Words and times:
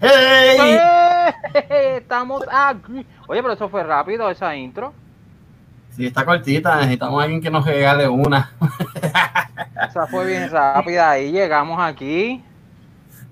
¡Hey! 0.00 0.78
Estamos 1.96 2.42
aquí. 2.50 3.06
Oye, 3.26 3.42
pero 3.42 3.54
eso 3.54 3.68
fue 3.68 3.82
rápido, 3.82 4.30
esa 4.30 4.54
intro. 4.54 4.92
Sí, 5.90 6.06
está 6.06 6.24
cortita. 6.24 6.76
Necesitamos 6.76 7.20
a 7.20 7.24
alguien 7.24 7.40
que 7.40 7.50
nos 7.50 7.64
regale 7.64 8.06
una. 8.06 8.52
Esa 9.88 10.06
fue 10.06 10.26
bien 10.26 10.50
rápida. 10.50 11.18
Y 11.18 11.32
llegamos 11.32 11.80
aquí. 11.80 12.44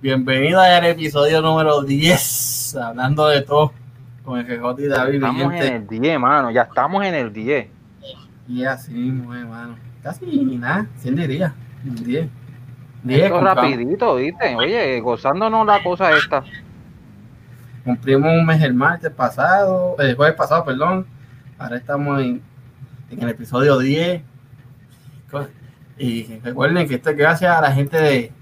Bienvenida 0.00 0.76
al 0.76 0.86
episodio 0.86 1.42
número 1.42 1.82
10. 1.82 2.76
Hablando 2.76 3.28
de 3.28 3.42
todo 3.42 3.72
con 4.24 4.38
el 4.38 4.46
GJ 4.46 4.80
y 4.80 4.86
David. 4.86 5.14
Estamos 5.16 5.54
en 5.54 5.74
el 5.74 5.86
10, 5.86 6.18
mano. 6.18 6.50
Ya 6.50 6.62
estamos 6.62 7.04
en 7.04 7.14
el 7.14 7.32
10. 7.32 7.68
Y 8.48 8.64
así 8.64 8.92
mismo, 8.92 9.34
hermano. 9.34 9.76
Casi 10.02 10.24
nada. 10.26 10.86
¿Quién 11.02 11.16
diría? 11.16 11.54
10. 11.84 12.28
Esto 13.06 13.40
rapidito, 13.40 14.16
¿viste? 14.16 14.56
Oye, 14.56 15.00
gozándonos 15.00 15.66
la 15.66 15.82
cosa 15.82 16.16
esta. 16.16 16.42
Cumplimos 17.84 18.32
un 18.32 18.46
mes 18.46 18.62
el 18.62 18.72
martes 18.72 19.10
pasado, 19.10 19.96
el 19.98 20.14
jueves 20.14 20.34
pasado, 20.34 20.64
perdón. 20.64 21.06
Ahora 21.58 21.76
estamos 21.76 22.20
en, 22.20 22.42
en 23.10 23.22
el 23.22 23.28
episodio 23.28 23.78
10. 23.78 24.22
Y 25.98 26.38
recuerden 26.38 26.88
que 26.88 26.94
esto 26.94 27.10
es 27.10 27.16
gracias 27.16 27.54
a 27.54 27.60
la 27.60 27.72
gente 27.72 27.96
de 27.98 28.32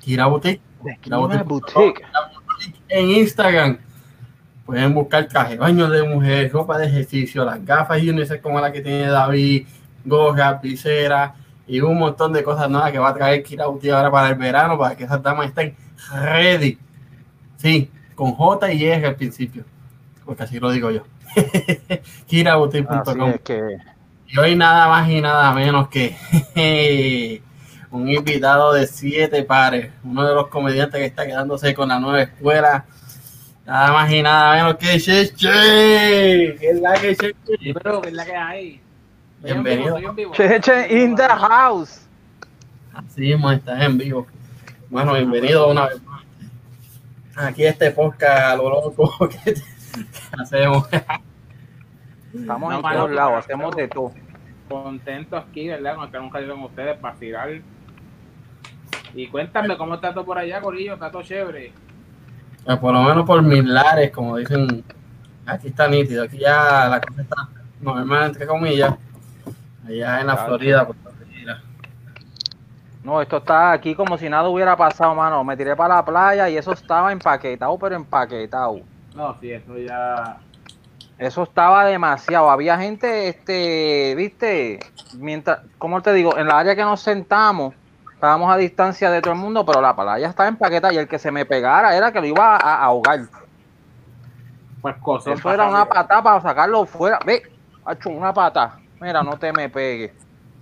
Kira 0.00 0.26
Boutique. 0.26 0.60
Kira 1.00 1.18
Boutique. 1.18 2.02
En 2.88 3.10
Instagram 3.10 3.78
pueden 4.66 4.92
buscar 4.92 5.28
caje 5.28 5.56
baño 5.56 5.88
de 5.88 6.02
mujer, 6.02 6.50
ropa 6.52 6.78
de 6.78 6.86
ejercicio, 6.86 7.44
las 7.44 7.64
gafas 7.64 8.02
y 8.02 8.10
unisex 8.10 8.42
como 8.42 8.60
la 8.60 8.72
que 8.72 8.80
tiene 8.80 9.06
David, 9.06 9.66
gorra, 10.04 10.54
visera 10.54 11.34
y 11.68 11.80
un 11.80 11.98
montón 11.98 12.32
de 12.32 12.42
cosas 12.42 12.68
nuevas 12.70 12.90
que 12.90 12.98
va 12.98 13.10
a 13.10 13.14
traer 13.14 13.42
Kira 13.42 13.66
Boutique 13.66 13.92
ahora 13.92 14.10
para 14.10 14.30
el 14.30 14.34
verano, 14.36 14.78
para 14.78 14.96
que 14.96 15.04
esas 15.04 15.22
damas 15.22 15.48
estén 15.48 15.76
ready. 16.12 16.78
Sí, 17.56 17.90
con 18.14 18.32
J 18.32 18.72
y 18.72 18.84
E 18.84 19.06
al 19.06 19.14
principio, 19.14 19.64
porque 20.24 20.42
así 20.44 20.58
lo 20.58 20.70
digo 20.70 20.90
yo. 20.90 21.02
KiraBoutique.com. 22.26 23.34
que... 23.44 23.78
Y 24.26 24.38
hoy 24.38 24.56
nada 24.56 24.88
más 24.88 25.08
y 25.08 25.20
nada 25.20 25.52
menos 25.52 25.88
que 25.88 26.16
un 27.90 28.08
invitado 28.08 28.72
de 28.72 28.86
siete 28.86 29.42
pares, 29.42 29.90
uno 30.04 30.26
de 30.26 30.34
los 30.34 30.48
comediantes 30.48 30.98
que 30.98 31.06
está 31.06 31.26
quedándose 31.26 31.74
con 31.74 31.88
la 31.88 31.98
nueva 31.98 32.22
escuela. 32.22 32.84
Nada 33.66 33.92
más 33.92 34.10
y 34.10 34.22
nada 34.22 34.54
menos 34.54 34.76
que 34.76 34.98
Cheche. 34.98 36.56
¿Qué 36.58 36.70
es 36.70 36.80
la 36.80 36.94
que 36.94 37.16
Cheche? 37.16 37.34
¿qué 37.60 38.08
es 38.08 38.12
la 38.12 38.24
que 38.24 38.36
hay? 38.36 38.80
Bienvenido. 39.42 39.98
Cheche 40.32 41.02
in 41.02 41.14
the 41.14 41.22
house. 41.28 42.06
Así 42.92 43.20
mismo, 43.20 43.50
estás 43.52 43.80
en 43.82 43.96
vivo. 43.98 44.26
Bueno, 44.90 45.14
bienvenido 45.14 45.70
una 45.70 45.86
vez 45.86 46.02
más. 46.02 46.24
Aquí 47.36 47.64
este 47.64 47.92
podcast 47.92 48.40
a 48.52 48.56
lo 48.56 48.68
loco 48.70 49.28
que 49.44 49.54
hacemos. 50.40 50.88
Estamos 52.34 52.70
No, 52.70 52.76
en 52.76 52.82
todos 52.96 53.10
lados, 53.12 53.44
hacemos 53.44 53.76
de 53.76 53.88
todo. 53.88 54.12
Contento 54.68 55.36
aquí, 55.36 55.68
¿verdad? 55.68 55.94
Con 55.94 56.04
estar 56.06 56.20
un 56.20 56.32
ratito 56.32 56.52
con 56.54 56.64
ustedes 56.64 56.98
para 56.98 57.14
tirar. 57.14 57.50
Y 59.14 59.26
cuéntame 59.28 59.76
cómo 59.76 59.94
está 59.94 60.12
todo 60.12 60.24
por 60.24 60.38
allá, 60.38 60.60
Corillo. 60.60 60.94
Está 60.94 61.10
todo 61.10 61.22
chévere. 61.22 61.72
Pues 62.64 62.78
por 62.78 62.92
lo 62.92 63.02
menos 63.02 63.24
por 63.24 63.40
mis 63.42 63.64
lares, 63.64 64.10
como 64.10 64.36
dicen, 64.36 64.84
aquí 65.46 65.68
está 65.68 65.86
nítido, 65.88 66.24
aquí 66.24 66.38
ya 66.38 66.88
la 66.88 67.00
cosa 67.00 67.22
está 67.22 67.48
normal, 67.80 68.26
entre 68.26 68.46
comillas, 68.46 68.94
allá 69.88 70.20
en 70.20 70.26
la 70.26 70.34
Claro. 70.34 70.46
Florida. 70.46 70.88
No, 73.04 73.22
esto 73.22 73.38
está 73.38 73.72
aquí 73.72 73.94
como 73.94 74.18
si 74.18 74.28
nada 74.28 74.48
hubiera 74.48 74.76
pasado, 74.76 75.14
mano. 75.14 75.42
Me 75.42 75.56
tiré 75.56 75.74
para 75.74 75.96
la 75.96 76.04
playa 76.04 76.48
y 76.50 76.58
eso 76.58 76.72
estaba 76.72 77.10
empaquetado, 77.10 77.78
pero 77.78 77.96
empaquetado. 77.96 78.80
No, 79.14 79.34
sí, 79.40 79.50
eso 79.50 79.78
ya. 79.78 80.38
Eso 81.16 81.42
estaba 81.44 81.86
demasiado. 81.86 82.50
Había 82.50 82.76
gente, 82.76 83.28
este, 83.28 84.14
viste, 84.14 84.80
mientras, 85.16 85.60
como 85.78 86.02
te 86.02 86.12
digo, 86.12 86.36
en 86.36 86.48
la 86.48 86.58
área 86.58 86.76
que 86.76 86.82
nos 86.82 87.00
sentamos, 87.00 87.74
estábamos 88.12 88.52
a 88.52 88.56
distancia 88.56 89.10
de 89.10 89.22
todo 89.22 89.32
el 89.32 89.38
mundo, 89.38 89.64
pero 89.64 89.80
la 89.80 89.96
playa 89.96 90.28
estaba 90.28 90.48
empaquetada 90.48 90.92
y 90.92 90.98
el 90.98 91.08
que 91.08 91.18
se 91.18 91.30
me 91.32 91.46
pegara 91.46 91.96
era 91.96 92.12
que 92.12 92.20
lo 92.20 92.26
iba 92.26 92.56
a 92.56 92.84
ahogar. 92.84 93.20
Pues 94.82 94.96
cosas. 94.96 95.38
Eso 95.38 95.50
era 95.50 95.66
una 95.66 95.86
patada 95.86 96.22
para 96.22 96.40
sacarlo 96.40 96.84
fuera. 96.84 97.18
Ve, 97.24 97.42
hecho 97.90 98.10
una 98.10 98.32
pata. 98.34 98.78
Mira, 99.00 99.22
no 99.22 99.38
te 99.38 99.52
me 99.52 99.68
pegues. 99.68 100.12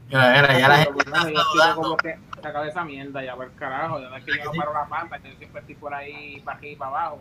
Mira, 0.08 0.32
mira, 0.32 0.58
ya 0.58 0.68
la 0.68 0.76
gente 0.78 1.04
Yo 1.04 1.40
estoy 1.40 1.74
como 1.74 1.96
que 1.96 2.18
sacar 2.42 2.66
esa 2.66 2.84
mierda 2.84 3.24
ya 3.24 3.34
por 3.34 3.50
carajo. 3.52 4.00
Ya 4.00 4.08
ves 4.10 4.24
que 4.24 4.38
yo 4.38 4.44
no 4.44 4.52
paro 4.52 4.72
la 4.72 5.18
que 5.18 5.30
yo 5.30 5.36
siempre 5.36 5.60
estoy 5.60 5.74
por 5.74 5.94
ahí 5.94 6.40
para 6.44 6.58
aquí 6.58 6.68
y 6.68 6.76
para 6.76 6.90
abajo. 6.90 7.20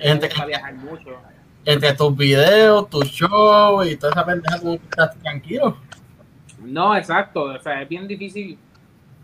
entre, 0.00 0.28
Para 0.30 0.46
viajar 0.46 0.74
mucho. 0.74 1.18
entre 1.64 1.92
tus 1.94 2.16
videos, 2.16 2.88
tus 2.90 3.06
shows 3.06 3.86
y 3.88 3.96
toda 3.96 4.12
esa 4.12 4.26
pendeja, 4.26 4.60
tú 4.60 4.74
estás 4.74 5.18
tranquilo. 5.18 5.76
No, 6.60 6.96
exacto. 6.96 7.44
O 7.44 7.58
sea, 7.58 7.82
es 7.82 7.88
bien 7.88 8.06
difícil 8.06 8.58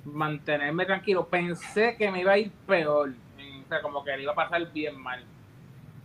mantenerme 0.05 0.85
tranquilo. 0.87 1.27
Pensé 1.27 1.97
que 1.97 2.11
me 2.11 2.21
iba 2.21 2.33
a 2.33 2.39
ir 2.39 2.51
peor. 2.67 3.11
O 3.11 3.69
sea, 3.69 3.83
como 3.83 4.03
que 4.03 4.17
le 4.17 4.23
iba 4.23 4.33
a 4.33 4.37
pasar 4.37 4.73
bien 4.73 4.99
mal. 4.99 5.23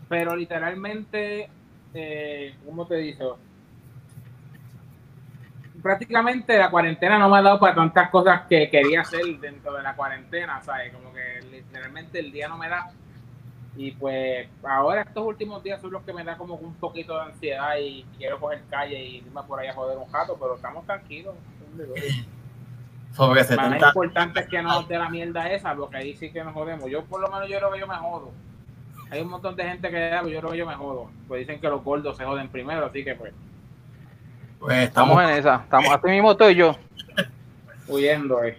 Pero 0.10 0.36
literalmente, 0.36 1.50
eh, 1.94 2.56
¿cómo 2.66 2.86
te 2.86 2.98
digo? 2.98 3.38
Prácticamente 5.84 6.58
la 6.58 6.72
cuarentena 6.72 7.20
no 7.20 7.30
me 7.30 7.38
ha 7.38 7.42
dado 7.42 7.60
para 7.60 7.76
tantas 7.76 8.10
cosas 8.10 8.44
que 8.48 8.70
quería 8.70 9.02
hacer 9.02 9.22
dentro 9.42 9.74
de 9.74 9.84
la 9.84 9.94
cuarentena, 9.98 10.62
¿sabes? 10.62 10.94
Como 10.94 11.14
que 11.14 11.42
literalmente 11.52 12.20
el 12.20 12.32
día 12.32 12.48
no 12.48 12.58
me 12.58 12.70
da. 12.70 12.90
Y 13.76 13.92
pues 13.92 14.48
ahora 14.64 15.02
estos 15.02 15.26
últimos 15.26 15.62
días 15.62 15.82
son 15.82 15.92
los 15.92 16.04
que 16.04 16.14
me 16.14 16.24
da 16.24 16.38
como 16.38 16.56
un 16.56 16.74
poquito 16.76 17.16
de 17.18 17.24
ansiedad 17.24 17.76
y 17.78 18.06
quiero 18.18 18.40
coger 18.40 18.62
calle 18.70 19.04
y 19.04 19.18
irme 19.18 19.42
por 19.44 19.60
ahí 19.60 19.68
a 19.68 19.74
joder 19.74 19.98
un 19.98 20.12
rato, 20.12 20.38
pero 20.40 20.56
estamos 20.56 20.86
tranquilos. 20.86 21.36
Más 23.18 23.48
70, 23.48 23.88
importante 23.88 24.40
es 24.40 24.48
que 24.48 24.62
no 24.62 24.70
nos 24.70 24.88
dé 24.88 24.98
la 24.98 25.10
mierda 25.10 25.52
esa, 25.52 25.76
porque 25.76 25.98
ahí 25.98 26.16
sí 26.16 26.32
que 26.32 26.44
nos 26.44 26.54
jodemos. 26.54 26.90
Yo 26.90 27.04
por 27.04 27.20
lo 27.22 27.28
menos 27.28 27.48
yo 27.50 27.58
creo 27.58 27.72
que 27.72 27.80
yo 27.80 27.88
me 27.88 27.96
jodo. 27.96 28.32
Hay 29.12 29.22
un 29.22 29.30
montón 29.30 29.56
de 29.56 29.66
gente 29.66 29.92
que 29.92 30.12
yo 30.32 30.40
creo 30.40 30.52
que 30.52 30.58
yo 30.58 30.66
me 30.66 30.76
jodo. 30.76 31.12
Pues 31.28 31.42
dicen 31.42 31.60
que 31.60 31.68
los 31.68 31.84
gordos 31.84 32.18
se 32.18 32.24
joden 32.24 32.48
primero, 32.48 32.86
así 32.86 33.04
que 33.04 33.16
pues 33.16 33.34
pues 34.64 34.88
Estamos 34.88 35.18
estamos, 35.20 35.32
en 35.32 35.40
esa. 35.40 35.56
Estamos, 35.56 35.92
así 35.92 36.08
mismo 36.08 36.32
estoy 36.32 36.56
yo. 36.56 36.78
huyendo. 37.88 38.42
Eh. 38.44 38.58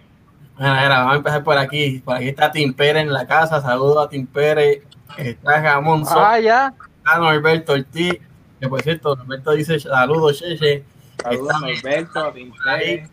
mira, 0.59 0.81
mira, 0.81 0.99
vamos 0.99 1.13
a 1.13 1.17
empezar 1.17 1.43
por 1.43 1.57
aquí, 1.57 1.99
por 2.05 2.15
aquí 2.15 2.29
está 2.29 2.51
Tim 2.51 2.73
Pérez 2.73 3.01
en 3.01 3.11
la 3.11 3.25
casa, 3.25 3.59
saludos 3.59 4.05
a 4.05 4.09
Tim 4.09 4.27
Pérez, 4.27 4.83
está 5.17 5.59
Ramón 5.61 6.05
Soto. 6.05 6.23
Ah, 6.23 6.39
ya. 6.39 6.73
Está 6.97 7.17
Norberto 7.17 7.73
Ortiz, 7.73 8.19
que 8.59 8.67
por 8.67 8.81
cierto, 8.83 9.15
Norberto 9.15 9.51
dice 9.51 9.79
saludos, 9.79 10.39
Cheche. 10.39 10.83
Saludos 11.23 11.55
a 11.55 11.59
Norberto, 11.61 12.19
a 12.19 12.33
Tintel. 12.33 13.09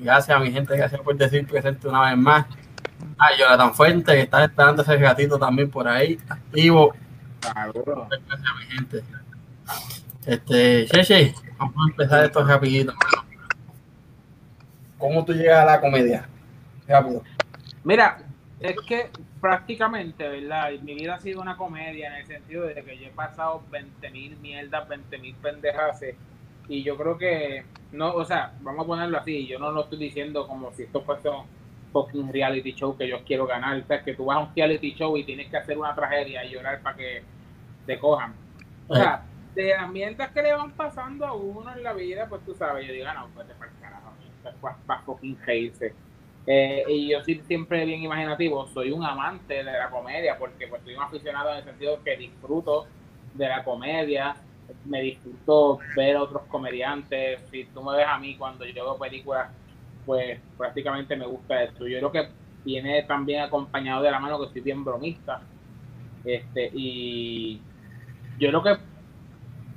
Gracias 0.00 0.36
a 0.36 0.40
mi 0.40 0.50
gente, 0.50 0.76
gracias 0.76 1.00
por 1.00 1.16
decir 1.16 1.46
presente 1.46 1.86
una 1.86 2.10
vez 2.10 2.18
más. 2.18 2.44
A 3.18 3.36
Jonathan 3.38 3.72
Fuente, 3.72 4.12
que 4.12 4.22
está 4.22 4.44
esperando 4.44 4.82
ese 4.82 4.96
gatito 4.96 5.38
también 5.38 5.70
por 5.70 5.86
ahí, 5.86 6.18
activo. 6.28 6.92
Saludos. 7.40 8.08
Gracias 8.08 8.50
a 8.50 8.54
mi 8.58 8.64
gente. 8.64 9.04
Este, 10.26 10.86
Cheche, 10.86 11.34
vamos 11.56 11.76
a 11.76 11.90
empezar 11.90 12.24
esto 12.24 12.44
rapidito. 12.44 12.92
¿Cómo 14.98 15.24
tú 15.24 15.32
llegas 15.32 15.62
a 15.62 15.66
la 15.66 15.80
comedia? 15.80 16.28
Rápido. 16.88 17.22
Mira, 17.84 18.18
es 18.58 18.74
que 18.88 19.10
prácticamente, 19.40 20.28
¿verdad? 20.28 20.72
Mi 20.82 20.94
vida 20.94 21.14
ha 21.14 21.20
sido 21.20 21.40
una 21.40 21.56
comedia 21.56 22.08
en 22.08 22.14
el 22.14 22.26
sentido 22.26 22.64
de 22.64 22.74
que 22.74 22.98
yo 22.98 23.06
he 23.06 23.10
pasado 23.10 23.62
20 23.70 24.10
mil 24.10 24.36
mierdas, 24.38 24.88
20 24.88 25.18
mil 25.18 25.34
pendejas. 25.36 26.00
Y 26.68 26.82
yo 26.82 26.96
creo 26.96 27.16
que, 27.16 27.64
no, 27.92 28.12
o 28.12 28.24
sea, 28.24 28.52
vamos 28.62 28.84
a 28.84 28.88
ponerlo 28.88 29.18
así, 29.18 29.46
yo 29.46 29.60
no 29.60 29.70
lo 29.70 29.84
estoy 29.84 29.98
diciendo 29.98 30.48
como 30.48 30.72
si 30.72 30.82
esto 30.82 31.02
fuese 31.02 31.28
un 31.28 31.44
fucking 31.92 32.32
reality 32.32 32.72
show 32.72 32.96
que 32.96 33.06
yo 33.06 33.22
quiero 33.24 33.46
ganar. 33.46 33.78
O 33.78 33.86
sea, 33.86 34.02
que 34.02 34.14
tú 34.14 34.24
vas 34.24 34.38
a 34.38 34.40
un 34.40 34.54
reality 34.56 34.92
show 34.94 35.16
y 35.16 35.22
tienes 35.22 35.48
que 35.48 35.56
hacer 35.56 35.78
una 35.78 35.94
tragedia 35.94 36.44
y 36.44 36.52
llorar 36.52 36.80
para 36.80 36.96
que 36.96 37.22
te 37.86 37.96
cojan. 38.00 38.34
O 38.88 38.96
sea, 38.96 39.22
de 39.56 39.70
las 39.70 39.90
mierdas 39.90 40.30
que 40.32 40.42
le 40.42 40.52
van 40.52 40.72
pasando 40.72 41.26
a 41.26 41.32
uno 41.32 41.74
en 41.74 41.82
la 41.82 41.94
vida, 41.94 42.28
pues 42.28 42.44
tú 42.44 42.54
sabes, 42.54 42.86
yo 42.86 42.92
digo, 42.92 43.06
"Ah, 43.08 43.14
no, 43.14 43.28
pues 43.34 43.48
te 43.48 43.54
carajo, 43.80 44.12
para 44.60 45.00
fucking 45.02 45.38
reírse. 45.46 45.94
Eh, 46.46 46.84
y 46.88 47.10
yo 47.10 47.24
soy 47.24 47.40
siempre 47.46 47.84
bien 47.84 48.02
imaginativo, 48.02 48.66
soy 48.68 48.92
un 48.92 49.02
amante 49.02 49.54
de 49.54 49.64
la 49.64 49.90
comedia, 49.90 50.38
porque 50.38 50.68
pues 50.68 50.82
soy 50.84 50.94
un 50.94 51.02
aficionado 51.02 51.50
en 51.52 51.56
el 51.58 51.64
sentido 51.64 52.02
que 52.04 52.16
disfruto 52.16 52.86
de 53.34 53.48
la 53.48 53.64
comedia, 53.64 54.36
me 54.84 55.00
disfruto 55.00 55.78
ver 55.96 56.16
a 56.16 56.22
otros 56.22 56.42
comediantes, 56.48 57.40
si 57.50 57.64
tú 57.64 57.82
me 57.82 57.96
ves 57.96 58.06
a 58.06 58.18
mí 58.18 58.36
cuando 58.36 58.64
yo 58.66 58.74
veo 58.84 58.98
películas, 58.98 59.50
pues 60.04 60.38
prácticamente 60.56 61.16
me 61.16 61.26
gusta 61.26 61.62
esto. 61.64 61.88
Yo 61.88 61.98
creo 61.98 62.12
que 62.12 62.28
viene 62.64 63.02
también 63.04 63.40
acompañado 63.42 64.02
de 64.02 64.10
la 64.10 64.20
mano 64.20 64.38
que 64.38 64.52
soy 64.52 64.60
bien 64.60 64.84
bromista, 64.84 65.40
este, 66.24 66.70
y 66.74 67.60
yo 68.38 68.48
creo 68.48 68.62
que 68.62 68.95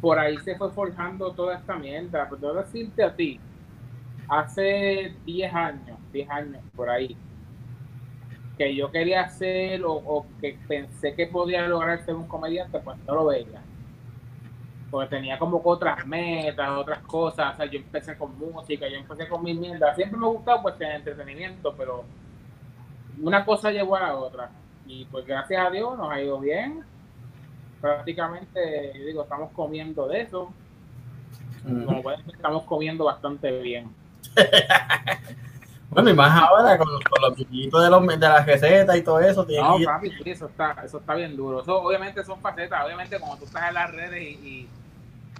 por 0.01 0.17
ahí 0.17 0.37
se 0.39 0.55
fue 0.55 0.71
forjando 0.71 1.31
toda 1.33 1.55
esta 1.55 1.75
mierda, 1.75 2.27
pero 2.29 2.53
debo 2.53 2.53
decirte 2.63 3.03
a 3.03 3.15
ti, 3.15 3.39
hace 4.27 5.15
10 5.25 5.53
años, 5.53 5.97
10 6.13 6.29
años 6.29 6.61
por 6.75 6.89
ahí, 6.89 7.17
que 8.57 8.75
yo 8.75 8.91
quería 8.91 9.21
hacer 9.21 9.81
o, 9.85 10.25
que 10.39 10.57
pensé 10.67 11.15
que 11.15 11.27
podía 11.27 11.67
lograr 11.67 12.03
ser 12.03 12.15
un 12.15 12.27
comediante, 12.27 12.79
pues 12.79 12.97
no 13.07 13.15
lo 13.15 13.25
veía. 13.27 13.61
Porque 14.91 15.15
tenía 15.15 15.37
como 15.37 15.61
otras 15.63 16.05
metas, 16.05 16.69
otras 16.71 16.99
cosas. 17.03 17.53
O 17.53 17.57
sea, 17.57 17.65
yo 17.67 17.77
empecé 17.77 18.17
con 18.17 18.37
música, 18.37 18.87
yo 18.89 18.97
empecé 18.97 19.27
con 19.27 19.43
mi 19.43 19.53
mierda. 19.53 19.93
Siempre 19.95 20.19
me 20.19 20.25
ha 20.25 20.29
gustado 20.29 20.63
pues 20.63 20.75
el 20.81 20.91
entretenimiento, 20.91 21.73
pero 21.77 22.03
una 23.21 23.45
cosa 23.45 23.71
llevó 23.71 23.95
a 23.95 24.01
la 24.01 24.15
otra. 24.15 24.49
Y 24.87 25.05
pues 25.05 25.25
gracias 25.25 25.65
a 25.65 25.69
Dios 25.69 25.97
nos 25.97 26.11
ha 26.11 26.21
ido 26.21 26.39
bien. 26.39 26.83
Prácticamente, 27.81 28.91
yo 28.97 29.05
digo, 29.05 29.23
estamos 29.23 29.51
comiendo 29.53 30.07
de 30.07 30.21
eso. 30.21 30.51
Como 31.63 32.01
pueden 32.01 32.25
ver, 32.25 32.35
estamos 32.35 32.63
comiendo 32.63 33.05
bastante 33.05 33.61
bien. 33.61 33.89
Bueno, 35.91 36.11
y 36.11 36.13
más 36.13 36.39
ahora 36.39 36.77
con, 36.77 36.87
los- 36.91 37.03
con 37.03 37.19
los 37.19 37.35
chiquitos 37.35 37.83
de, 37.83 37.89
los, 37.89 38.05
de 38.05 38.17
las 38.19 38.45
recetas 38.45 38.95
y 38.95 39.01
todo 39.01 39.19
eso. 39.21 39.43
No, 39.43 39.77
que 39.79 39.85
papi, 39.85 40.11
eso 40.25 40.45
está, 40.45 40.75
eso 40.85 40.99
está 40.99 41.15
bien 41.15 41.35
duro. 41.35 41.63
Eso, 41.63 41.81
obviamente 41.81 42.23
son 42.23 42.39
facetas, 42.41 42.85
obviamente 42.85 43.19
como 43.19 43.35
tú 43.37 43.45
estás 43.45 43.69
en 43.69 43.73
las 43.73 43.91
redes 43.91 44.21
y, 44.21 44.67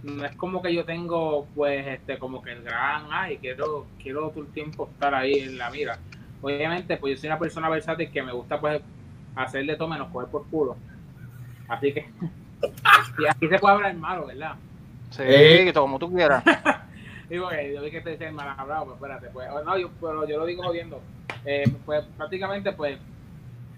y 0.04 0.10
no 0.12 0.26
es 0.26 0.36
como 0.36 0.60
que 0.64 0.74
yo 0.74 0.86
tengo, 0.86 1.46
pues, 1.54 1.86
este, 1.86 2.18
como 2.18 2.42
que 2.42 2.54
el 2.54 2.64
gran, 2.64 3.04
ay, 3.12 3.38
quiero, 3.38 3.86
quiero 4.02 4.30
todo 4.32 4.42
el 4.42 4.48
tiempo 4.52 4.90
estar 4.92 5.14
ahí 5.14 5.34
en 5.34 5.58
la 5.60 5.70
mira. 5.70 6.00
Obviamente, 6.42 6.98
pues 6.98 7.14
yo 7.16 7.22
soy 7.22 7.28
una 7.30 7.38
persona 7.38 7.70
versátil 7.70 8.10
que 8.12 8.24
me 8.24 8.32
gusta, 8.34 8.60
pues, 8.60 8.82
hacerle 9.36 9.76
todo 9.76 9.88
menos 9.88 10.08
coger 10.12 10.30
por 10.30 10.48
culo. 10.50 10.78
Así 11.70 11.94
que, 11.94 12.10
y 13.20 13.28
aquí 13.30 13.48
se 13.48 13.60
puede 13.60 13.76
hablar 13.76 13.96
malo, 13.96 14.26
¿verdad? 14.28 14.56
Sí, 15.12 15.24
Eh. 15.26 15.72
como 15.74 15.98
tú 16.00 16.12
quieras. 16.12 16.44
Digo 17.30 17.48
que 17.50 17.74
yo 17.74 17.82
vi 17.84 17.92
que 17.92 18.02
te 18.02 18.12
dicen 18.12 18.34
mal 18.34 18.56
hablado, 18.58 18.86
pues 18.86 18.96
espérate, 18.96 19.28
pues, 19.32 19.48
no, 19.64 19.78
yo, 19.78 19.90
pero 20.02 20.28
yo 20.28 20.40
lo 20.40 20.46
digo 20.48 20.64
jodiendo. 20.64 21.00
Eh, 21.46 21.64
pues 21.86 22.04
prácticamente, 22.18 22.72
pues, 22.74 22.98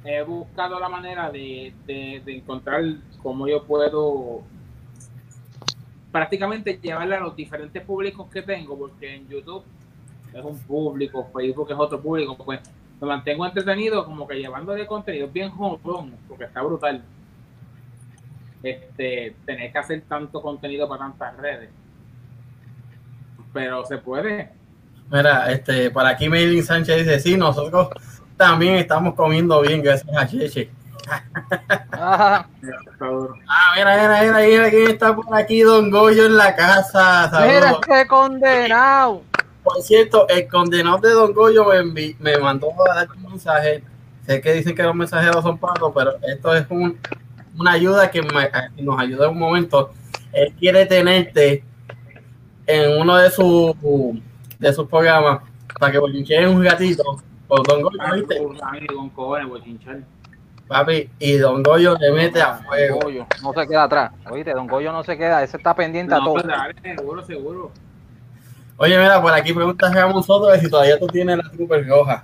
he 0.06 0.24
buscado 0.24 0.80
la 0.80 0.88
manera 0.88 1.30
de, 1.30 1.74
de, 1.86 2.22
de 2.26 2.38
encontrar 2.38 2.82
cómo 3.22 3.48
yo 3.50 3.64
puedo 3.66 4.42
prácticamente 6.12 6.80
llevarle 6.82 7.16
a 7.16 7.20
los 7.20 7.36
diferentes 7.36 7.84
públicos 7.84 8.28
que 8.32 8.42
tengo, 8.42 8.78
porque 8.78 9.16
en 9.16 9.28
YouTube 9.28 9.64
es 10.34 10.44
un 10.44 10.58
público, 10.60 11.30
Facebook 11.34 11.72
es 11.72 11.78
otro 11.78 12.00
público, 12.02 12.38
pues 12.38 12.60
me 13.00 13.08
mantengo 13.08 13.46
entretenido 13.46 14.06
como 14.06 14.28
que 14.28 14.36
llevándole 14.36 14.86
contenido 14.88 15.28
bien 15.28 15.50
jodón, 15.52 16.14
porque 16.28 16.46
está 16.46 16.62
brutal. 16.62 17.04
Este, 18.64 19.36
tener 19.46 19.72
que 19.72 19.78
hacer 19.80 20.02
tanto 20.08 20.42
contenido 20.42 20.88
para 20.88 21.04
tantas 21.06 21.36
redes. 21.38 21.70
Pero 23.54 23.84
se 23.86 23.98
puede. 23.98 24.52
Mira, 25.12 25.52
este, 25.52 25.92
para 25.92 26.10
aquí 26.10 26.30
Maylin 26.30 26.64
Sánchez 26.64 26.98
dice, 27.00 27.20
sí, 27.20 27.36
nosotros 27.38 27.90
también 28.38 28.76
estamos 28.76 29.14
comiendo 29.16 29.60
bien 29.62 29.82
gracias 29.82 30.16
a 30.16 30.28
Cheche. 30.28 30.70
Ah. 31.92 32.46
Ah, 33.48 33.74
mira, 33.76 33.98
mira, 33.98 34.22
mira, 34.22 34.40
mira 34.48 34.70
quién 34.70 34.92
está 34.92 35.16
por 35.16 35.36
aquí, 35.36 35.62
Don 35.62 35.90
Goyo 35.90 36.26
en 36.28 36.38
la 36.38 36.56
casa. 36.56 37.30
mira 37.46 37.72
este 37.72 38.08
condenado. 38.08 39.24
Por 39.64 39.82
cierto, 39.82 40.28
el 40.30 40.48
condenado 40.48 41.00
de 41.00 41.12
Don 41.12 41.34
Goyo 41.34 41.66
me, 41.66 42.16
me 42.20 42.38
mandó 42.38 42.70
a 42.90 42.96
dar 42.96 43.08
un 43.12 43.24
mensaje. 43.32 43.84
Sé 44.26 44.40
que 44.40 44.54
dicen 44.54 44.76
que 44.76 44.84
los 44.84 44.96
mensajeros 44.96 45.44
son 45.44 45.58
pagos, 45.58 45.92
pero 45.96 46.14
esto 46.22 46.56
es 46.56 46.66
un- 46.70 46.98
una 47.62 47.72
ayuda 47.74 48.10
que 48.12 48.22
me- 48.22 48.50
que 48.76 48.82
nos 48.84 49.00
ayuda 49.00 49.26
en 49.28 49.32
un 49.32 49.40
momento. 49.40 49.92
Él 50.34 50.54
quiere 50.60 50.86
tenerte 50.86 51.64
en 52.68 53.00
uno 53.02 53.18
de 53.18 53.30
sus 53.32 53.74
de 54.60 54.74
sus 54.74 54.88
programas 54.88 55.42
para 55.80 55.92
que 55.92 55.98
bochinchen 55.98 56.48
un 56.50 56.62
gatito 56.64 57.04
con 57.48 57.64
Don 57.64 57.82
Goyo, 57.82 57.98
¿viste? 58.16 58.40
Papi, 60.68 61.10
y 61.20 61.34
Don 61.38 61.62
Goyo 61.64 61.98
le 62.00 62.12
mete 62.14 62.42
a 62.42 62.54
Don 62.54 62.64
fuego. 62.66 63.00
Goyo 63.02 63.26
no 63.44 63.52
se 63.54 63.68
queda 63.68 63.84
atrás. 63.84 64.12
Oíste, 64.30 64.54
Don 64.54 64.68
Goyo 64.68 64.92
no 64.92 65.04
se 65.04 65.18
queda, 65.18 65.44
ese 65.44 65.58
está 65.58 65.76
pendiente 65.76 66.14
a 66.14 66.20
todo. 66.20 66.34
pues 66.36 66.46
dale, 66.48 66.76
seguro, 66.82 67.26
seguro. 67.26 67.72
Oye, 68.78 68.98
mira, 68.98 69.22
por 69.22 69.34
aquí 69.34 69.54
pregunta 69.54 69.92
Ramón 69.94 70.24
Soto 70.24 70.48
de 70.48 70.60
si 70.60 70.70
todavía 70.70 70.98
tú 70.98 71.08
tienes 71.08 71.38
la 71.38 71.44
super 71.56 71.86
roja. 71.88 72.24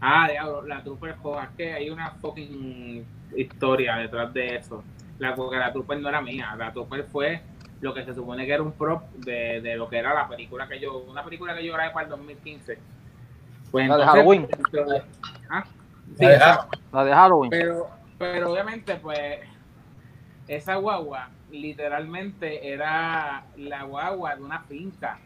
Ah, 0.00 0.28
diablo, 0.30 0.62
la 0.62 0.82
Trooper 0.82 1.10
es 1.10 1.48
que 1.56 1.72
hay 1.72 1.90
una 1.90 2.10
fucking 2.12 3.04
historia 3.36 3.96
detrás 3.96 4.32
de 4.32 4.56
eso. 4.56 4.84
La, 5.18 5.34
porque 5.34 5.56
la 5.56 5.72
Trooper 5.72 5.98
no 6.00 6.08
era 6.08 6.20
mía, 6.20 6.54
la 6.56 6.72
Trooper 6.72 7.04
fue 7.04 7.42
lo 7.80 7.94
que 7.94 8.04
se 8.04 8.14
supone 8.14 8.46
que 8.46 8.52
era 8.52 8.62
un 8.62 8.72
prop 8.72 9.02
de, 9.14 9.60
de 9.60 9.76
lo 9.76 9.88
que 9.88 9.98
era 9.98 10.14
la 10.14 10.28
película 10.28 10.68
que 10.68 10.80
yo, 10.80 10.98
una 10.98 11.24
película 11.24 11.54
que 11.54 11.64
yo 11.64 11.72
grabé 11.72 11.90
para 11.92 12.04
el 12.04 12.10
2015. 12.10 12.78
Pues 13.70 13.88
La 13.88 13.96
de 13.96 14.04
Halloween. 14.04 14.48
¿Ah? 15.50 15.64
Sí, 16.16 16.24
La 16.24 16.28
de. 16.28 16.78
La 16.92 17.04
de 17.04 17.12
Halloween. 17.12 17.50
Pero, 17.50 17.90
pero 18.18 18.52
obviamente, 18.52 18.94
pues, 18.96 19.40
esa 20.46 20.76
guagua 20.76 21.30
literalmente 21.50 22.72
era 22.72 23.44
la 23.56 23.82
guagua 23.84 24.36
de 24.36 24.42
una 24.42 24.60
finca. 24.60 25.18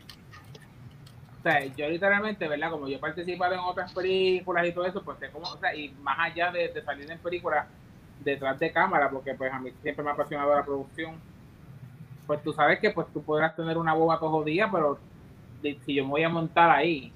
O 1.43 1.45
sea, 1.51 1.65
yo 1.65 1.89
literalmente, 1.89 2.47
¿verdad? 2.47 2.71
Como 2.71 2.87
yo 2.87 2.99
he 2.99 3.01
participado 3.01 3.55
en 3.55 3.59
otras 3.59 3.93
películas 3.93 4.65
y 4.65 4.73
todo 4.73 4.87
eso, 4.87 5.03
pues 5.03 5.19
sé 5.19 5.29
cómo, 5.31 5.49
o 5.49 5.59
sea, 5.59 5.75
y 5.75 5.89
más 6.01 6.17
allá 6.21 6.53
de, 6.53 6.81
salir 6.85 7.11
en 7.11 7.19
películas 7.19 7.67
detrás 8.21 8.61
de 8.61 8.71
cámara, 8.71 9.11
porque 9.11 9.35
pues 9.35 9.53
a 9.53 9.59
mí 9.59 9.73
siempre 9.83 10.05
me 10.05 10.11
ha 10.11 10.13
apasionado 10.13 10.55
la 10.55 10.65
producción, 10.65 11.17
pues 12.29 12.41
tú 12.45 12.53
sabes 12.53 12.79
que 12.79 12.91
pues 12.91 13.09
tú 13.13 13.25
podrás 13.25 13.57
tener 13.57 13.77
una 13.77 13.93
boba 13.93 14.21
todos 14.21 14.35
los 14.35 14.45
días, 14.45 14.69
pero 14.71 15.01
si 15.63 15.95
yo 15.95 16.05
me 16.05 16.11
voy 16.11 16.23
a 16.23 16.29
montar 16.29 16.71
ahí, 16.71 17.13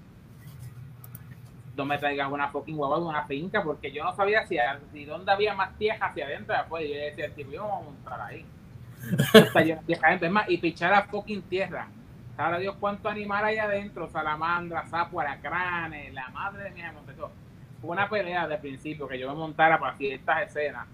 no 1.76 1.84
me 1.84 1.96
traigas 1.96 2.28
una 2.28 2.48
fucking 2.48 2.76
guagua 2.76 2.98
de 2.98 3.04
una 3.04 3.26
finca, 3.26 3.62
porque 3.62 3.92
yo 3.92 4.02
no 4.02 4.12
sabía 4.16 4.44
si, 4.48 4.56
si 4.92 5.04
dónde 5.04 5.30
había 5.30 5.54
más 5.54 5.78
tierra 5.78 6.08
hacia 6.08 6.26
adentro 6.26 6.56
afuera. 6.56 6.84
Y 6.84 6.94
yo 6.94 7.00
decía, 7.00 7.32
tipo, 7.32 7.52
yo 7.52 7.62
no 7.62 7.68
voy 7.68 7.78
a 7.78 7.84
montar 7.84 8.20
ahí. 8.22 8.44
Adentro. 10.02 10.26
Es 10.26 10.32
más, 10.32 10.50
y 10.50 10.56
pichar 10.56 10.92
a 10.94 11.02
fucking 11.04 11.42
tierra. 11.42 11.86
Sabrá 12.36 12.58
Dios 12.58 12.76
cuánto 12.78 13.08
animal 13.08 13.44
hay 13.44 13.58
adentro, 13.58 14.08
salamandra, 14.10 14.86
sapo, 14.86 15.20
alacranes, 15.20 16.12
la 16.12 16.28
madre 16.28 16.64
de 16.64 16.70
mi 16.70 16.82
todo. 17.16 17.30
Fue 17.80 17.90
una 17.90 18.08
pelea 18.08 18.46
de 18.46 18.58
principio 18.58 19.08
que 19.08 19.18
yo 19.18 19.28
me 19.28 19.34
montara 19.34 19.78
para 19.78 19.96
ciertas 19.96 20.42
escenas. 20.48 20.86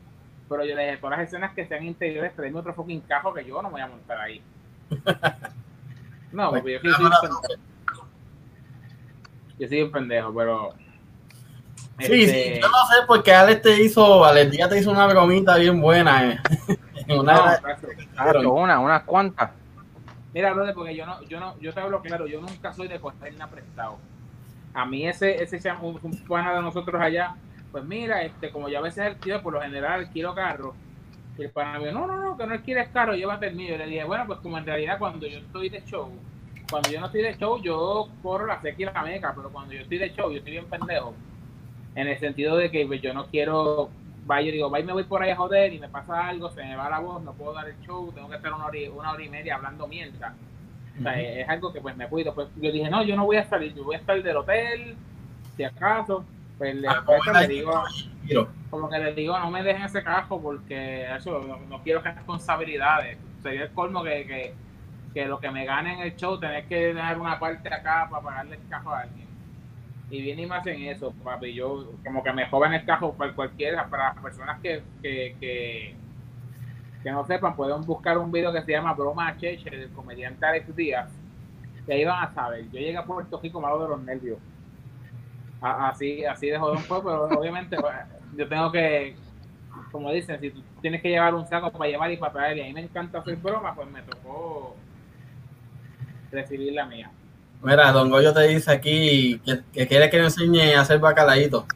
Pero 0.49 0.65
yo 0.65 0.77
le 0.77 0.85
dije, 0.85 0.97
todas 0.99 1.19
las 1.19 1.29
escenas 1.29 1.53
que 1.55 1.67
sean 1.67 1.85
interiores, 1.85 2.35
tráeme 2.37 2.59
otro 2.59 2.75
fucking 2.75 3.00
cajo 3.02 3.35
que 3.35 3.45
yo 3.45 3.61
no 3.61 3.69
me 3.69 3.73
voy 3.73 3.81
a 3.81 3.87
montar 3.88 4.21
ahí. 4.21 4.43
No, 6.33 6.50
porque 6.50 6.73
yo 6.73 6.81
sí 6.81 6.88
soy 6.88 7.05
un 7.05 7.11
pendejo. 7.21 8.07
Yo 9.59 9.69
soy 9.69 9.83
un 9.83 9.93
pendejo, 9.93 10.35
pero. 10.35 10.75
Sí, 11.99 12.23
este, 12.25 12.55
sí, 12.55 12.61
yo 12.61 12.69
no 12.69 12.87
sé 12.87 12.95
porque 13.07 13.35
Alex 13.35 13.62
te 13.62 13.83
hizo, 13.83 14.25
Alex 14.25 14.50
Díaz 14.50 14.71
te 14.71 14.78
hizo 14.78 14.90
una 14.90 15.07
bromita 15.07 15.57
bien 15.57 15.81
buena. 15.81 16.33
eh. 16.33 16.38
Una 17.09 17.35
no. 17.35 17.43
Hacho, 18.16 18.52
una, 18.52 18.78
unas 18.78 19.02
cuantas. 19.02 19.50
Mira, 20.35 20.53
brother, 20.53 20.75
porque 20.75 20.97
yo 20.97 21.05
no, 21.07 21.23
yo 21.25 21.39
no, 21.41 21.59
yo 21.61 21.73
te 21.73 21.81
hablo 21.81 22.01
claro, 22.01 22.27
yo 22.27 22.41
nunca 22.41 22.73
soy 22.73 22.89
de 22.89 23.01
coger 23.01 23.35
nada 23.35 23.51
prestado. 23.51 23.99
A 24.75 24.87
mí 24.87 25.07
ese, 25.07 25.43
ese 25.43 25.61
un, 25.83 25.99
un 26.03 26.17
pana 26.27 26.55
de 26.55 26.62
nosotros 26.62 27.01
allá, 27.01 27.37
pues 27.71 27.85
mira, 27.85 28.23
este, 28.23 28.51
como 28.51 28.69
yo 28.69 28.79
a 28.79 28.83
veces 28.83 29.07
el 29.07 29.17
tío, 29.17 29.43
por 29.43 29.53
lo 29.53 29.61
general 29.61 30.01
alquilo 30.01 30.35
carro, 30.35 30.75
y 31.39 31.43
el 31.43 31.51
pana 31.51 31.79
me 31.79 31.89
dijo, 31.89 31.99
no, 31.99 32.07
no, 32.07 32.17
no, 32.19 32.37
que 32.37 32.47
no 32.47 32.53
alquiles 32.53 32.89
carro, 32.89 33.15
llévate 33.15 33.49
el 33.49 33.57
mío. 33.57 33.75
Y 33.75 33.79
le 33.79 33.87
dije, 33.87 34.05
bueno, 34.05 34.27
pues 34.27 34.39
como 34.41 34.59
en 34.59 34.67
realidad 34.67 34.99
cuando 34.99 35.27
yo 35.27 35.39
estoy 35.39 35.69
de 35.69 35.83
show, 35.85 36.11
cuando 36.71 36.91
yo 36.91 37.01
no 37.01 37.07
estoy 37.07 37.23
de 37.23 37.37
show, 37.37 37.61
yo 37.62 38.09
corro 38.23 38.47
la 38.47 38.61
seca 38.61 38.83
y 38.83 38.85
la 38.85 39.03
meca, 39.03 39.33
pero 39.35 39.51
cuando 39.51 39.73
yo 39.75 39.81
estoy 39.81 39.99
de 39.99 40.12
show, 40.12 40.31
yo 40.31 40.39
estoy 40.39 40.53
bien 40.53 40.67
pendejo. 40.67 41.15
En 41.95 42.09
el 42.09 42.19
sentido 42.19 42.57
de 42.57 42.71
que 42.71 42.87
pues, 42.87 43.03
yo 43.03 43.12
no 43.12 43.27
quiero, 43.27 43.91
vaya, 44.25 44.47
yo 44.47 44.52
digo, 44.52 44.71
vaya, 44.71 44.85
me 44.85 44.93
voy 44.93 45.05
por 45.05 45.23
ahí 45.23 45.31
a 45.31 45.37
joder 45.37 45.73
y 45.73 45.79
me 45.79 45.88
pasa 45.88 46.29
algo, 46.29 46.50
se 46.50 46.62
me 46.62 46.76
va 46.76 46.88
la 46.88 47.00
voz, 47.00 47.23
no 47.23 47.33
puedo 47.33 47.52
dar 47.52 47.69
el 47.69 47.79
show, 47.81 48.11
tengo 48.12 48.29
que 48.29 48.37
estar 48.37 48.52
una 48.52 48.67
hora 48.67 48.79
y, 48.79 48.88
una 48.88 49.12
hora 49.12 49.23
y 49.23 49.29
media 49.29 49.57
hablando 49.57 49.87
mierda. 49.87 50.35
O 50.99 51.02
sea, 51.02 51.21
es 51.21 51.49
algo 51.49 51.73
que 51.73 51.81
pues 51.81 51.97
me 51.97 52.07
cuido. 52.09 52.35
Pues 52.35 52.49
yo 52.57 52.71
dije, 52.71 52.91
no, 52.91 53.02
yo 53.02 53.17
no 53.17 53.25
voy 53.25 53.37
a 53.37 53.45
salir, 53.45 53.75
yo 53.75 53.85
voy 53.85 53.97
a 53.97 53.99
estar 53.99 54.23
del 54.23 54.37
hotel, 54.37 54.97
si 55.57 55.64
acaso. 55.64 56.25
Pues 56.59 56.75
le, 56.76 56.87
Ah, 56.87 57.02
pues, 57.05 57.21
le 57.41 57.49
digo, 57.49 57.83
como 58.71 58.88
que 58.88 58.99
le 58.99 59.14
digo, 59.14 59.38
no 59.38 59.50
me 59.50 59.62
dejen 59.62 59.83
ese 59.83 60.02
cajo 60.02 60.41
porque 60.41 61.07
eso, 61.17 61.43
no, 61.43 61.59
no 61.69 61.83
quiero 61.83 62.00
responsabilidades. 62.00 63.19
Sería 63.43 63.64
el 63.64 63.73
colmo 63.73 64.05
que, 64.05 64.26
que, 64.26 64.55
que 65.12 65.26
lo 65.26 65.41
que 65.41 65.50
me 65.50 65.64
gane 65.64 65.95
en 65.95 66.00
el 66.00 66.17
show, 66.17 66.38
tener 66.38 66.67
que 66.67 66.95
dejar 66.95 67.19
una 67.19 67.38
parte 67.38 67.73
acá 67.73 68.07
para 68.11 68.23
pagarle 68.23 68.57
el 68.57 68.69
cajo 68.69 68.91
a 68.91 69.00
alguien. 69.00 69.26
Y 70.12 70.21
viene 70.21 70.42
y 70.42 70.47
me 70.47 70.57
hacen 70.57 70.83
eso, 70.83 71.11
papi. 71.25 71.54
Yo, 71.54 71.90
como 72.04 72.23
que 72.23 72.35
me 72.35 72.47
joven 72.47 72.75
el 72.75 72.85
cajo 72.85 73.14
para 73.14 73.33
cualquiera, 73.33 73.88
para 73.88 74.12
las 74.12 74.23
personas 74.23 74.61
que, 74.61 74.83
que, 75.00 75.35
que, 75.40 75.95
que 77.02 77.11
no 77.11 77.25
sepan, 77.25 77.57
pueden 77.57 77.81
buscar 77.81 78.19
un 78.19 78.31
video 78.31 78.52
que 78.52 78.61
se 78.61 78.73
llama 78.73 78.92
Broma 78.92 79.35
Cheche, 79.38 79.71
del 79.71 79.88
comediante 79.92 80.45
Alex 80.45 80.76
Díaz. 80.76 81.09
Y 81.88 81.92
ahí 81.92 82.04
van 82.04 82.25
a 82.25 82.35
saber. 82.35 82.71
Yo 82.71 82.78
llegué 82.78 82.95
a 82.99 83.07
Puerto 83.07 83.40
Rico 83.40 83.59
malo 83.59 83.83
de 83.83 83.88
los 83.88 84.02
nervios. 84.02 84.38
Así, 85.62 86.26
así 86.26 86.49
de 86.49 86.59
jodón 86.59 86.81
fue, 86.81 87.02
pero 87.02 87.25
obviamente 87.28 87.78
pues, 87.81 87.95
yo 88.37 88.47
tengo 88.47 88.71
que, 88.71 89.16
como 89.90 90.12
dicen, 90.12 90.38
si 90.40 90.50
tú 90.50 90.61
tienes 90.83 91.00
que 91.00 91.09
llevar 91.09 91.35
un 91.35 91.47
saco 91.47 91.73
para 91.73 91.90
llevar 91.90 92.12
y 92.12 92.19
para 92.19 92.33
traer, 92.35 92.59
y 92.59 92.61
a 92.61 92.64
mí 92.64 92.75
me 92.75 92.83
encanta 92.83 93.21
hacer 93.21 93.37
broma, 93.37 93.75
pues 93.75 93.88
me 93.88 94.02
tocó 94.02 94.76
recibir 96.31 96.75
la 96.75 96.85
mía. 96.85 97.11
Mira, 97.62 97.92
Don 97.92 98.11
Goyo 98.11 98.33
te 98.33 98.49
dice 98.49 98.73
aquí 98.73 99.40
que, 99.45 99.61
que 99.73 99.87
quiere 99.87 100.11
que 100.11 100.19
le 100.19 100.25
enseñe 100.25 100.75
a 100.75 100.81
hacer 100.81 100.99
bacalaíto. 100.99 101.66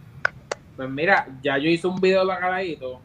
Pues 0.76 0.90
mira, 0.90 1.28
ya 1.42 1.56
yo 1.58 1.70
hice 1.70 1.86
un 1.86 2.00
video 2.00 2.20
de 2.20 2.26
bacalaíto. 2.26 3.00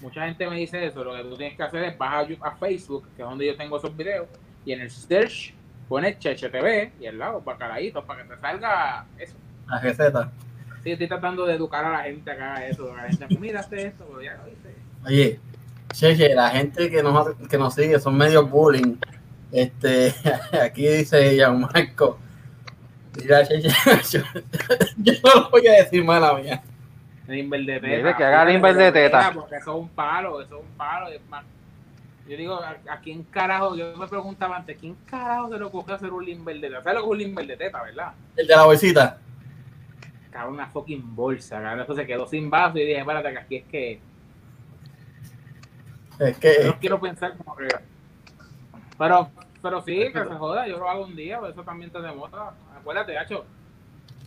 Mucha 0.00 0.26
gente 0.26 0.48
me 0.48 0.56
dice 0.56 0.86
eso. 0.86 1.04
Lo 1.04 1.14
que 1.14 1.22
tú 1.22 1.36
tienes 1.36 1.56
que 1.56 1.62
hacer 1.62 1.84
es 1.84 1.96
bajar 1.96 2.26
a, 2.40 2.56
Facebook, 2.56 3.06
que 3.16 3.22
es 3.22 3.28
donde 3.28 3.46
yo 3.46 3.56
tengo 3.56 3.78
esos 3.78 3.96
videos, 3.96 4.28
y 4.64 4.72
en 4.72 4.80
el 4.80 4.90
search 4.90 5.54
pones 5.88 6.18
Cheche 6.18 6.50
TV 6.50 6.92
y 7.00 7.06
al 7.06 7.18
lado, 7.18 7.40
bacalaíto, 7.40 8.04
para 8.04 8.22
que 8.22 8.34
te 8.34 8.40
salga 8.40 9.06
eso. 9.16 9.34
La 9.66 9.80
receta. 9.80 10.30
Sí, 10.82 10.92
estoy 10.92 11.08
tratando 11.08 11.46
de 11.46 11.54
educar 11.54 11.84
a 11.84 11.90
la 11.90 12.02
gente 12.02 12.30
acá 12.30 12.66
eso. 12.66 12.92
A 12.92 12.96
la 12.96 13.08
gente, 13.08 13.26
mira, 13.38 13.60
hace 13.60 13.86
esto, 13.86 14.04
pero 14.08 14.22
ya 14.22 14.36
lo 14.36 14.48
hice. 14.48 14.74
Oye, 15.06 15.40
Cheche, 15.92 16.34
la 16.34 16.50
gente 16.50 16.90
que 16.90 17.02
nos, 17.02 17.34
que 17.48 17.56
nos 17.56 17.74
sigue 17.74 17.98
son 17.98 18.16
medio 18.16 18.46
bullying. 18.46 18.96
Este, 19.52 20.14
aquí 20.62 20.86
dice 20.86 21.34
Gianmarco. 21.34 22.18
Yo, 23.18 24.20
yo 24.98 25.12
no 25.24 25.40
lo 25.40 25.50
voy 25.50 25.66
a 25.66 25.72
decir 25.82 26.04
mala 26.04 26.34
mía. 26.34 26.62
Limber 27.26 27.64
de 27.64 27.80
teta. 27.80 28.16
que 28.16 28.24
haga 28.24 28.44
limber 28.44 28.74
de 28.76 28.92
teta. 28.92 29.32
Porque 29.34 29.56
eso 29.56 29.72
es 29.76 29.80
un 29.82 29.88
palo, 29.88 30.40
eso 30.40 30.58
es 30.58 30.62
un 30.64 30.70
palo. 30.76 31.08
es 31.08 31.20
más- 31.28 31.44
Yo 32.28 32.36
digo, 32.36 32.54
¿a, 32.62 32.76
a 32.88 33.00
quién 33.00 33.24
carajo? 33.24 33.74
Yo 33.74 33.96
me 33.96 34.06
preguntaba 34.06 34.56
antes, 34.58 34.76
¿quién 34.78 34.94
carajo 35.06 35.48
se 35.48 35.58
le 35.58 35.64
ocurrió 35.64 35.96
hacer 35.96 36.12
un 36.12 36.24
limber 36.24 36.60
de 36.60 36.68
teta? 36.68 36.82
¿Sabes 36.82 36.94
lo 36.94 37.00
que 37.00 37.06
es 37.06 37.10
un 37.12 37.18
limber 37.18 37.46
de 37.48 37.56
teta, 37.56 37.82
verdad? 37.82 38.12
El 38.36 38.46
de 38.46 38.54
la 38.56 38.64
bolsita. 38.64 39.18
Cabrón, 40.30 40.54
una 40.54 40.66
fucking 40.68 41.16
bolsa, 41.16 41.60
cabrón. 41.60 41.80
Eso 41.80 41.94
se 41.96 42.06
quedó 42.06 42.26
sin 42.28 42.48
vaso 42.50 42.78
y 42.78 42.84
dije, 42.84 43.00
espérate, 43.00 43.32
que 43.32 43.38
aquí 43.38 43.56
es 43.56 43.64
que. 43.64 44.00
Es 46.20 46.34
Yo 46.34 46.40
que, 46.40 46.64
no 46.66 46.78
quiero 46.78 47.00
pensar 47.00 47.36
como 47.36 47.56
que. 47.56 47.66
Pero, 48.98 49.30
pero 49.62 49.82
sí, 49.82 50.12
que 50.12 50.24
se 50.24 50.34
joda, 50.34 50.66
yo 50.66 50.78
lo 50.78 50.88
hago 50.88 51.04
un 51.04 51.16
día, 51.16 51.38
pero 51.40 51.52
eso 51.52 51.62
también 51.62 51.90
te 51.90 52.00
demora. 52.00 52.52
Acuérdate, 52.76 53.16
Hacho, 53.16 53.44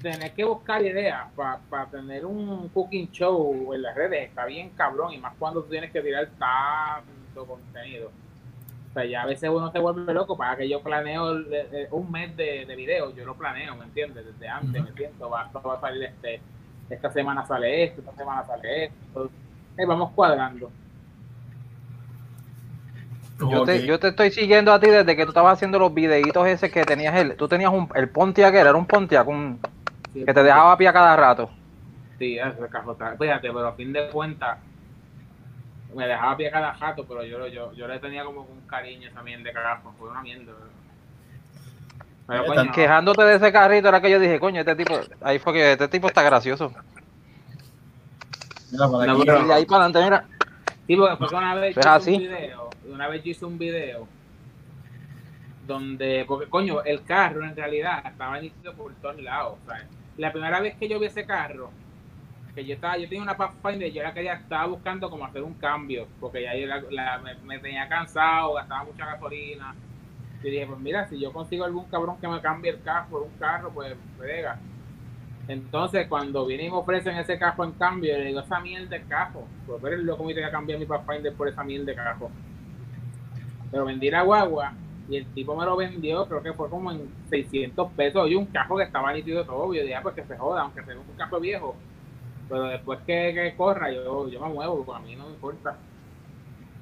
tener 0.02 0.34
que 0.34 0.44
buscar 0.44 0.82
ideas 0.82 1.28
para 1.36 1.86
tener 1.92 2.26
un 2.26 2.70
cooking 2.70 3.12
show 3.12 3.74
en 3.74 3.82
las 3.82 3.96
redes 3.96 4.30
está 4.30 4.46
bien 4.46 4.70
cabrón, 4.72 5.14
y 5.14 5.18
más 5.18 5.36
cuando 5.38 5.64
tú 5.64 5.70
tienes 5.70 5.92
que 5.92 6.02
tirar 6.02 6.30
tanto 6.40 7.46
contenido. 7.46 8.12
O 8.90 8.94
sea, 8.94 9.06
ya 9.06 9.22
a 9.22 9.26
veces 9.26 9.50
uno 9.50 9.72
se 9.72 9.80
vuelve 9.80 10.14
loco 10.14 10.36
para 10.36 10.58
que 10.58 10.68
yo 10.68 10.82
planeo 10.82 11.32
un 11.92 12.12
mes 12.12 12.36
de, 12.36 12.66
de 12.66 12.76
videos, 12.76 13.16
yo 13.16 13.26
lo 13.26 13.36
planeo, 13.36 13.76
¿me 13.76 13.86
entiendes? 13.86 14.26
Desde 14.26 14.50
antes, 14.50 14.84
me 14.84 14.92
siento, 14.94 15.30
va, 15.30 15.50
va 15.54 15.76
a 15.76 15.80
salir 15.80 16.04
este, 16.04 16.42
esta 16.90 17.10
semana 17.12 17.46
sale 17.46 17.86
esto, 17.86 18.02
esta 18.02 18.16
semana 18.16 18.46
sale 18.46 18.86
esto. 18.86 19.30
Eh, 19.78 19.86
vamos 19.86 20.12
cuadrando. 20.12 20.70
Yo 23.50 23.64
te, 23.64 23.80
Ok. 23.80 23.86
yo 23.86 24.00
te 24.00 24.08
estoy 24.10 24.32
siguiendo 24.32 24.72
a 24.72 24.80
ti 24.80 24.88
desde 24.88 25.16
que 25.16 25.24
tú 25.24 25.30
estabas 25.32 25.54
haciendo 25.54 25.80
los 25.80 25.94
videitos 25.94 26.48
ese 26.48 26.70
que 26.70 26.84
tenías 26.86 27.16
el, 27.16 27.36
tú 27.36 27.48
tenías 27.48 27.72
un, 27.72 27.90
el 27.96 28.08
Pontiac, 28.10 28.54
era 28.54 28.74
un 28.76 28.86
Pontiac 28.86 29.28
un, 29.28 29.60
Sí, 30.14 30.24
que 30.26 30.34
te 30.34 30.44
dejaba 30.44 30.74
a 30.74 30.78
pie 30.78 30.88
a 30.90 30.94
cada 30.94 31.16
rato. 31.16 31.50
Sí, 32.20 32.38
ese 32.38 32.68
carro 32.70 32.92
está. 32.92 33.16
Fíjate, 33.18 33.48
pero 33.48 33.68
a 33.68 33.74
fin 33.74 33.94
de 33.94 34.10
cuentas, 34.10 34.60
me 35.96 36.06
dejaba 36.08 36.38
pie 36.38 36.52
cada 36.52 36.74
jato, 36.76 37.06
pero 37.08 37.24
yo, 37.24 37.48
yo, 37.48 37.74
yo 37.74 37.88
le 37.88 37.98
tenía 38.00 38.24
como 38.24 38.42
un 38.42 38.62
cariño 38.68 39.08
esa 39.10 39.24
mierda 39.24 39.44
de 39.46 39.54
carajo. 39.54 39.94
Fue 39.98 40.10
una 40.10 40.22
mierda. 40.22 40.52
Pero 42.28 42.46
coño, 42.46 42.72
Quejándote 42.72 43.24
de 43.24 43.36
ese 43.36 43.52
carrito 43.52 43.88
era 43.90 44.02
que 44.02 44.10
yo 44.12 44.20
dije, 44.20 44.40
coño, 44.40 44.60
este 44.60 44.76
tipo, 44.76 45.00
ahí 45.22 45.40
fue 45.40 45.54
que 45.54 45.72
este 45.74 45.88
tipo 45.88 46.08
está 46.08 46.22
gracioso. 46.24 46.72
Mira, 48.72 48.88
por 48.88 49.06
No, 49.06 49.14
aquí. 49.14 49.24
pero- 49.26 49.48
Y 49.48 49.52
ahí 49.52 49.66
para 49.66 49.86
adelante, 49.86 50.04
mira. 50.04 50.26
Sí, 50.88 50.96
porque 50.96 51.16
fue 51.18 51.28
que 51.30 51.36
una 51.36 51.56
vez 51.56 51.74
Pues 51.74 51.86
yo 51.86 51.90
hice 51.92 51.98
así. 51.98 52.14
un 52.16 52.20
video, 52.22 52.61
una 52.88 53.08
vez 53.08 53.24
yo 53.24 53.32
hice 53.32 53.46
un 53.46 53.58
video 53.58 54.08
donde, 55.68 56.26
porque 56.28 56.50
coño, 56.50 56.84
el 56.84 57.04
carro 57.04 57.44
en 57.44 57.56
realidad 57.56 58.04
estaba 58.06 58.40
nítido 58.40 58.74
por 58.76 58.94
todos 58.96 59.22
lados. 59.22 59.58
La 60.18 60.32
primera 60.32 60.60
vez 60.60 60.76
que 60.76 60.88
yo 60.90 61.00
vi 61.00 61.06
ese 61.08 61.26
carro, 61.26 61.72
que 62.56 62.66
yo 62.66 62.76
estaba, 62.76 62.98
yo 62.98 63.08
tenía 63.08 63.24
una 63.24 63.38
Pathfinder, 63.38 63.92
yo 63.92 64.04
la 64.04 64.14
quería, 64.14 64.34
estaba 64.36 64.68
buscando 64.68 65.10
como 65.10 65.26
hacer 65.26 65.44
un 65.44 65.54
cambio, 65.56 66.08
porque 66.20 66.44
ya 66.44 66.56
yo 66.56 66.68
la- 66.68 67.20
me, 67.44 67.60
tenía 67.60 67.88
cansado, 67.90 68.54
gastaba 68.56 68.86
mucha 68.86 69.06
gasolina. 69.06 69.76
Yo 70.44 70.50
dije, 70.52 70.66
pues 70.68 70.80
mira, 70.80 71.08
si 71.08 71.20
yo 71.20 71.34
consigo 71.34 71.66
algún 71.66 71.86
cabrón 71.86 72.18
que 72.20 72.28
me 72.28 72.42
cambie 72.42 72.72
el 72.72 72.82
carro 72.84 73.10
por 73.10 73.24
un 73.24 73.32
carro, 73.40 73.72
pues 73.74 73.96
pega. 74.20 74.60
Entonces, 75.48 76.08
cuando 76.08 76.46
vienen 76.46 76.68
y 76.68 76.72
me 76.72 76.78
ofrecen 76.78 77.18
ese 77.18 77.38
carro 77.40 77.64
en 77.66 77.74
cambio, 77.74 78.18
le 78.18 78.26
digo, 78.26 78.40
esa 78.42 78.60
mierda 78.62 78.90
de 78.98 79.04
carro. 79.06 79.48
Pues 79.68 79.82
ver 79.82 79.94
el 79.94 80.06
loco 80.06 80.24
me 80.24 80.34
tenga 80.34 80.48
que 80.48 80.54
cambiar 80.54 80.80
mi 80.80 80.86
Pathfinder 80.86 81.34
por 81.36 81.48
esa 81.50 81.64
mierda 81.64 81.86
de 81.86 81.96
carro. 81.96 82.32
Pero 83.72 83.86
vendí 83.86 84.10
la 84.10 84.24
guagua 84.24 84.74
y 85.10 85.18
el 85.18 85.26
tipo 85.34 85.56
me 85.56 85.66
lo 85.66 85.76
vendió, 85.76 86.26
creo 86.28 86.44
que 86.44 86.54
fue 86.54 86.70
como 86.70 86.92
en 86.92 87.10
600 87.30 87.92
pesos. 87.94 88.30
Y 88.30 88.36
un 88.36 88.46
carro 88.46 88.78
que 88.78 88.84
estaba 88.84 89.12
nítido 89.14 89.44
todo. 89.46 89.74
Yo 89.74 89.82
dije, 89.82 89.96
ah, 89.96 90.02
pues 90.02 90.16
que 90.16 90.24
se 90.24 90.38
joda, 90.38 90.62
aunque 90.62 90.84
sea 90.84 90.96
un 90.96 91.18
carro 91.18 91.40
viejo. 91.40 91.76
Pero 92.48 92.64
después 92.66 93.00
que, 93.06 93.32
que 93.34 93.54
corra, 93.56 93.92
yo, 93.92 94.28
yo 94.30 94.42
me 94.42 94.54
muevo, 94.54 94.84
porque 94.84 95.02
a 95.02 95.06
mí 95.06 95.16
no 95.16 95.26
me 95.26 95.32
importa. 95.32 95.78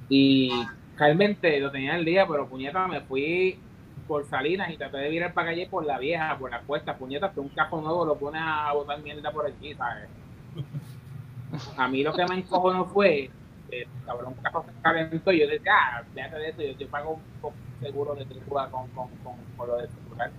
Y 0.08 0.50
realmente 0.96 1.58
lo 1.60 1.70
tenía 1.70 1.96
el 1.96 2.04
día, 2.04 2.26
pero 2.26 2.48
puñeta, 2.48 2.86
me 2.86 3.00
fui 3.00 3.58
por 4.06 4.24
Salinas 4.26 4.70
y 4.70 4.76
traté 4.76 4.98
de 4.98 5.08
virar 5.08 5.32
para 5.32 5.48
calle 5.48 5.68
por 5.68 5.86
la 5.86 5.98
vieja, 5.98 6.36
por 6.36 6.50
la 6.50 6.60
cuesta, 6.62 6.96
puñeta, 6.96 7.32
que 7.32 7.40
un 7.40 7.48
carro 7.48 7.80
nuevo 7.80 8.04
lo 8.04 8.18
pones 8.18 8.42
a 8.44 8.72
botar 8.72 9.00
mierda 9.00 9.30
por 9.30 9.46
aquí, 9.46 9.72
¿sabes? 9.74 10.08
A 11.76 11.88
mí 11.88 12.02
lo 12.02 12.12
que 12.12 12.24
me 12.26 12.36
encojonó 12.36 12.86
fue, 12.86 13.30
eh, 13.70 13.86
cabrón, 14.06 14.34
un 14.36 14.42
carro 14.42 14.64
se 14.64 14.82
calentó 14.82 15.32
y 15.32 15.40
yo 15.40 15.48
decía, 15.48 15.72
ah, 15.74 16.02
déjate 16.14 16.36
de 16.36 16.48
eso, 16.50 16.62
yo, 16.62 16.72
yo 16.78 16.88
pago 16.88 17.10
un 17.14 17.22
poco 17.40 17.54
seguro 17.80 18.14
de 18.14 18.24
tripula 18.26 18.68
con, 18.68 18.88
con, 18.88 19.08
con, 19.22 19.34
con 19.56 19.68
lo 19.68 19.76
de 19.78 19.88
celular. 19.88 20.30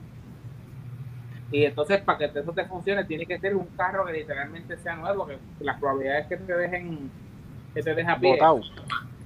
Y 1.52 1.66
entonces, 1.66 2.02
para 2.02 2.18
que 2.18 2.40
eso 2.40 2.54
te 2.54 2.66
funcione, 2.66 3.04
tiene 3.04 3.26
que 3.26 3.38
ser 3.40 3.56
un 3.56 3.66
carro 3.76 4.06
que 4.06 4.14
literalmente 4.14 4.78
sea 4.78 4.96
nuevo, 4.96 5.28
que 5.28 5.38
las 5.60 5.80
probabilidades 5.80 6.28
que 6.28 6.38
te 6.38 6.54
dejen, 6.56 7.12
que 7.74 7.82
te 7.84 7.94
dejen 7.94 8.10
a 8.10 8.20
pie 8.20 8.38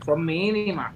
son 0.04 0.26
mínimas. 0.26 0.94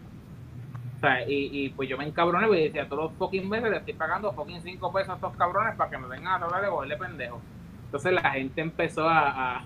O 0.98 1.00
sea, 1.00 1.22
y, 1.28 1.50
y 1.51 1.70
pues 1.70 1.88
yo 1.88 1.98
me 1.98 2.06
encabroné 2.06 2.48
y 2.60 2.63
decía, 2.66 2.89
todos 2.89 3.04
los 3.06 3.13
fucking 3.13 3.48
meses 3.48 3.70
le 3.70 3.78
estoy 3.78 3.94
pagando 3.94 4.34
fucking 4.34 4.62
5 4.62 4.92
pesos 4.92 5.10
a 5.12 5.16
estos 5.16 5.36
cabrones 5.38 5.75
para 5.75 5.89
que 5.89 5.98
me 5.98 6.08
vengan 6.08 6.34
a 6.36 6.39
tratar 6.39 6.62
de 6.63 6.70
cogerle 6.70 6.98
pendejo. 6.98 7.42
Entonces 7.86 8.12
la 8.12 8.32
gente 8.32 8.62
empezó 8.62 9.08
a, 9.08 9.30
a, 9.58 9.63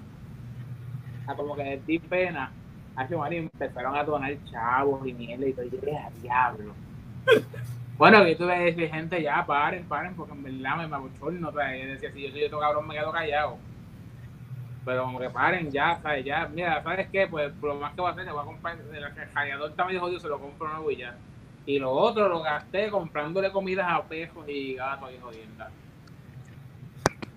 a 1.27 1.35
como 1.35 1.55
que 1.55 1.63
decir 1.63 2.01
pena. 2.07 2.51
Hace 2.95 3.15
y 3.15 3.35
empezaron 3.37 3.95
a 3.95 4.03
donar 4.03 4.35
chavos 4.51 5.05
y 5.07 5.13
mierda 5.13 5.47
y 5.47 5.53
todo. 5.53 5.65
Y 5.65 5.71
yo 5.71 5.77
dije, 5.77 5.97
"A 5.97 6.09
diablo. 6.21 6.73
bueno, 7.97 8.19
tú 8.37 8.45
le 8.45 8.59
decís, 8.59 8.91
gente, 8.91 9.21
ya 9.21 9.43
paren, 9.45 9.83
paren, 9.85 10.13
porque 10.15 10.33
en 10.33 10.43
verdad 10.43 10.87
me 10.87 10.95
abochorno. 10.95 11.49
O 11.49 11.53
sea, 11.53 11.75
yo 11.75 11.87
decía, 11.87 12.11
si 12.11 12.21
yo 12.21 12.31
soy 12.31 12.43
otro 12.43 12.59
cabrón, 12.59 12.87
me 12.87 12.93
quedo 12.93 13.11
callado. 13.11 13.57
Pero 14.85 15.03
como 15.05 15.19
que 15.19 15.29
paren 15.29 15.71
ya, 15.71 15.99
¿sabes? 16.03 16.25
Ya, 16.25 16.47
mira, 16.53 16.83
¿sabes 16.83 17.07
qué? 17.11 17.25
Pues 17.27 17.51
lo 17.61 17.75
más 17.75 17.93
que 17.93 18.01
voy 18.01 18.09
a 18.09 18.13
hacer, 18.13 18.25
le 18.25 18.31
voy 18.31 18.41
a 18.41 18.45
comprar, 18.45 18.77
el 18.77 19.33
radiador 19.33 19.71
está 19.71 19.85
medio 19.85 20.01
jodido, 20.01 20.19
se 20.19 20.27
lo 20.27 20.39
compro 20.39 20.67
nuevo 20.67 20.91
y 20.91 20.97
ya. 20.97 21.15
Y 21.65 21.79
lo 21.79 21.91
otro 21.91 22.27
lo 22.27 22.41
gasté 22.41 22.89
comprándole 22.89 23.51
comidas 23.51 23.87
a 23.89 24.03
pejos 24.03 24.47
y 24.47 24.75
gatos 24.75 25.09
y 25.15 25.21
jodiendas. 25.21 25.71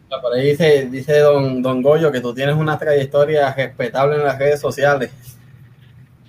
Por 0.09 0.35
ahí 0.35 0.51
dice, 0.51 0.89
dice 0.91 1.19
don, 1.19 1.63
don 1.63 1.83
Goyo 1.83 2.11
que 2.11 2.21
tú 2.21 2.35
tienes 2.35 2.55
una 2.55 2.79
trayectoria 2.79 3.53
respetable 3.53 4.17
en 4.17 4.25
las 4.25 4.39
redes 4.39 4.61
sociales. 4.61 5.11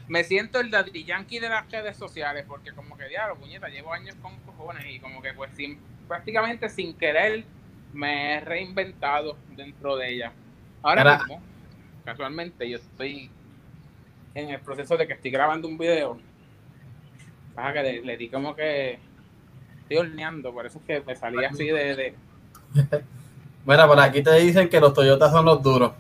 Me 0.08 0.24
siento 0.24 0.60
el 0.60 0.72
daddy 0.72 1.04
yankee 1.04 1.40
de 1.40 1.50
las 1.50 1.70
redes 1.70 1.98
sociales 1.98 2.46
porque 2.48 2.72
como 2.72 2.98
que 2.98 3.08
diablo, 3.08 3.36
puñeta, 3.36 3.68
llevo 3.68 3.92
años 3.92 4.16
con 4.22 4.38
cojones 4.40 4.86
y 4.90 5.00
como 5.00 5.22
que 5.22 5.34
pues 5.34 5.52
sin, 5.56 5.80
prácticamente 6.08 6.70
sin 6.70 6.94
querer 6.94 7.44
me 7.94 8.36
he 8.36 8.40
reinventado 8.40 9.38
dentro 9.56 9.98
de 9.98 10.14
ella. 10.14 10.32
Ahora 10.82 11.18
mismo, 11.18 11.42
casualmente, 12.06 12.70
yo 12.70 12.78
estoy 12.78 13.30
en 14.34 14.50
el 14.52 14.60
proceso 14.62 14.96
de 14.96 15.08
que 15.08 15.14
estoy 15.14 15.32
grabando 15.32 15.68
un 15.68 15.78
video. 15.78 16.20
Pasa 17.56 17.74
que 17.74 17.84
le, 17.84 18.02
le 18.04 18.18
di 18.18 18.30
como 18.30 18.56
que 18.56 19.00
estoy 19.82 19.98
horneando, 19.98 20.54
por 20.54 20.66
eso 20.66 20.80
es 20.80 20.86
que 20.86 21.02
me 21.06 21.16
salí 21.16 21.44
así 21.44 21.66
de, 21.68 21.96
de 21.96 22.14
Mira, 23.66 23.88
por 23.88 24.00
aquí 24.00 24.22
te 24.22 24.34
dicen 24.36 24.70
que 24.70 24.80
los 24.80 24.94
Toyotas 24.94 25.32
son 25.32 25.46
los 25.46 25.62
duros. 25.62 25.92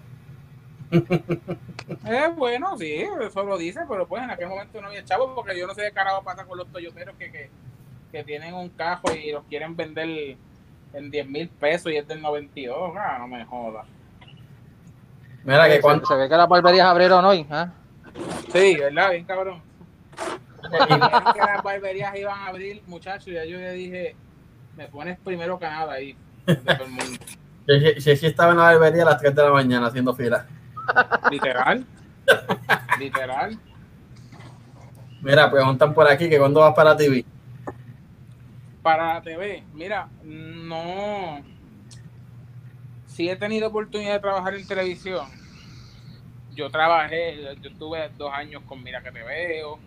Eh, 2.06 2.29
bueno, 2.36 2.77
sí, 2.77 3.06
eso 3.22 3.44
lo 3.44 3.58
dice, 3.58 3.82
pero 3.88 4.08
pues 4.08 4.24
en 4.24 4.29
aquel 4.29 4.48
momento 4.48 4.82
no 4.82 4.88
había 4.88 5.03
chavo 5.06 5.34
porque 5.36 5.58
yo 5.58 5.67
no 5.67 5.74
sé 5.74 5.84
qué 5.84 5.91
carajo 5.91 6.24
pasa 6.24 6.46
con 6.46 6.58
los 6.58 6.67
toyoteros 6.67 7.15
que, 7.17 7.32
que, 7.32 7.50
que 8.12 8.24
tienen 8.24 8.53
un 8.53 8.70
cajo 8.70 9.13
y 9.13 9.32
los 9.32 9.44
quieren 9.46 9.75
vender 9.75 10.38
en 10.94 11.12
10 11.12 11.27
mil 11.27 11.50
pesos 11.50 11.91
y 11.91 11.98
es 11.98 12.08
del 12.08 12.22
92. 12.22 12.94
Ah, 12.98 13.17
no 13.20 13.27
me 13.27 13.44
jodas. 13.46 13.86
Mira 15.44 15.70
que 15.70 15.79
cuando, 15.79 16.06
se 16.06 16.15
ve 16.15 16.27
que 16.27 16.36
las 16.36 16.48
barberías 16.48 16.88
abrieron 16.88 17.24
hoy. 17.24 17.46
¿ah? 17.50 17.70
Sí, 18.51 18.75
¿verdad? 18.75 19.12
Bien 19.12 19.25
cabrón. 19.25 19.62
Dijeron 20.72 21.34
que 21.34 21.39
las 21.39 21.63
barberías 21.63 22.15
iban 22.15 22.39
a 22.39 22.48
abrir, 22.48 22.84
muchachos, 22.88 23.27
y 23.27 23.34
ya 23.34 23.46
yo 23.46 23.58
le 23.58 23.72
dije, 23.72 24.15
me 24.75 24.88
pones 24.88 25.17
primero 25.20 25.58
que 25.58 25.65
nada 25.65 25.94
ahí. 25.94 26.17
de 26.46 26.56
todo 26.56 26.84
el 26.84 26.91
mundo. 26.91 27.25
si, 27.67 28.01
si, 28.01 28.17
si 28.17 28.25
estaba 28.25 28.51
en 28.51 28.58
la 28.58 28.63
barbería 28.63 29.03
a 29.03 29.06
las 29.06 29.20
3 29.20 29.36
de 29.36 29.44
la 29.44 29.51
mañana 29.51 29.88
haciendo 29.88 30.13
fila. 30.13 30.46
Literal. 31.32 31.86
Literal. 33.00 33.60
Mira, 35.22 35.50
preguntan 35.50 35.94
por 35.94 36.08
aquí 36.08 36.29
que 36.29 36.38
cuando 36.38 36.62
vas 36.62 36.74
para 36.74 36.91
la 36.91 36.98
TV. 36.98 37.25
Para 38.82 39.15
la 39.15 39.22
TV, 39.22 39.63
mira, 39.74 40.08
no. 40.24 41.41
Sí 43.06 43.29
he 43.29 43.36
tenido 43.36 43.67
oportunidad 43.67 44.13
de 44.13 44.20
trabajar 44.20 44.53
en 44.53 44.67
televisión, 44.67 45.27
yo 46.58 46.70
trabajé, 46.72 47.56
yo 47.62 47.70
estuve 47.70 48.10
dos 48.17 48.34
años 48.34 48.63
con 48.65 48.84
Mira 48.84 49.01
que 49.01 49.12
te 49.12 49.24
veo, 49.24 49.77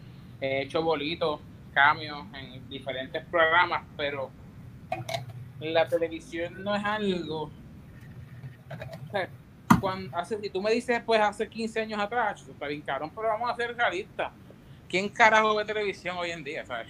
he 0.40 0.62
hecho 0.62 0.82
bolitos, 0.82 1.40
cambios 1.74 2.24
en 2.32 2.68
diferentes 2.68 3.24
programas, 3.26 3.82
pero 3.96 4.30
la 5.60 5.88
televisión 5.88 6.62
no 6.62 6.74
es 6.74 6.84
algo. 6.84 7.50
Cuando, 9.80 10.16
hace, 10.16 10.38
si 10.40 10.50
tú 10.50 10.62
me 10.62 10.72
dices, 10.72 11.00
pues 11.04 11.20
hace 11.20 11.48
15 11.48 11.80
años 11.80 12.00
atrás, 12.00 12.44
está 12.48 12.66
bien 12.66 12.82
cabrón, 12.82 13.10
pero 13.14 13.28
vamos 13.28 13.50
a 13.50 13.56
ser 13.56 13.76
realistas. 13.76 14.32
¿Quién 14.88 15.08
carajo 15.08 15.54
ve 15.54 15.64
televisión 15.64 16.16
hoy 16.18 16.30
en 16.32 16.42
día, 16.42 16.66
sabes? 16.66 16.88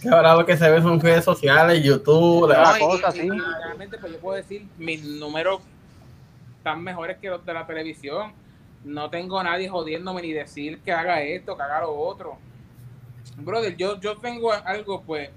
Que 0.00 0.08
ahora 0.08 0.34
lo 0.34 0.46
que 0.46 0.56
se 0.56 0.70
ve 0.70 0.80
son 0.80 1.00
redes 1.00 1.24
sociales, 1.24 1.82
YouTube, 1.82 2.48
la 2.48 2.78
cosa, 2.78 3.12
sí. 3.12 3.28
realmente, 3.28 3.98
pues 3.98 4.12
yo 4.12 4.18
puedo 4.18 4.36
decir, 4.36 4.66
mis 4.78 5.02
números 5.04 5.60
están 6.56 6.82
mejores 6.82 7.18
que 7.18 7.28
los 7.28 7.44
de 7.44 7.52
la 7.52 7.66
televisión. 7.66 8.32
No 8.84 9.10
tengo 9.10 9.38
a 9.38 9.44
nadie 9.44 9.68
jodiéndome 9.68 10.22
ni 10.22 10.32
decir 10.32 10.80
que 10.80 10.92
haga 10.92 11.20
esto, 11.22 11.56
que 11.56 11.62
haga 11.62 11.80
lo 11.80 11.94
otro. 11.94 12.38
Brother, 13.36 13.76
yo, 13.76 14.00
yo 14.00 14.16
tengo 14.16 14.52
algo, 14.52 15.02
pues, 15.02 15.30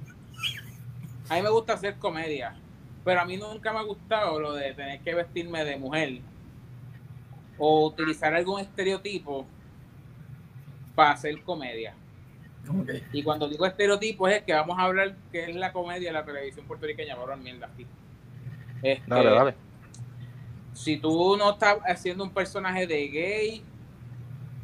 a 1.27 1.35
mí 1.35 1.41
me 1.41 1.49
gusta 1.49 1.73
hacer 1.73 1.95
comedia, 1.97 2.55
pero 3.03 3.21
a 3.21 3.25
mí 3.25 3.37
nunca 3.37 3.73
me 3.73 3.79
ha 3.79 3.83
gustado 3.83 4.39
lo 4.39 4.53
de 4.53 4.73
tener 4.73 4.99
que 5.01 5.15
vestirme 5.15 5.65
de 5.65 5.77
mujer 5.77 6.21
o 7.59 7.85
utilizar 7.87 8.33
algún 8.33 8.61
estereotipo 8.61 9.45
para 10.95 11.11
hacer 11.11 11.41
comedia. 11.43 11.93
Y 13.11 13.23
cuando 13.23 13.47
digo 13.47 13.65
estereotipo 13.65 14.27
es 14.27 14.43
que 14.43 14.53
vamos 14.53 14.77
a 14.77 14.83
hablar 14.83 15.15
que 15.31 15.49
es 15.49 15.55
la 15.55 15.71
comedia 15.71 16.09
de 16.09 16.13
la 16.13 16.25
televisión 16.25 16.65
puertorriqueña, 16.65 17.15
ahora 17.15 17.35
mierda 17.35 17.67
aquí. 17.67 17.85
Este, 18.81 19.03
dale, 19.07 19.29
dale. 19.29 19.55
Si 20.73 20.97
tú 20.97 21.35
no 21.35 21.51
estás 21.51 21.79
haciendo 21.85 22.23
un 22.23 22.31
personaje 22.31 22.87
de 22.87 23.07
gay 23.07 23.63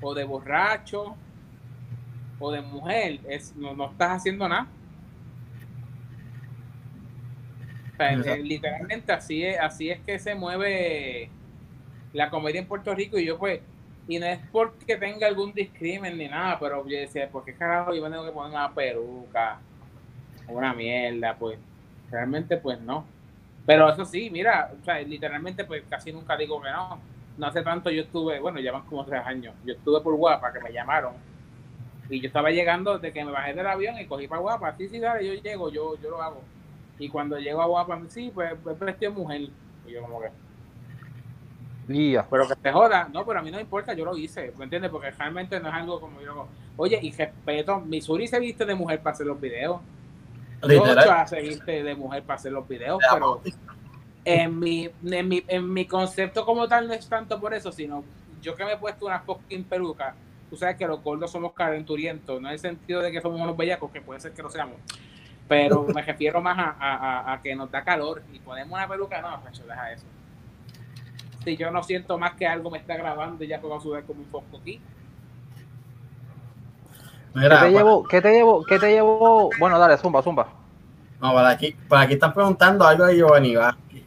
o 0.02 0.14
de 0.14 0.24
borracho 0.24 1.16
o 2.40 2.52
de 2.52 2.62
mujer, 2.62 3.20
es, 3.28 3.56
no, 3.56 3.76
no 3.76 3.92
estás 3.92 4.12
haciendo 4.12 4.48
nada. 4.48 4.68
Eh, 7.98 8.44
literalmente 8.44 9.12
así 9.14 9.44
es, 9.44 9.60
así 9.60 9.90
es 9.90 10.00
que 10.02 10.20
se 10.20 10.36
mueve 10.36 11.30
la 12.16 12.30
comedia 12.30 12.62
en 12.62 12.68
Puerto 12.68 12.94
Rico 12.94 13.18
y 13.18 13.26
yo 13.26 13.38
pues, 13.38 13.62
y 14.08 14.20
no 14.20 14.26
es 14.26 14.40
porque 14.52 14.98
tenga 14.98 15.28
algún 15.28 15.54
discrimen 15.54 16.18
ni 16.18 16.28
nada, 16.28 16.58
pero 16.60 16.88
yo 16.88 16.98
decía, 16.98 17.28
¿por 17.30 17.44
qué 17.44 17.54
carajo 17.54 17.94
yo 17.94 18.04
me 18.04 18.10
tengo 18.10 18.26
que 18.26 18.32
poner 18.32 18.52
una 18.52 18.74
peruca? 18.74 19.60
Una 20.48 20.74
mierda, 20.74 21.36
pues 21.36 21.58
realmente 22.12 22.58
pues 22.58 22.80
no. 22.82 23.06
Pero 23.66 23.90
eso 23.90 24.06
sí, 24.06 24.30
mira, 24.30 24.72
o 24.80 24.86
sea, 24.86 25.00
literalmente 25.00 25.66
pues 25.66 25.84
casi 25.90 26.12
nunca 26.14 26.38
digo 26.38 26.62
que 26.62 26.70
no. 26.70 27.00
No 27.38 27.48
hace 27.48 27.64
tanto 27.64 27.90
yo 27.90 28.04
estuve, 28.04 28.40
bueno, 28.40 28.60
llevan 28.60 28.84
como 28.86 29.04
tres 29.06 29.22
años, 29.26 29.54
yo 29.66 29.74
estuve 29.74 30.00
por 30.02 30.16
Guapa, 30.16 30.54
que 30.54 30.62
me 30.62 30.72
llamaron, 30.72 31.14
y 32.10 32.22
yo 32.22 32.28
estaba 32.28 32.50
llegando 32.50 32.98
de 32.98 33.12
que 33.12 33.26
me 33.26 33.32
bajé 33.32 33.54
del 33.54 33.68
avión 33.68 34.00
y 34.00 34.06
cogí 34.06 34.28
para 34.28 34.42
Guapa, 34.42 34.78
sí, 34.78 34.88
sí, 34.88 35.00
dale, 35.00 35.28
yo 35.28 35.34
llego, 35.42 35.70
yo, 35.70 36.00
yo 36.02 36.12
lo 36.12 36.22
hago 36.22 36.42
y 36.98 37.10
cuando 37.10 37.38
llego 37.38 37.62
a 37.62 37.66
Guapa, 37.66 38.00
sí, 38.10 38.32
pues, 38.34 38.54
pues 38.64 38.78
prestó 38.78 39.12
mujer. 39.12 39.50
Y 39.86 39.92
yo 39.92 40.02
como 40.02 40.22
que... 40.22 40.30
Pero 42.30 42.48
que 42.48 42.56
te 42.56 42.72
joda, 42.72 43.08
no, 43.12 43.26
pero 43.26 43.40
a 43.40 43.42
mí 43.42 43.52
no 43.52 43.60
importa, 43.60 43.94
yo 43.94 44.06
lo 44.06 44.18
hice, 44.18 44.54
¿me 44.58 44.64
entiendes? 44.64 44.92
Porque 44.92 45.12
realmente 45.12 45.60
no 45.60 45.70
es 45.70 45.74
algo 45.74 46.00
como 46.00 46.22
yo 46.22 46.48
Oye, 46.78 47.00
y 47.02 47.12
respeto, 47.12 47.80
Missouri 47.80 48.28
se 48.28 48.40
viste 48.40 48.66
de 48.66 48.76
mujer 48.76 49.00
para 49.00 49.14
hacer 49.14 49.28
los 49.28 49.40
videos. 49.40 49.80
Literal. 50.64 51.28
se 51.28 51.42
viste 51.42 51.84
de 51.84 51.96
mujer 51.96 52.24
para 52.24 52.36
hacer 52.36 52.52
los 52.52 52.68
videos, 52.68 53.00
pero 53.14 53.42
en 54.24 54.60
mi, 54.60 54.90
en, 55.04 55.28
mi, 55.28 55.44
en 55.48 55.72
mi 55.72 55.86
concepto 55.86 56.44
como 56.44 56.68
tal 56.68 56.88
no 56.88 56.94
es 56.94 57.08
tanto 57.08 57.40
por 57.40 57.54
eso, 57.54 57.72
sino 57.72 58.04
yo 58.42 58.56
que 58.56 58.66
me 58.66 58.74
he 58.74 58.78
puesto 58.78 59.06
una 59.06 59.20
fucking 59.20 59.64
peluca, 59.66 60.16
tú 60.50 60.58
sabes 60.58 60.76
que 60.76 60.88
los 60.88 61.04
gordos 61.04 61.32
somos 61.32 61.54
calenturientos, 61.54 62.42
no 62.42 62.48
en 62.48 62.54
el 62.54 62.60
sentido 62.60 63.02
de 63.02 63.12
que 63.12 63.22
somos 63.22 63.40
unos 63.40 63.56
bellacos, 63.56 63.92
que 63.92 64.02
puede 64.02 64.20
ser 64.20 64.34
que 64.34 64.42
lo 64.42 64.50
seamos, 64.50 64.78
pero 65.48 65.84
me 65.84 66.02
refiero 66.02 66.42
más 66.42 66.58
a, 66.58 67.40
que 67.44 67.56
nos 67.56 67.70
da 67.70 67.84
calor 67.84 68.24
y 68.34 68.40
ponemos 68.40 68.74
una 68.74 68.88
peluca, 68.88 69.22
no, 69.22 69.40
pues 69.42 69.66
deja 69.66 69.92
eso. 69.92 70.06
Si 71.46 71.56
yo 71.56 71.70
no 71.70 71.84
siento 71.84 72.18
más 72.18 72.34
que 72.34 72.48
algo 72.48 72.72
me 72.72 72.80
está 72.80 72.98
grabando 72.98 73.44
y 73.44 73.48
ya 73.48 73.62
puedo 73.62 73.80
subir 73.80 74.04
como 74.04 74.22
un 74.22 74.26
foco 74.26 74.58
aquí. 74.58 74.82
¿Qué, 77.40 77.50
te 77.50 77.72
llevo, 77.72 78.04
¿Qué 78.04 78.22
te 78.22 78.32
llevo? 78.32 78.64
¿Qué 78.64 78.80
te 78.80 78.90
llevo? 78.90 79.50
Bueno, 79.60 79.78
dale, 79.78 79.98
zumba, 79.98 80.24
zumba. 80.24 80.48
No, 81.22 81.34
para 81.34 81.50
aquí, 81.50 81.76
para 81.88 82.04
aquí 82.04 82.14
están 82.14 82.34
preguntando 82.34 82.86
algo 82.86 83.06
de 83.06 83.18
Giovanni 83.18 83.56
Vázquez. 83.56 84.04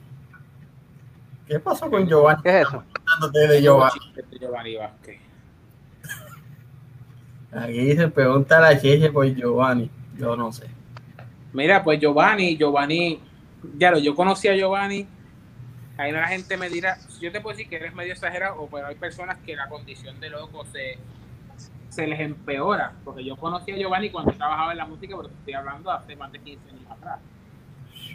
¿Qué 1.47 1.61
pasó 1.61 1.89
con 1.89 2.07
Giovanni? 2.07 2.43
¿Qué 2.43 2.61
es 2.61 2.69
eso? 2.69 2.83
De 3.33 3.63
Giovanni. 3.63 4.77
Vázquez. 4.77 5.21
Aquí 7.53 7.97
se 7.97 8.09
pregunta 8.09 8.61
la 8.61 8.79
cheche 8.79 9.11
por 9.11 9.27
Giovanni. 9.27 9.91
Yo 10.17 10.37
no 10.37 10.53
sé. 10.53 10.69
Mira, 11.53 11.83
pues 11.83 12.01
Giovanni, 12.01 12.57
Giovanni, 12.57 13.21
ya 13.77 13.91
lo, 13.91 13.99
yo 13.99 14.15
conocí 14.15 14.49
a 14.49 14.57
Giovanni. 14.57 15.07
Ahí 15.99 16.13
la 16.13 16.29
gente 16.29 16.57
me 16.57 16.71
dirá, 16.71 16.97
yo 17.21 17.33
te 17.33 17.41
puedo 17.41 17.57
decir 17.57 17.69
que 17.69 17.75
eres 17.75 17.93
medio 17.93 18.13
exagerado, 18.13 18.69
pero 18.71 18.87
hay 18.87 18.95
personas 18.95 19.37
que 19.39 19.57
la 19.57 19.69
condición 19.69 20.21
de 20.21 20.31
loco 20.31 20.65
se, 20.67 20.97
se 21.89 22.07
les 22.07 22.21
empeora. 22.21 22.93
Porque 23.05 23.25
yo 23.25 23.37
conocí 23.37 23.73
a 23.73 23.77
Giovanni 23.77 24.09
cuando 24.09 24.31
trabajaba 24.31 24.71
en 24.71 24.79
la 24.79 24.87
música, 24.87 25.17
pero 25.17 25.29
estoy 25.29 25.55
hablando 25.55 25.91
hace 25.91 26.15
más 26.15 26.31
de 26.31 26.39
15 26.39 26.71
años 26.71 26.89
atrás. 26.89 27.19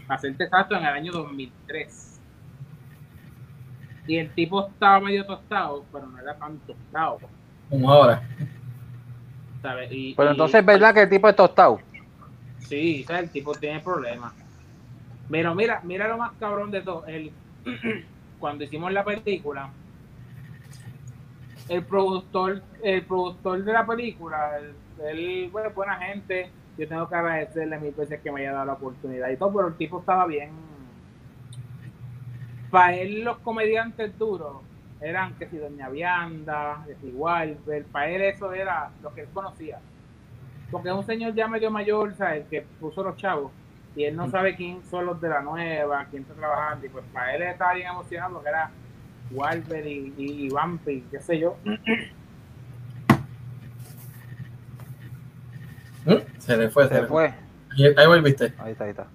Para 0.08 0.17
serte 0.17 0.46
exacto, 0.46 0.76
en 0.76 0.86
el 0.86 0.93
año 0.93 1.12
2003. 1.12 2.22
Y 4.08 4.17
el 4.17 4.34
tipo 4.34 4.65
estaba 4.65 5.02
medio 5.02 5.26
tostado, 5.26 5.84
pero 5.91 6.08
no 6.08 6.17
era 6.19 6.36
tan 6.36 6.58
tostado. 6.60 7.19
Como 7.69 7.91
ahora. 7.91 8.24
pero 10.15 10.32
entonces, 10.32 10.65
¿verdad 10.65 10.93
que 10.93 11.02
el 11.02 11.10
tipo 11.10 11.28
es 11.28 11.36
tostado? 11.36 11.82
Sí, 12.60 13.06
el 13.10 13.30
tipo 13.30 13.54
tiene 13.56 13.82
problemas. 13.82 14.34
Pero 15.30 15.54
mira, 15.54 15.82
mira 15.84 16.08
lo 16.08 16.17
más 16.17 16.32
cabrón 16.39 16.72
de 16.72 16.82
todo. 16.82 17.06
El, 17.08 17.34
cuando 18.39 18.63
hicimos 18.63 18.91
la 18.91 19.04
película, 19.04 19.69
el 21.69 21.84
productor, 21.86 22.62
el 22.84 23.06
productor 23.06 23.63
de 23.63 23.73
la 23.73 23.86
película, 23.86 24.60
él, 25.06 25.49
bueno, 25.52 25.69
buena 25.71 25.97
gente. 25.97 26.49
Yo 26.78 26.88
tengo 26.88 27.08
que 27.08 27.15
agradecerle 27.15 27.78
mil 27.78 27.93
veces 27.93 28.19
que 28.19 28.32
me 28.32 28.41
haya 28.41 28.54
dado 28.54 28.65
la 28.65 28.73
oportunidad 28.73 29.30
y 29.30 29.38
todo, 29.38 29.54
pero 29.54 29.67
el 29.67 29.76
tipo 29.76 29.99
estaba 29.99 30.26
bien. 30.26 30.49
Para 32.71 32.95
él, 32.95 33.23
los 33.23 33.38
comediantes 33.39 34.17
duros 34.17 34.58
eran 34.99 35.36
que 35.36 35.47
si 35.47 35.58
Doña 35.58 35.89
Vianda, 35.89 36.84
que 36.88 36.95
si 36.95 37.12
Walter, 37.12 37.86
para 37.86 38.10
él 38.10 38.21
eso 38.23 38.52
era 38.54 38.89
lo 39.04 39.13
que 39.13 39.21
él 39.21 39.28
conocía 39.32 39.80
porque 40.73 40.89
es 40.89 40.95
un 40.95 41.06
señor 41.06 41.36
ya 41.36 41.47
medio 41.47 41.69
mayor, 41.69 42.15
¿sabes? 42.15 42.47
Que 42.49 42.63
puso 42.80 43.04
los 43.04 43.15
chavos 43.15 43.52
y 43.96 44.06
él 44.06 44.16
no 44.16 44.30
sabe 44.30 44.56
quién 44.56 44.84
son 44.90 45.06
los 45.06 45.22
de 45.22 45.30
la 45.30 45.42
nueva, 45.42 46.06
quién 46.10 46.24
está 46.24 46.34
trabajando. 46.34 46.86
Y 46.86 46.90
pues 46.90 47.06
para 47.14 47.36
él 47.36 47.44
estaba 47.44 47.74
bien 47.74 47.88
emocionado 47.88 48.34
porque 48.34 48.50
era 48.50 48.72
Walter 49.32 49.86
y, 49.86 50.14
y, 50.18 50.50
Vampi, 50.50 51.02
qué 51.12 51.20
sé 51.20 51.40
yo. 51.40 51.58
Se 56.40 56.58
le 56.58 56.70
fue, 56.70 56.88
se, 56.88 57.02
le 57.02 57.08
fue. 57.08 57.34
Ahí 57.98 58.08
volviste. 58.08 58.54
Ahí 58.58 58.74
está, 58.74 58.84
ahí 58.84 58.90
está. 58.92 59.08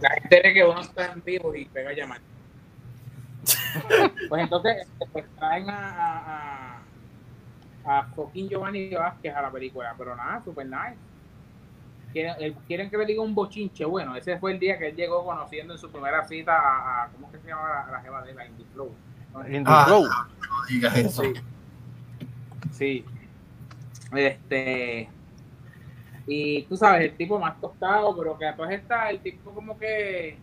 La 0.00 0.10
gente 0.10 0.40
cree 0.40 0.54
que 0.54 0.64
uno 0.64 0.80
está 0.80 1.12
en 1.12 1.22
vivo 1.24 1.54
y 1.54 1.64
pega 1.66 1.90
a 1.90 1.92
llamar. 1.92 2.20
pues 4.28 4.42
entonces, 4.42 4.86
pues 5.12 5.24
traen 5.36 5.66
a 5.68 6.82
a 7.84 8.04
fucking 8.14 8.48
Giovanni 8.48 8.90
Vázquez 8.90 9.34
a 9.34 9.42
la 9.42 9.50
película, 9.50 9.94
pero 9.96 10.16
nada, 10.16 10.42
super 10.44 10.66
nice. 10.66 10.96
Quieren, 12.12 12.90
que 12.90 12.98
le 12.98 13.06
diga 13.06 13.22
un 13.22 13.34
bochinche. 13.34 13.84
Bueno, 13.84 14.14
ese 14.14 14.38
fue 14.38 14.52
el 14.52 14.58
día 14.58 14.78
que 14.78 14.88
él 14.88 14.96
llegó 14.96 15.24
conociendo 15.24 15.72
en 15.72 15.78
su 15.78 15.90
primera 15.90 16.24
cita 16.24 16.54
a, 16.56 17.08
¿cómo 17.08 17.30
que 17.32 17.38
se 17.38 17.48
llama 17.48 17.86
la, 17.90 18.00
jeva 18.00 18.22
de 18.22 18.34
la 18.34 18.46
Indie 18.46 18.66
Flow? 18.74 18.94
Indie 19.46 19.62
ah, 19.66 19.84
Flow. 19.86 20.04
digas 20.68 20.96
eso. 20.96 21.22
Sí. 21.22 21.34
sí. 22.72 23.04
Este. 24.14 25.08
Y 26.26 26.62
tú 26.64 26.76
sabes, 26.76 27.10
el 27.10 27.16
tipo 27.16 27.38
más 27.38 27.60
tostado, 27.60 28.16
pero 28.16 28.38
que 28.38 28.44
después 28.44 28.70
está 28.70 29.10
el 29.10 29.20
tipo 29.20 29.50
como 29.50 29.78
que 29.78 30.36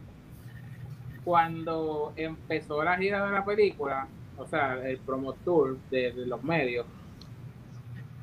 cuando 1.24 2.14
empezó 2.16 2.84
la 2.84 2.98
gira 2.98 3.26
de 3.26 3.32
la 3.32 3.46
película, 3.46 4.08
o 4.38 4.46
sea, 4.46 4.74
el 4.86 4.98
promotor 4.98 5.78
de 5.90 6.12
los 6.26 6.44
medios, 6.44 6.86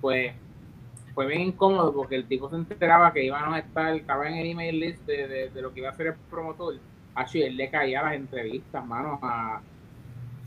pues 0.00 0.34
fue 1.16 1.26
bien 1.26 1.40
incómodo 1.40 1.94
porque 1.94 2.14
el 2.14 2.28
tipo 2.28 2.50
se 2.50 2.56
enteraba 2.56 3.10
que 3.10 3.24
iban 3.24 3.54
a 3.54 3.60
estar, 3.60 3.96
estaba 3.96 4.28
en 4.28 4.34
el 4.34 4.50
email 4.50 4.78
list 4.78 5.02
de, 5.06 5.50
lo 5.62 5.72
que 5.72 5.80
iba 5.80 5.88
a 5.88 5.92
hacer 5.92 6.08
el 6.08 6.14
promotor. 6.28 6.74
Así 7.14 7.40
él 7.40 7.56
le 7.56 7.70
caía 7.70 8.02
las 8.02 8.12
entrevistas, 8.12 8.84
mano, 8.84 9.18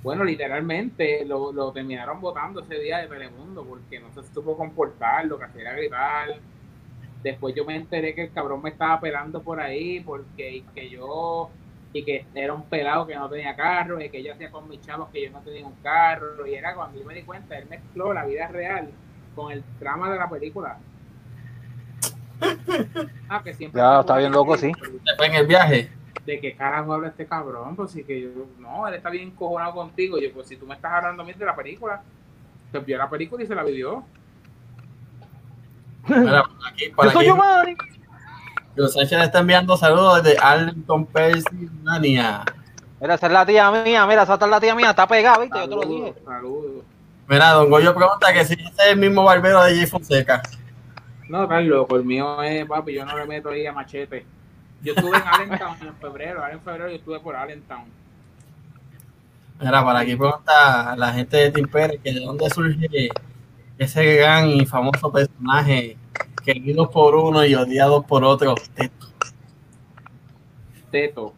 bueno, 0.04 0.24
literalmente 0.24 1.26
lo, 1.26 1.52
lo 1.52 1.72
terminaron 1.72 2.22
votando 2.22 2.62
ese 2.62 2.76
día 2.76 3.00
de 3.00 3.08
Telemundo 3.08 3.66
porque 3.66 4.00
no 4.00 4.14
se 4.14 4.22
supo 4.32 4.56
comportar, 4.56 5.26
lo 5.26 5.40
que 5.40 5.46
hacía 5.46 5.62
era 5.62 5.74
gritar. 5.74 6.36
Después 7.24 7.56
yo 7.56 7.66
me 7.66 7.76
enteré 7.76 8.14
que 8.14 8.26
el 8.26 8.32
cabrón 8.32 8.62
me 8.62 8.70
estaba 8.70 9.02
pelando 9.02 9.42
por 9.42 9.60
ahí 9.60 10.02
porque 10.02 10.64
que 10.76 10.88
yo 10.88 11.50
y 11.94 12.04
que 12.06 12.28
era 12.36 12.54
un 12.54 12.70
pelado 12.70 13.08
que 13.08 13.16
no 13.16 13.28
tenía 13.28 13.56
carro 13.56 14.00
y 14.00 14.12
que 14.12 14.22
yo 14.22 14.34
hacía 14.34 14.52
con 14.52 14.70
mis 14.70 14.82
chavos 14.82 15.10
que 15.10 15.24
yo 15.24 15.32
no 15.32 15.40
tenía 15.40 15.66
un 15.66 15.74
carro 15.82 16.46
y 16.46 16.54
era 16.54 16.76
cuando 16.76 17.00
yo 17.00 17.06
me 17.08 17.16
di 17.16 17.24
cuenta, 17.24 17.58
él 17.58 17.66
mezcló 17.68 18.14
la 18.14 18.24
vida 18.28 18.48
real 18.50 18.92
con 19.40 19.54
el 19.54 19.64
trama 19.80 20.12
de 20.12 20.18
la 20.18 20.30
película. 20.30 20.78
Ah, 23.32 23.44
que 23.44 23.54
siempre 23.54 23.80
ya, 23.80 24.00
está 24.00 24.18
bien 24.18 24.32
loco, 24.32 24.58
sí. 24.58 24.72
Después 25.06 25.30
en 25.30 25.36
el 25.36 25.46
viaje. 25.46 25.92
¿De 26.26 26.40
qué 26.40 26.56
carajo 26.56 26.94
habla 26.94 27.10
este 27.10 27.28
cabrón? 27.28 27.76
Pues 27.76 27.92
sí 27.92 28.04
que 28.04 28.22
yo, 28.22 28.30
no, 28.58 28.88
él 28.88 28.96
está 28.96 29.12
bien 29.12 29.30
cojonado 29.32 29.74
contigo. 29.74 30.18
Yo, 30.18 30.34
pues 30.34 30.48
si 30.48 30.56
tú 30.56 30.66
me 30.66 30.74
estás 30.74 30.92
hablando 30.94 31.22
a 31.22 31.26
mí 31.28 31.34
de 31.34 31.46
la 31.46 31.56
película, 31.56 32.02
pues 32.72 32.84
vio 32.84 32.98
la 32.98 33.08
película 33.08 33.44
y 33.44 33.46
se 33.46 33.54
la 33.54 33.64
vivió. 33.64 34.04
Mira, 36.08 36.44
aquí, 36.72 36.90
por 36.90 37.24
yo 37.24 37.36
madre. 37.36 37.78
Los 38.76 38.94
Sánchez 38.94 39.22
está 39.22 39.40
enviando 39.40 39.78
saludos 39.78 40.24
desde 40.24 40.40
Arlington, 40.40 41.06
Pennsylvania. 41.06 42.46
Mira, 43.00 43.14
esa 43.14 43.28
es 43.28 43.34
la 43.34 43.46
tía 43.46 43.70
mía, 43.70 44.08
mira, 44.08 44.24
esa 44.24 44.34
es 44.34 44.42
la 44.42 44.60
tía 44.60 44.74
mía, 44.74 44.90
está 44.90 45.08
pegada, 45.08 45.38
¿viste? 45.38 45.60
yo 45.60 45.70
te 45.70 45.76
lo 45.76 45.82
dije. 45.82 46.16
Saludos. 46.26 46.84
Mira, 47.30 47.52
don 47.52 47.70
Goyo 47.70 47.94
pregunta 47.94 48.34
que 48.34 48.44
si 48.44 48.56
ese 48.56 48.64
es 48.64 48.88
el 48.92 48.98
mismo 48.98 49.24
barbero 49.24 49.64
de 49.64 49.76
Jay 49.76 49.86
Fonseca. 49.86 50.42
No, 51.28 51.46
loco, 51.62 51.96
el 51.98 52.04
mío 52.04 52.42
es, 52.42 52.66
papi, 52.66 52.96
yo 52.96 53.06
no 53.06 53.16
le 53.16 53.28
meto 53.28 53.50
ahí 53.50 53.68
a 53.68 53.72
machete. 53.72 54.26
Yo 54.82 54.94
estuve 54.96 55.16
en 55.16 55.24
Allentown 55.28 55.78
en 55.80 55.96
febrero, 55.98 56.42
ahora 56.42 56.54
en 56.54 56.62
febrero 56.62 56.90
yo 56.90 56.96
estuve 56.96 57.20
por 57.20 57.36
Allentown. 57.36 57.86
Mira, 59.60 59.86
para 59.86 60.00
aquí 60.00 60.16
pregunta 60.16 60.96
la 60.98 61.14
gente 61.14 61.38
de 61.38 61.52
Tim 61.52 61.68
Pérez 61.68 62.02
que 62.04 62.14
de 62.14 62.22
dónde 62.22 62.50
surge 62.50 63.10
ese 63.78 64.16
gran 64.16 64.50
y 64.50 64.66
famoso 64.66 65.12
personaje 65.12 65.98
querido 66.44 66.90
por 66.90 67.14
uno 67.14 67.46
y 67.46 67.54
odiado 67.54 68.02
por 68.02 68.24
otro, 68.24 68.56
Teto. 68.74 69.08
Teto. 70.90 71.34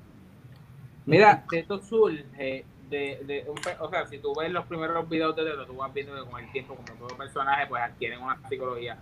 Mira, 1.06 1.44
Teto 1.50 1.82
surge 1.82 2.64
de, 2.92 3.20
de 3.24 3.46
un, 3.50 3.58
o 3.80 3.90
sea, 3.90 4.06
si 4.06 4.20
tú 4.20 4.36
ves 4.38 4.52
los 4.52 4.66
primeros 4.66 5.10
videos 5.10 5.36
de 5.36 5.44
Teto, 5.46 5.66
tú 5.66 5.78
vas 5.78 5.92
viendo 5.94 6.14
que 6.14 6.30
con 6.30 6.44
el 6.44 6.52
tiempo, 6.52 6.76
como 6.76 7.00
todo 7.00 7.18
personaje, 7.18 7.66
pues 7.68 7.82
adquieren 7.82 8.22
una 8.22 8.38
psicología. 8.48 9.00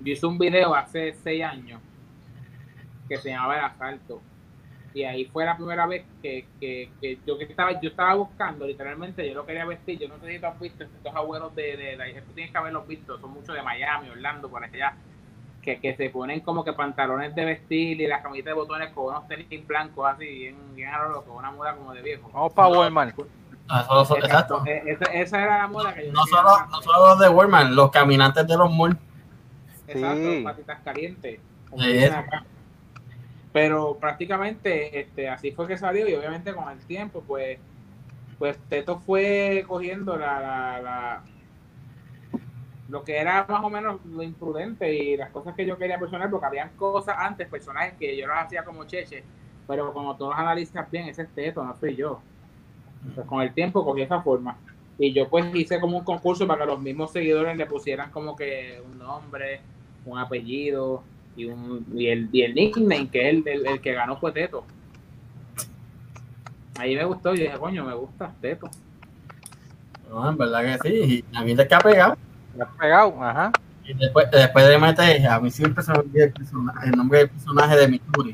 Yo 0.00 0.12
hice 0.12 0.26
un 0.26 0.38
video 0.38 0.74
hace 0.74 1.12
seis 1.12 1.44
años 1.44 1.80
que 3.08 3.18
se 3.18 3.30
llamaba 3.30 3.58
El 3.58 3.64
Asalto. 3.64 4.22
Y 4.94 5.04
ahí 5.04 5.24
fue 5.24 5.44
la 5.44 5.56
primera 5.56 5.86
vez 5.86 6.04
que, 6.22 6.46
que, 6.60 6.90
que 7.00 7.18
yo 7.26 7.38
que 7.38 7.44
estaba, 7.44 7.80
yo 7.80 7.88
estaba 7.88 8.14
buscando, 8.14 8.66
literalmente, 8.66 9.26
yo 9.26 9.34
lo 9.34 9.46
quería 9.46 9.64
vestir, 9.64 9.98
yo 9.98 10.06
no 10.06 10.18
sé 10.20 10.32
si 10.32 10.38
tú 10.38 10.46
has 10.46 10.60
visto 10.60 10.84
estos 10.84 11.14
abuelos 11.14 11.54
de, 11.54 11.76
de, 11.76 11.96
de, 11.96 12.22
tú 12.22 12.32
tienes 12.32 12.52
que 12.52 12.58
haberlos 12.58 12.86
visto, 12.86 13.18
son 13.18 13.30
muchos 13.30 13.54
de 13.54 13.62
Miami, 13.62 14.10
Orlando, 14.10 14.50
por 14.50 14.62
allá, 14.62 14.94
que, 15.62 15.80
que 15.80 15.96
se 15.96 16.10
ponen 16.10 16.40
como 16.40 16.64
que 16.64 16.72
pantalones 16.72 17.34
de 17.34 17.44
vestir 17.44 18.00
y 18.00 18.06
las 18.06 18.20
camisetas 18.20 18.50
de 18.50 18.60
botones 18.60 18.92
con 18.92 19.06
unos 19.06 19.28
tenis 19.28 19.66
blancos 19.66 20.06
así, 20.12 20.26
bien, 20.26 20.56
bien 20.74 20.88
a 20.88 21.04
lo 21.04 21.10
loco, 21.10 21.32
una 21.34 21.52
moda 21.52 21.76
como 21.76 21.94
de 21.94 22.02
viejo. 22.02 22.28
Vamos 22.34 22.52
para 22.52 22.68
Walmart. 22.68 23.16
Ah, 23.68 24.04
exacto. 24.16 24.64
E, 24.66 24.82
esa, 24.86 25.04
esa, 25.12 25.42
era 25.42 25.58
la 25.58 25.68
moda 25.68 25.94
que 25.94 26.06
yo 26.06 26.12
No 26.12 26.26
solo, 26.26 26.66
no 26.68 26.82
solo 26.82 27.08
los 27.10 27.18
de 27.20 27.28
Walmart, 27.28 27.70
los 27.70 27.90
caminantes 27.90 28.46
de 28.46 28.56
los 28.56 28.70
malls. 28.74 28.98
Exacto, 29.86 30.44
patitas 30.44 30.80
calientes. 30.80 31.40
Pero 33.52 33.96
prácticamente 33.98 34.98
este, 35.00 35.28
así 35.28 35.52
fue 35.52 35.68
que 35.68 35.78
salió 35.78 36.08
y 36.08 36.14
obviamente 36.14 36.54
con 36.54 36.70
el 36.70 36.78
tiempo, 36.86 37.22
pues, 37.26 37.58
pues 38.38 38.58
Teto 38.68 38.98
fue 38.98 39.64
cogiendo 39.68 40.16
la, 40.16 40.40
la, 40.40 41.22
lo 42.88 43.04
que 43.04 43.16
era 43.16 43.46
más 43.48 43.62
o 43.62 43.70
menos 43.70 44.04
lo 44.04 44.22
imprudente 44.22 44.94
y 44.94 45.16
las 45.16 45.30
cosas 45.30 45.54
que 45.54 45.64
yo 45.66 45.78
quería 45.78 45.98
personal, 45.98 46.30
porque 46.30 46.46
habían 46.46 46.70
cosas 46.76 47.16
antes, 47.18 47.48
personajes 47.48 47.94
que 47.98 48.16
yo 48.16 48.26
las 48.26 48.46
hacía 48.46 48.64
como 48.64 48.84
cheche, 48.84 49.22
pero 49.66 49.92
como 49.92 50.16
todos 50.16 50.34
analistas 50.36 50.90
bien, 50.90 51.08
ese 51.08 51.22
es 51.22 51.28
Teto, 51.30 51.64
no 51.64 51.76
soy 51.76 51.96
yo. 51.96 52.20
Pues 53.14 53.26
con 53.26 53.42
el 53.42 53.52
tiempo 53.52 53.84
cogí 53.84 54.02
esa 54.02 54.20
forma. 54.20 54.56
Y 54.98 55.12
yo 55.12 55.28
pues 55.28 55.46
hice 55.54 55.80
como 55.80 55.98
un 55.98 56.04
concurso 56.04 56.46
para 56.46 56.60
que 56.60 56.66
los 56.66 56.80
mismos 56.80 57.12
seguidores 57.12 57.56
le 57.56 57.66
pusieran 57.66 58.10
como 58.10 58.36
que 58.36 58.80
un 58.84 58.98
nombre, 58.98 59.60
un 60.04 60.18
apellido 60.18 61.02
y, 61.36 61.46
un, 61.46 61.86
y, 61.94 62.08
el, 62.08 62.28
y 62.32 62.42
el 62.42 62.54
nickname, 62.54 63.08
que 63.08 63.28
es 63.28 63.46
el, 63.46 63.66
el, 63.66 63.80
que 63.80 63.92
ganó 63.92 64.16
fue 64.16 64.32
Teto. 64.32 64.64
Ahí 66.78 66.94
me 66.94 67.04
gustó, 67.04 67.34
yo 67.34 67.42
dije, 67.42 67.58
coño, 67.58 67.84
me 67.84 67.94
gusta 67.94 68.34
Teto. 68.40 68.68
No, 70.10 70.28
en 70.28 70.36
verdad 70.36 70.78
que 70.82 70.90
sí, 70.90 71.24
a 71.32 71.42
mí 71.42 71.56
te 71.56 71.74
ha 71.74 71.78
pegado. 71.78 72.16
Me 72.54 72.64
ha 72.64 72.66
pegado, 72.68 73.22
ajá. 73.22 73.52
Y 73.84 73.94
después, 73.94 74.30
después 74.30 74.68
de 74.68 74.78
meter, 74.78 75.26
a 75.26 75.40
mí 75.40 75.50
siempre 75.50 75.82
se 75.82 75.92
me 75.92 75.98
olvida 75.98 76.24
el, 76.24 76.34
el, 76.84 76.90
nombre 76.92 77.18
del 77.20 77.30
personaje 77.30 77.76
de 77.76 77.88
Mituri. 77.88 78.32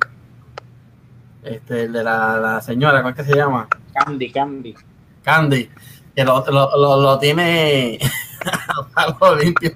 Este, 1.42 1.84
el 1.84 1.92
de 1.92 2.04
la, 2.04 2.38
la 2.38 2.60
señora, 2.60 3.00
¿cuál 3.00 3.14
que 3.14 3.24
se 3.24 3.34
llama? 3.34 3.68
Candy, 3.94 4.30
Candy. 4.30 4.74
Candy, 5.22 5.70
que 6.14 6.24
lo, 6.24 6.44
lo, 6.46 6.76
lo, 6.76 7.00
lo 7.00 7.18
tiene 7.18 7.98
algo 8.94 9.34
limpio. 9.36 9.70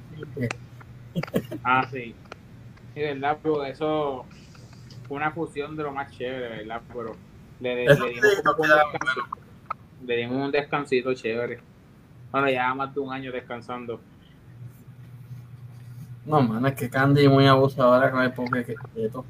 Ah, 1.64 1.86
sí. 1.90 2.14
Sí, 2.94 3.00
verdad, 3.00 3.38
pero 3.42 3.64
eso 3.64 4.26
fue 5.08 5.16
una 5.16 5.30
fusión 5.30 5.76
de 5.76 5.82
lo 5.82 5.92
más 5.92 6.10
chévere, 6.10 6.58
¿verdad? 6.58 6.82
Pero 6.88 7.16
le, 7.60 7.86
le, 7.86 7.92
un 7.92 8.12
le 10.06 10.16
dimos 10.16 10.44
un 10.44 10.50
descansito 10.50 11.14
chévere. 11.14 11.60
Bueno, 12.30 12.50
ya 12.50 12.74
más 12.74 12.94
de 12.94 13.00
un 13.00 13.12
año 13.12 13.32
descansando. 13.32 14.00
No, 16.24 16.40
mano, 16.40 16.68
es 16.68 16.74
que 16.74 16.88
Candy 16.88 17.24
es 17.24 17.30
muy 17.30 17.46
abusadora 17.46 18.10
con 18.10 18.22
el 18.22 18.32
poke 18.32 18.64
que 18.64 18.76
todo. 19.08 19.24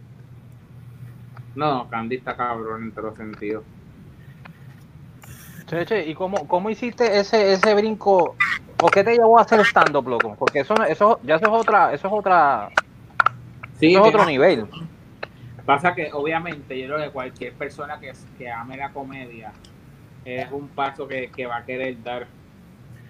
No, 1.54 1.88
Candy 1.88 2.16
está 2.16 2.36
cabrón 2.36 2.84
en 2.84 2.92
todos 2.92 3.10
los 3.10 3.16
sentidos. 3.16 3.64
Che, 5.66 5.86
che, 5.86 6.06
¿y 6.06 6.14
cómo, 6.14 6.46
cómo 6.46 6.68
hiciste 6.68 7.18
ese, 7.18 7.54
ese 7.54 7.74
brinco 7.74 8.36
¿Por 8.82 8.90
qué 8.90 9.04
te 9.04 9.12
llevó 9.12 9.38
a 9.38 9.42
hacer 9.42 9.60
stand-up, 9.60 10.08
loco? 10.08 10.34
Porque 10.36 10.58
eso, 10.58 10.74
eso, 10.88 11.20
ya 11.22 11.36
eso 11.36 11.44
es 11.44 11.52
otra, 11.52 11.92
eso 11.92 12.08
es 12.08 12.12
otra, 12.12 12.68
sí, 13.78 13.92
eso 13.92 14.04
es 14.04 14.08
otro 14.08 14.26
nivel. 14.26 14.66
Pasa 15.64 15.94
que 15.94 16.12
obviamente 16.12 16.76
yo 16.76 16.88
creo 16.88 16.98
que 16.98 17.10
cualquier 17.10 17.52
persona 17.52 18.00
que, 18.00 18.12
que 18.36 18.50
ame 18.50 18.76
la 18.76 18.92
comedia 18.92 19.52
es 20.24 20.50
un 20.50 20.66
paso 20.66 21.06
que, 21.06 21.30
que 21.30 21.46
va 21.46 21.58
a 21.58 21.64
querer 21.64 22.02
dar. 22.02 22.26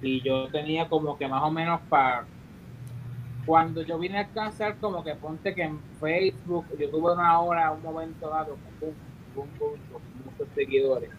Y 0.02 0.20
yo 0.20 0.48
tenía 0.48 0.90
como 0.90 1.16
que 1.16 1.26
más 1.26 1.42
o 1.42 1.50
menos 1.50 1.80
para 1.88 2.26
cuando 3.44 3.82
yo 3.82 3.98
vine 3.98 4.18
a 4.18 4.20
alcanzar 4.20 4.76
como 4.76 5.02
que 5.02 5.14
ponte 5.14 5.54
que 5.54 5.62
en 5.62 5.80
Facebook 6.00 6.66
yo 6.78 6.90
tuve 6.90 7.12
una 7.12 7.40
hora, 7.40 7.72
un 7.72 7.82
momento 7.82 8.28
dado 8.28 8.56
con 8.84 8.94
muchos 10.24 10.48
seguidores 10.54 11.10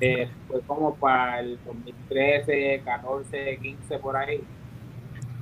eh, 0.00 0.28
fue 0.46 0.60
como 0.62 0.94
para 0.94 1.40
el 1.40 1.58
2013, 1.64 2.82
14, 2.84 3.58
15 3.62 3.98
por 3.98 4.16
ahí. 4.16 4.42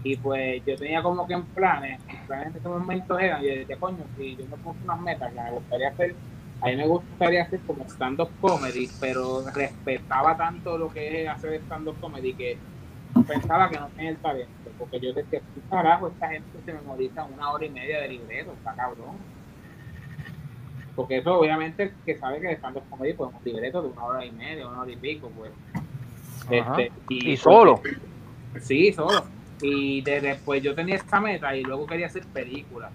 Y 0.02 0.16
pues 0.16 0.62
yo 0.66 0.76
tenía 0.76 1.02
como 1.02 1.26
que 1.26 1.34
en 1.34 1.44
planes, 1.46 2.00
en 2.08 2.26
planes 2.26 2.48
en 2.48 2.56
ese 2.56 2.68
momento 2.68 3.18
eran, 3.18 3.42
yo 3.42 3.48
decía, 3.48 3.76
coño, 3.78 4.04
si 4.16 4.36
yo 4.36 4.44
me 4.44 4.56
pongo 4.58 4.76
unas 4.84 5.00
metas 5.00 5.32
que 5.32 5.40
me 5.40 5.50
gustaría 5.50 5.88
hacer, 5.88 6.14
a 6.60 6.66
mí 6.66 6.76
me 6.76 6.86
gustaría 6.86 7.42
hacer 7.42 7.60
como 7.60 7.84
stand-up 7.84 8.28
comedy, 8.40 8.88
pero 9.00 9.42
respetaba 9.54 10.36
tanto 10.36 10.76
lo 10.76 10.90
que 10.90 11.22
es 11.22 11.28
hacer 11.28 11.54
stand-up 11.62 11.98
comedy 12.00 12.34
que 12.34 12.58
pensaba 13.22 13.70
que 13.70 13.78
no 13.78 13.88
tenía 13.88 14.10
el 14.10 14.16
talento, 14.18 14.70
porque 14.78 15.00
yo 15.00 15.12
decía, 15.12 15.40
carajo, 15.70 16.08
esta 16.08 16.28
gente 16.28 16.58
se 16.64 16.72
memoriza 16.72 17.24
una 17.24 17.50
hora 17.50 17.64
y 17.64 17.70
media 17.70 18.00
de 18.00 18.08
libreto, 18.08 18.52
está 18.52 18.74
cabrón 18.74 19.16
porque 20.94 21.18
eso 21.18 21.38
obviamente 21.38 21.92
que 22.04 22.16
sabe 22.16 22.40
que 22.40 22.52
estando 22.52 22.80
stand 22.80 22.90
comedy 22.90 23.14
pues 23.14 23.30
un 23.32 23.44
libreto 23.44 23.82
de 23.82 23.88
una 23.88 24.04
hora 24.04 24.24
y 24.24 24.30
media, 24.30 24.68
una 24.68 24.82
hora 24.82 24.92
y 24.92 24.96
pico, 24.96 25.30
pues. 25.36 25.50
Este, 26.50 26.92
y, 27.08 27.36
solo. 27.36 27.80
sí, 28.60 28.92
solo. 28.92 29.24
Y 29.60 30.02
después 30.02 30.62
yo 30.62 30.74
tenía 30.74 30.96
esta 30.96 31.20
meta 31.20 31.56
y 31.56 31.62
luego 31.62 31.86
quería 31.86 32.06
hacer 32.06 32.24
película. 32.26 32.90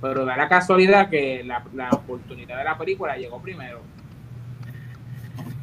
Pero 0.00 0.24
da 0.24 0.36
la 0.36 0.48
casualidad 0.48 1.08
que 1.08 1.42
la, 1.44 1.64
la 1.74 1.90
oportunidad 1.90 2.58
de 2.58 2.64
la 2.64 2.76
película 2.76 3.16
llegó 3.16 3.40
primero. 3.40 3.80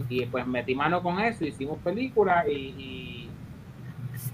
Y 0.10 0.26
pues 0.26 0.48
metí 0.48 0.76
mano 0.76 1.04
con 1.04 1.20
eso, 1.20 1.46
hicimos 1.46 1.78
película 1.80 2.46
y, 2.50 2.74
y 2.78 3.09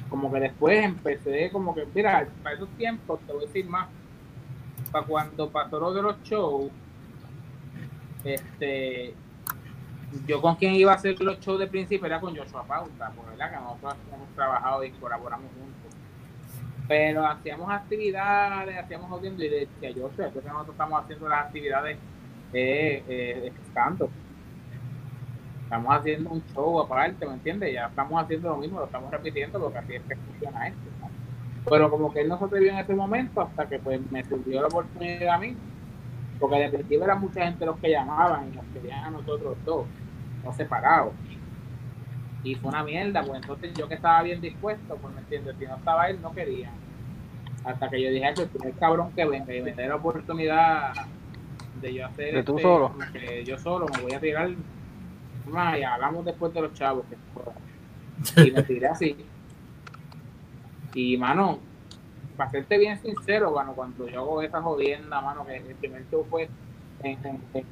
como 0.10 0.32
que 0.32 0.40
después 0.40 0.84
empecé 0.84 1.50
como 1.52 1.74
que, 1.74 1.86
mira, 1.94 2.28
para 2.44 2.56
esos 2.56 2.70
tiempos, 2.78 3.20
te 3.26 3.34
voy 3.34 3.44
a 3.44 3.48
decir 3.48 3.66
más, 3.68 3.90
para 4.92 5.06
cuando 5.06 5.50
pasó 5.50 5.80
lo 5.80 5.94
de 5.94 6.02
los 6.02 6.22
shows, 6.24 6.72
este, 8.24 9.14
yo 10.28 10.42
con 10.42 10.56
quien 10.56 10.74
iba 10.74 10.92
a 10.92 10.96
hacer 10.96 11.20
los 11.22 11.40
shows 11.40 11.60
de 11.60 11.68
principio 11.68 12.06
era 12.06 12.20
con 12.20 12.36
Joshua 12.36 12.64
Pauta, 12.64 13.12
por 13.12 13.30
verdad 13.30 13.52
que 13.52 13.58
nosotros 13.58 13.96
hemos 14.14 14.30
trabajado 14.36 14.84
y 14.84 14.92
colaboramos 14.92 15.48
juntos. 15.52 16.00
Pero 16.88 17.26
hacíamos 17.26 17.70
actividades, 17.72 18.78
hacíamos 18.78 19.12
audiendo 19.12 19.44
y 19.44 19.50
decía 19.50 19.90
sé, 19.92 20.32
que 20.32 20.48
nosotros 20.48 20.70
estamos 20.70 21.04
haciendo 21.04 21.28
las 21.28 21.46
actividades 21.46 21.98
eh, 22.54 23.04
eh, 23.08 23.52
Estamos 25.66 25.96
haciendo 25.96 26.30
un 26.30 26.44
show 26.54 26.80
aparte, 26.80 27.26
¿me 27.26 27.34
entiendes? 27.34 27.74
Ya 27.74 27.88
estamos 27.88 28.24
haciendo 28.24 28.50
lo 28.50 28.58
mismo, 28.58 28.80
lo 28.80 28.86
estamos 28.86 29.10
repitiendo 29.10 29.60
porque 29.60 29.80
así 29.80 29.96
es 29.96 30.04
que 30.04 30.16
funciona 30.16 30.68
esto. 30.68 30.80
Pero 31.68 31.90
como 31.90 32.14
que 32.14 32.22
él 32.22 32.30
no 32.30 32.38
se 32.38 32.46
atrevió 32.46 32.72
en 32.72 32.78
ese 32.78 32.94
momento 32.94 33.42
hasta 33.42 33.68
que 33.68 33.80
pues 33.80 34.00
me 34.12 34.24
surgió 34.24 34.62
la 34.62 34.68
oportunidad 34.68 35.34
a 35.34 35.40
mí 35.40 35.58
Porque 36.40 36.58
de 36.58 36.70
principio 36.70 37.04
era 37.04 37.16
mucha 37.16 37.46
gente 37.46 37.66
los 37.66 37.80
que 37.80 37.90
llamaban 37.90 38.52
y 38.54 38.56
nos 38.56 38.66
querían 38.68 39.06
a 39.06 39.10
nosotros 39.10 39.58
dos, 39.66 39.88
no 40.44 40.54
separados. 40.54 41.14
Y 42.44 42.54
fue 42.54 42.70
una 42.70 42.84
mierda, 42.84 43.24
pues 43.24 43.42
entonces 43.42 43.74
yo 43.74 43.88
que 43.88 43.96
estaba 43.96 44.22
bien 44.22 44.40
dispuesto, 44.40 44.96
pues 44.98 45.16
me 45.16 45.22
entiendes, 45.22 45.56
si 45.58 45.66
no 45.66 45.78
estaba 45.78 46.08
él, 46.10 46.22
no 46.22 46.32
quería. 46.32 46.70
Hasta 47.64 47.90
que 47.90 48.04
yo 48.04 48.12
dije, 48.12 48.34
el 48.38 48.50
primer 48.50 48.74
cabrón 48.76 49.12
que 49.14 49.26
venga 49.26 49.52
y 49.52 49.64
me 49.64 49.74
dé 49.74 49.88
la 49.88 49.96
oportunidad 49.96 50.94
de 51.82 51.94
yo 51.96 52.06
hacer 52.06 52.36
¿De 52.36 52.44
tú 52.44 52.58
este, 52.58 52.62
solo? 52.62 52.96
que 53.12 53.44
yo 53.44 53.58
solo 53.58 53.88
me 53.96 54.04
voy 54.04 54.14
a 54.14 54.20
tirar 54.20 54.52
y 55.48 55.84
hablamos 55.84 56.26
después 56.26 56.54
de 56.54 56.62
los 56.62 56.74
chavos 56.74 57.06
que 57.10 57.16
y 58.48 58.52
me 58.52 58.64
tiré 58.64 58.88
así. 58.88 59.16
Y 60.94 61.18
mano 61.18 61.60
para 62.38 62.52
serte 62.52 62.78
bien 62.78 63.00
sincero 63.02 63.52
bueno 63.52 63.74
cuando 63.74 64.08
yo 64.10 64.20
hago 64.20 64.42
esa 64.42 64.62
jodienda 64.62 65.22
mano 65.22 65.46
que 65.46 65.58
el 65.58 65.76
primer 65.76 66.06
show 66.10 66.26
fue 66.30 66.50
en, 67.02 67.18
en, 67.26 67.66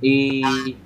y 0.00 0.76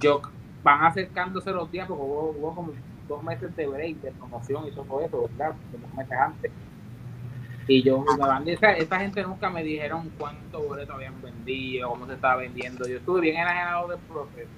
yo 0.00 0.22
van 0.62 0.84
acercándose 0.84 1.50
los 1.52 1.70
días 1.70 1.86
porque 1.86 2.02
hubo, 2.02 2.30
hubo 2.30 2.54
como 2.54 2.72
dos 3.08 3.22
meses 3.22 3.54
de 3.56 3.66
break 3.66 3.96
de 4.00 4.12
promoción 4.12 4.66
y 4.66 4.70
todo 4.70 5.00
eso 5.00 5.22
verdad 5.22 5.54
como 5.72 5.86
dos 5.86 5.94
meses 5.94 6.18
antes 6.18 6.52
y 7.66 7.82
yo, 7.82 8.04
van- 8.18 8.46
esa, 8.48 8.72
esa 8.72 8.98
gente 9.00 9.22
nunca 9.22 9.48
me 9.50 9.62
dijeron 9.62 10.10
cuántos 10.18 10.66
boletos 10.66 10.94
habían 10.94 11.20
vendido, 11.22 11.88
cómo 11.90 12.06
se 12.06 12.14
estaba 12.14 12.36
vendiendo. 12.36 12.86
Yo 12.86 12.98
estuve 12.98 13.20
bien 13.22 13.36
enajenado 13.36 13.88
del 13.88 13.98
proceso. 14.00 14.50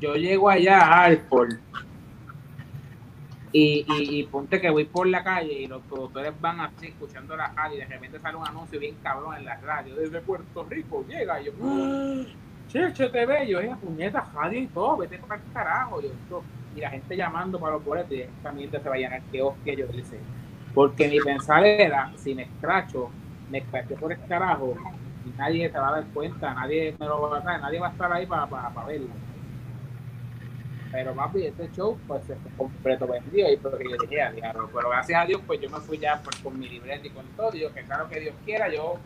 Yo 0.00 0.14
llego 0.14 0.48
allá 0.48 0.78
a 0.80 1.04
Hartford 1.04 1.54
y, 3.52 3.84
y, 3.88 4.20
y 4.20 4.22
ponte 4.24 4.60
que 4.60 4.70
voy 4.70 4.84
por 4.84 5.06
la 5.08 5.24
calle 5.24 5.52
y 5.52 5.66
los 5.66 5.82
productores 5.82 6.32
van 6.40 6.60
así 6.60 6.86
escuchando 6.86 7.36
la 7.36 7.48
radio 7.48 7.76
y 7.76 7.80
de 7.80 7.86
repente 7.86 8.20
sale 8.20 8.36
un 8.36 8.46
anuncio 8.46 8.78
bien 8.78 8.94
cabrón 9.02 9.36
en 9.36 9.44
la 9.44 9.56
radio. 9.56 9.96
Desde 9.96 10.20
Puerto 10.20 10.64
Rico 10.70 11.04
llega 11.08 11.40
y 11.42 11.46
yo, 11.46 11.52
¡Ah! 11.62 12.22
Cheche 12.68 13.08
TV, 13.08 13.48
yo, 13.48 13.58
esa 13.58 13.76
puñeta, 13.76 14.30
radio 14.32 14.60
y 14.60 14.66
todo, 14.68 14.96
vete 14.98 15.18
para 15.18 15.34
el 15.42 15.52
carajo. 15.52 16.00
Yo, 16.00 16.42
y 16.76 16.80
la 16.80 16.90
gente 16.90 17.16
llamando 17.16 17.58
para 17.58 17.74
los 17.74 17.84
boletos 17.84 18.12
y 18.12 18.20
esta 18.22 18.52
mierda 18.52 18.80
se 18.80 18.88
va 18.88 18.94
a 18.94 18.98
llenar, 18.98 19.22
qué 19.32 19.42
hostia 19.42 19.74
yo 19.74 19.86
hice. 19.92 20.18
Porque 20.74 21.08
mi 21.08 21.18
pensar 21.18 21.64
era, 21.64 22.10
si 22.16 22.34
me 22.34 22.42
escracho, 22.42 23.10
me 23.48 23.58
escraché 23.58 23.96
por 23.96 24.12
el 24.12 24.18
carajo, 24.26 24.74
y 25.24 25.30
nadie 25.36 25.70
se 25.70 25.78
va 25.78 25.88
a 25.88 25.92
dar 25.92 26.06
cuenta, 26.12 26.54
nadie 26.54 26.94
me 26.98 27.06
lo 27.06 27.22
va 27.22 27.38
a 27.38 27.42
traer, 27.42 27.60
nadie 27.60 27.80
va 27.80 27.88
a 27.88 27.90
estar 27.90 28.12
ahí 28.12 28.26
para, 28.26 28.46
para, 28.46 28.72
para 28.72 28.86
verlo. 28.86 29.08
Pero 30.92 31.14
papi, 31.14 31.46
este 31.46 31.70
show 31.70 31.98
pues 32.06 32.26
fue 32.26 32.36
completo 32.56 33.06
vendido 33.06 33.50
y 33.50 33.56
porque 33.56 33.84
yo 33.84 33.96
dije, 34.00 34.22
"Ah, 34.22 34.32
diablo", 34.32 34.68
pero 34.74 34.90
gracias 34.90 35.22
a 35.22 35.26
Dios 35.26 35.40
pues 35.46 35.60
yo 35.60 35.70
me 35.70 35.78
fui 35.80 35.98
ya 35.98 36.20
pues, 36.22 36.36
con 36.40 36.58
mi 36.58 36.68
libreta 36.68 37.06
y 37.06 37.10
con 37.10 37.26
todo, 37.36 37.54
y 37.54 37.60
yo 37.60 37.72
que 37.72 37.82
claro 37.82 38.08
que 38.08 38.20
Dios 38.20 38.34
quiera, 38.44 38.68
yo 38.72 38.98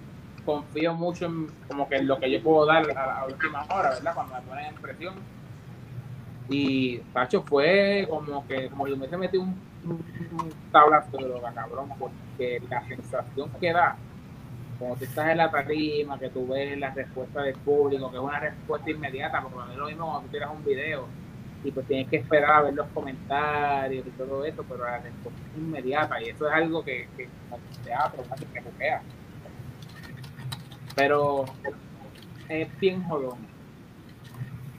confío 0.44 0.94
mucho 0.94 1.27
en 1.27 1.46
como 1.68 1.88
que 1.88 1.96
en 1.96 2.07
lo 2.07 2.18
que 2.18 2.31
yo 2.31 2.42
puedo 2.42 2.66
dar 2.66 2.90
a 2.96 3.07
la 3.07 3.27
última 3.27 3.62
hora, 3.64 3.90
¿verdad? 3.90 4.14
Cuando 4.14 4.35
me 4.35 4.42
ponen 4.42 4.66
en 4.66 4.74
presión. 4.77 5.14
Y 6.48 6.98
Pacho 7.12 7.42
fue 7.42 8.07
como 8.09 8.46
que 8.46 8.68
como 8.68 8.87
yo 8.87 8.94
me 8.96 9.00
hubiese 9.00 9.16
metido 9.16 9.42
un, 9.42 9.61
un, 9.85 10.53
tablazo 10.73 11.16
de 11.16 11.25
droga, 11.25 11.53
cabrón, 11.53 11.90
porque 11.99 12.62
la 12.68 12.87
sensación 12.87 13.51
que 13.61 13.73
da 13.73 13.97
cuando 14.79 14.97
tú 14.97 15.05
estás 15.05 15.29
en 15.31 15.38
la 15.38 15.51
tarima, 15.51 16.18
que 16.18 16.31
tú 16.31 16.49
ves 16.49 16.79
la 16.79 16.90
respuesta 16.90 17.42
del 17.42 17.55
público, 17.55 18.11
que 18.11 18.16
es 18.16 18.23
una 18.23 18.40
respuesta 18.40 18.90
inmediata, 18.90 19.42
porque 19.42 19.77
lo 19.77 19.87
mismo 19.87 20.07
cuando 20.07 20.23
tú 20.23 20.33
tiras 20.33 20.51
un 20.53 20.64
video 20.64 21.07
y 21.62 21.70
pues 21.70 21.87
tienes 21.87 22.09
que 22.09 22.16
esperar 22.16 22.51
a 22.51 22.62
ver 22.62 22.75
los 22.75 22.87
comentarios 22.88 24.07
y 24.07 24.11
todo 24.11 24.44
eso, 24.44 24.64
pero 24.68 24.85
la 24.85 24.99
respuesta 24.99 25.40
es 25.51 25.59
inmediata 25.59 26.23
y 26.23 26.29
eso 26.29 26.49
es 26.49 26.55
algo 26.55 26.85
que, 26.85 27.09
que 27.16 27.29
como 27.49 27.62
teatro, 27.85 28.23
casi 28.29 28.44
que 28.47 28.61
juquea. 28.61 29.03
Pero 30.94 31.44
es 32.49 32.81
bien 32.81 33.03
jodón. 33.05 33.38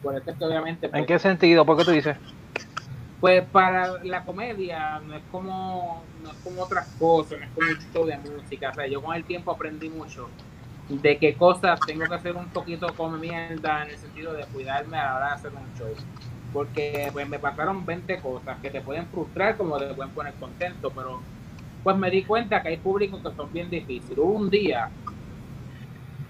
Por 0.03 0.15
eso 0.15 0.29
es 0.29 0.37
que 0.37 0.45
obviamente 0.45 0.85
¿En 0.85 0.91
pues, 0.91 1.05
qué 1.07 1.19
sentido? 1.19 1.65
¿Por 1.65 1.77
qué 1.77 1.85
tú 1.85 1.91
dices? 1.91 2.17
Pues 3.19 3.43
para 3.45 4.03
la 4.03 4.23
comedia 4.23 4.99
no 4.99 5.15
es 5.15 5.23
como 5.31 6.03
no 6.21 6.31
es 6.31 6.37
como 6.37 6.63
otras 6.63 6.87
cosas, 6.99 7.39
no 7.39 7.45
es 7.45 7.51
como 7.51 7.67
un 7.69 7.93
show 7.93 8.05
de 8.05 8.17
música. 8.17 8.69
O 8.71 8.73
sea, 8.73 8.87
yo 8.87 9.01
con 9.01 9.15
el 9.15 9.23
tiempo 9.23 9.51
aprendí 9.51 9.89
mucho 9.89 10.29
de 10.89 11.17
qué 11.17 11.33
cosas 11.33 11.79
tengo 11.87 12.05
que 12.05 12.13
hacer 12.13 12.35
un 12.35 12.47
poquito 12.49 12.93
como 12.95 13.17
mierda 13.17 13.83
en 13.83 13.91
el 13.91 13.97
sentido 13.97 14.33
de 14.33 14.43
cuidarme 14.45 14.97
a 14.97 15.05
la 15.05 15.15
hora 15.15 15.27
de 15.27 15.33
hacer 15.33 15.51
un 15.51 15.77
show. 15.77 15.93
Porque 16.53 17.09
pues 17.11 17.27
me 17.27 17.39
pasaron 17.39 17.85
20 17.85 18.19
cosas 18.19 18.59
que 18.61 18.69
te 18.69 18.81
pueden 18.81 19.07
frustrar 19.07 19.57
como 19.57 19.77
te 19.77 19.93
pueden 19.93 20.13
poner 20.13 20.33
contento, 20.35 20.91
pero 20.91 21.21
pues 21.83 21.97
me 21.97 22.09
di 22.09 22.23
cuenta 22.23 22.61
que 22.61 22.69
hay 22.69 22.77
públicos 22.77 23.21
que 23.21 23.35
son 23.35 23.51
bien 23.51 23.69
difíciles. 23.69 24.17
Hubo 24.17 24.33
un 24.33 24.49
día 24.49 24.89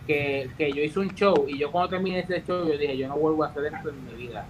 que, 0.08 0.50
que 0.58 0.71
yo 0.71 0.84
hice 0.84 1.00
un 1.00 1.10
show 1.10 1.45
y 1.48 1.58
yo 1.58 1.71
cuando 1.71 1.89
terminé 1.89 2.19
ese 2.19 2.43
show 2.43 2.67
yo 2.67 2.78
dije, 2.78 2.98
yo 2.98 3.08
no 3.08 3.15
vuelvo 3.15 3.43
a 3.43 3.48
hacer 3.48 3.65
esto 3.65 3.89
en 3.89 4.06
mi 4.06 4.13
vida 4.13 4.45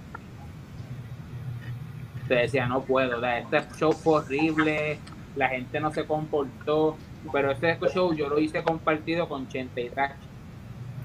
te 2.27 2.35
decía, 2.35 2.65
no 2.65 2.81
puedo, 2.81 3.23
este 3.25 3.61
show 3.77 3.91
fue 3.93 4.15
horrible, 4.21 4.99
la 5.35 5.49
gente 5.49 5.79
no 5.79 5.91
se 5.91 6.05
comportó, 6.05 6.97
pero 7.31 7.51
este 7.51 7.77
show 7.93 8.13
yo 8.13 8.29
lo 8.29 8.39
hice 8.39 8.63
compartido 8.63 9.27
con 9.27 9.47
Chente 9.47 9.81
y 9.81 9.89
Drag. 9.89 10.15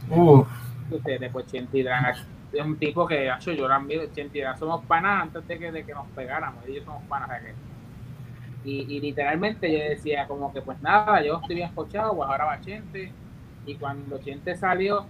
Uf, 0.09 0.49
Ustedes, 0.91 1.31
pues 1.31 1.47
Chente 1.47 1.79
y 1.79 1.83
Drag 1.83 2.17
es 2.53 2.65
un 2.65 2.77
tipo 2.77 3.07
que, 3.07 3.29
hecho, 3.29 3.53
yo 3.53 3.69
lo 3.69 3.75
admiro, 3.75 4.07
Chente 4.13 4.39
y 4.39 4.41
Drag 4.41 4.59
somos 4.59 4.85
panas 4.87 5.23
antes 5.23 5.47
de 5.47 5.59
que, 5.59 5.73
de 5.73 5.85
que 5.85 5.93
nos 5.95 6.07
pegáramos, 6.09 6.65
ellos 6.67 6.85
somos 6.85 7.03
panas. 7.05 7.31
y, 8.65 8.97
y 8.97 9.01
literalmente 9.01 9.71
yo 9.73 9.79
decía 9.79 10.27
como 10.27 10.53
que 10.53 10.63
pues 10.63 10.81
nada, 10.83 11.23
yo 11.23 11.39
estoy 11.41 11.57
bien 11.57 11.69
escuchado, 11.69 12.17
pues 12.17 12.29
ahora 12.29 12.45
va 12.45 12.61
Chente, 12.61 13.13
y 13.67 13.75
cuando 13.77 14.19
Chente 14.19 14.57
salió, 14.57 15.07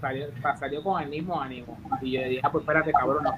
salió, 0.00 0.26
salió 0.58 0.82
con 0.82 1.02
el 1.02 1.08
mismo 1.08 1.40
ánimo, 1.40 1.78
y 2.00 2.12
yo 2.12 2.22
dije, 2.22 2.40
ah, 2.44 2.50
pues 2.52 2.62
espérate 2.62 2.92
cabrón, 2.92 3.24
no, 3.24 3.34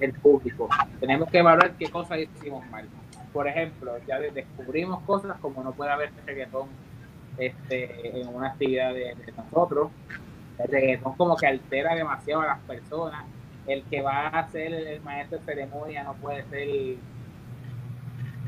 el 0.00 0.12
público. 0.12 0.68
Tenemos 1.00 1.30
que 1.30 1.38
evaluar 1.38 1.72
qué 1.72 1.88
cosas 1.88 2.18
hicimos 2.18 2.66
mal. 2.70 2.86
Por 3.32 3.48
ejemplo, 3.48 3.92
ya 4.06 4.18
de- 4.18 4.30
descubrimos 4.30 5.02
cosas 5.02 5.36
como 5.40 5.62
no 5.62 5.72
puede 5.72 5.90
haber 5.90 6.10
reggaetón 6.24 6.68
este, 7.38 8.20
en 8.20 8.28
una 8.28 8.48
actividad 8.48 8.94
de, 8.94 9.14
nosotros. 9.36 9.90
El 10.58 10.68
reggaetón 10.68 11.14
como 11.14 11.36
que 11.36 11.46
altera 11.46 11.94
demasiado 11.94 12.42
a 12.42 12.46
las 12.46 12.60
personas. 12.60 13.24
El 13.66 13.82
que 13.84 14.00
va 14.00 14.28
a 14.28 14.48
ser 14.48 14.72
el, 14.72 15.00
maestro 15.02 15.38
de 15.38 15.44
ceremonia 15.44 16.04
no 16.04 16.14
puede 16.14 16.44
ser 16.44 16.96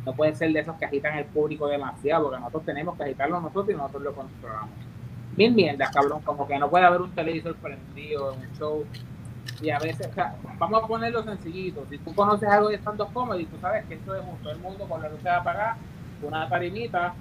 no 0.07 0.15
puede 0.15 0.35
ser 0.35 0.53
de 0.53 0.61
esos 0.61 0.77
que 0.77 0.87
agitan 0.87 1.19
el 1.19 1.27
público 1.27 1.67
demasiado, 1.67 2.25
porque 2.25 2.39
nosotros 2.39 2.65
tenemos 2.65 2.97
que 2.97 3.03
agitarlo 3.03 3.41
nosotros 3.41 3.69
y 3.69 3.75
nosotros 3.75 4.03
lo 4.05 4.15
controlamos. 4.15 4.71
Bien 5.37 5.55
mierda, 5.55 5.91
cabrón, 5.93 6.23
como 6.23 6.49
que 6.49 6.59
no 6.59 6.71
puede 6.71 6.87
haber 6.87 7.03
un 7.03 7.11
televisor 7.11 7.55
prendido 7.57 8.33
en 8.33 8.41
un 8.41 8.57
show 8.57 8.85
y 9.61 9.71
a 9.71 9.79
veces, 9.79 10.07
o 10.11 10.15
sea, 10.15 10.35
vamos 10.59 10.83
a 10.83 10.87
ponerlo 10.87 11.23
sencillito. 11.23 11.85
Si 11.91 11.99
tú 11.99 12.15
conoces 12.15 12.49
algo 12.49 12.69
de 12.69 12.77
stand-up 12.79 13.13
comedy, 13.13 13.45
tú 13.47 13.57
sabes 13.61 13.85
que 13.87 13.95
esto 13.95 14.15
es 14.15 14.23
un- 14.25 14.37
todo 14.39 14.53
el 14.53 14.59
mundo 14.59 14.85
con 14.87 15.03
la 15.03 15.09
luz 15.09 15.25
apagada, 15.27 15.77
una 16.23 16.49
tarimita 16.49 17.15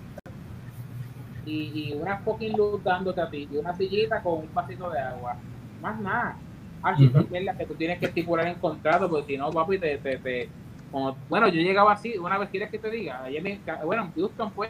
y, 1.46 1.90
y 1.92 1.94
una 1.94 2.18
fucking 2.20 2.56
luz 2.58 2.84
dándote 2.84 3.22
a 3.22 3.30
ti 3.30 3.48
y 3.52 3.58
una 3.58 3.74
sillita 3.76 4.22
con 4.22 4.40
un 4.40 4.50
vasito 4.54 4.90
de 4.90 5.00
agua. 5.00 5.36
Más 5.82 6.00
nada. 6.00 6.36
Ah, 6.84 6.94
Ujú. 7.00 7.28
es 7.36 7.44
la 7.44 7.56
que 7.58 7.66
tú 7.66 7.74
tienes 7.74 8.00
que 8.00 8.06
estipular 8.06 8.46
en 8.48 8.56
contrato, 8.56 9.10
porque 9.10 9.34
si 9.34 9.38
no, 9.38 9.50
papi, 9.52 9.80
te, 9.80 9.98
te, 9.98 10.18
te- 10.18 10.50
como- 10.92 11.18
bueno, 11.28 11.48
yo 11.48 11.60
llegaba 11.62 11.94
así, 11.94 12.18
una 12.18 12.38
vez 12.38 12.50
quieres 12.50 12.70
que 12.70 12.78
te 12.80 12.90
diga, 12.92 13.24
ayer 13.24 13.42
me, 13.42 13.60
bueno, 13.84 14.04
en 14.04 14.14
Houston 14.14 14.52
pues. 14.52 14.70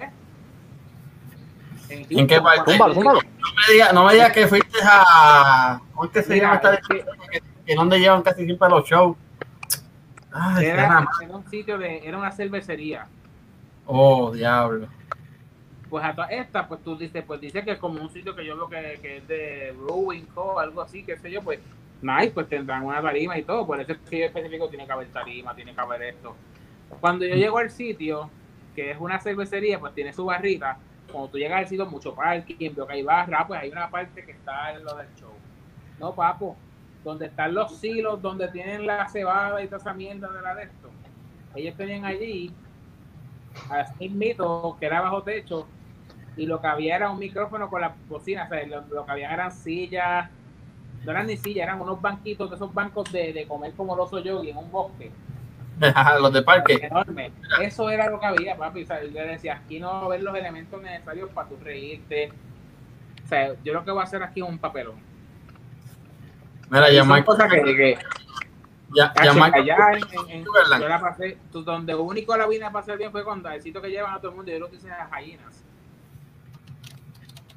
¿En 1.89 2.27
qué 2.27 2.41
parte? 2.41 2.77
No 2.77 2.85
me 2.97 3.73
digas 3.73 3.93
no 3.93 4.03
me 4.05 4.13
digas 4.13 4.31
que 4.33 4.45
fuiste 4.47 4.77
a. 4.83 5.79
¿Cómo 5.93 6.05
es 6.05 6.11
que 6.11 6.21
se 6.23 6.35
llama 6.39 6.59
Mira, 6.61 6.73
esta 6.73 6.73
es 6.73 6.87
que- 6.87 7.05
que, 7.67 7.75
donde 7.75 7.99
llevan 7.99 8.23
casi 8.23 8.45
siempre 8.45 8.69
los 8.69 8.87
shows? 8.89 9.17
Ay, 10.31 10.65
era, 10.65 11.07
era 11.21 11.35
un 11.35 11.49
sitio 11.49 11.77
de, 11.77 12.07
era 12.07 12.17
una 12.17 12.31
cervecería. 12.31 13.07
Oh, 13.85 14.31
diablo. 14.31 14.87
Pues 15.89 16.03
a 16.03 16.13
todas 16.13 16.31
estas, 16.31 16.67
pues 16.67 16.83
tú 16.83 16.97
dices, 16.97 17.23
pues 17.25 17.39
dice 17.39 17.63
que 17.63 17.71
es 17.71 17.77
como 17.77 18.01
un 18.01 18.09
sitio 18.09 18.35
que 18.35 18.45
yo 18.45 18.55
veo 18.55 18.69
que, 18.69 18.99
que 19.01 19.17
es 19.17 19.27
de 19.27 19.75
Brewing 19.79 20.25
Co, 20.27 20.59
algo 20.59 20.81
así, 20.81 21.03
qué 21.03 21.17
sé 21.17 21.31
yo, 21.31 21.41
pues 21.41 21.59
nice, 22.01 22.31
pues 22.31 22.49
tendrán 22.49 22.83
una 22.83 23.01
tarima 23.01 23.37
y 23.37 23.43
todo, 23.43 23.65
por 23.65 23.79
eso 23.79 23.93
es 23.93 23.97
que 24.09 24.19
yo 24.19 24.25
específico 24.25 24.67
tiene 24.67 24.85
que 24.85 24.91
haber 24.91 25.07
tarima, 25.07 25.55
tiene 25.55 25.73
que 25.73 25.81
haber 25.81 26.01
esto. 26.03 26.35
Cuando 26.99 27.25
yo 27.25 27.35
llego 27.35 27.57
al 27.57 27.69
sitio, 27.69 28.29
que 28.75 28.91
es 28.91 28.97
una 28.99 29.19
cervecería, 29.19 29.79
pues 29.79 29.93
tiene 29.93 30.11
su 30.13 30.25
barrita, 30.25 30.77
cuando 31.11 31.29
tú 31.29 31.37
llegas 31.37 31.59
al 31.59 31.67
sitio, 31.67 31.85
mucho 31.85 32.13
parking, 32.13 32.75
veo 32.75 32.85
que 32.85 32.93
hay 32.93 33.03
barra, 33.03 33.47
pues 33.47 33.61
hay 33.61 33.69
una 33.69 33.89
parte 33.89 34.25
que 34.25 34.31
está 34.31 34.73
en 34.73 34.83
lo 34.83 34.93
del 34.95 35.07
show. 35.15 35.31
No, 35.99 36.13
papo, 36.13 36.57
donde 37.07 37.27
están 37.27 37.53
los 37.53 37.77
silos, 37.77 38.21
donde 38.21 38.49
tienen 38.49 38.85
la 38.85 39.07
cebada 39.07 39.63
y 39.63 39.67
toda 39.67 39.77
esa 39.77 39.93
mierda 39.93 40.27
de 40.27 40.41
la 40.41 40.55
de 40.55 40.63
esto. 40.63 40.89
Ellos 41.55 41.75
tenían 41.77 42.03
allí, 42.03 42.53
así 43.69 44.09
mito, 44.09 44.75
que 44.77 44.87
era 44.87 44.99
bajo 44.99 45.23
techo, 45.23 45.67
y 46.35 46.45
lo 46.45 46.59
que 46.59 46.67
había 46.67 46.97
era 46.97 47.09
un 47.09 47.17
micrófono 47.17 47.69
con 47.69 47.79
la 47.79 47.95
bocina, 48.09 48.43
o 48.43 48.49
sea, 48.49 48.67
lo, 48.67 48.81
lo 48.87 49.05
que 49.05 49.11
había 49.11 49.33
eran 49.33 49.53
sillas, 49.53 50.29
no 51.05 51.11
eran 51.11 51.27
ni 51.27 51.37
sillas, 51.37 51.63
eran 51.63 51.79
unos 51.79 52.01
banquitos 52.01 52.49
de 52.49 52.57
esos 52.57 52.73
bancos 52.73 53.09
de, 53.13 53.31
de 53.31 53.47
comer 53.47 53.71
como 53.73 53.93
el 53.93 54.01
oso 54.01 54.19
yogi 54.19 54.49
en 54.49 54.57
un 54.57 54.69
bosque. 54.69 55.09
los 56.19 56.33
de 56.33 56.41
parque. 56.41 56.73
enorme. 56.81 57.31
Eso 57.61 57.89
era 57.89 58.09
lo 58.09 58.19
que 58.19 58.25
había, 58.25 58.57
papi. 58.57 58.83
O 58.83 58.85
sea, 58.85 59.01
yo 59.01 59.11
le 59.11 59.27
decía, 59.27 59.61
aquí 59.63 59.79
no 59.79 59.87
va 59.87 59.99
a 60.01 60.05
haber 60.05 60.23
los 60.23 60.35
elementos 60.35 60.81
necesarios 60.81 61.29
para 61.29 61.47
tu 61.47 61.55
reírte. 61.57 62.33
O 63.23 63.27
sea, 63.27 63.53
yo 63.63 63.73
lo 63.73 63.85
que 63.85 63.91
voy 63.91 64.01
a 64.01 64.03
hacer 64.03 64.21
aquí 64.23 64.41
es 64.41 64.49
un 64.49 64.57
papelón. 64.57 64.95
Mira, 66.69 66.91
ya 66.91 67.03
Mike, 67.03 67.25
cosas 67.25 67.49
que, 67.51 67.61
que 67.75 67.97
ya, 68.95 69.13
ya 69.23 69.33
Mike- 69.33 69.59
allá 69.59 69.75
en, 70.23 70.29
en- 70.31 70.43
yo 70.79 70.89
la 70.89 70.99
pasé, 71.01 71.37
tú- 71.51 71.63
donde 71.63 71.95
único 71.95 72.35
la 72.37 72.47
vine 72.47 72.65
a 72.65 72.71
pasar 72.71 72.97
bien 72.97 73.11
fue 73.11 73.23
cuando 73.23 73.49
el 73.49 73.61
sitio 73.61 73.81
que 73.81 73.89
llevan 73.89 74.13
a 74.13 74.17
todo 74.19 74.31
el 74.31 74.37
mundo, 74.37 74.51
yo 74.51 74.59
lo 74.59 74.69
que 74.69 74.75
hice 74.77 74.89
a 74.91 75.09
Hyenas. 75.21 75.63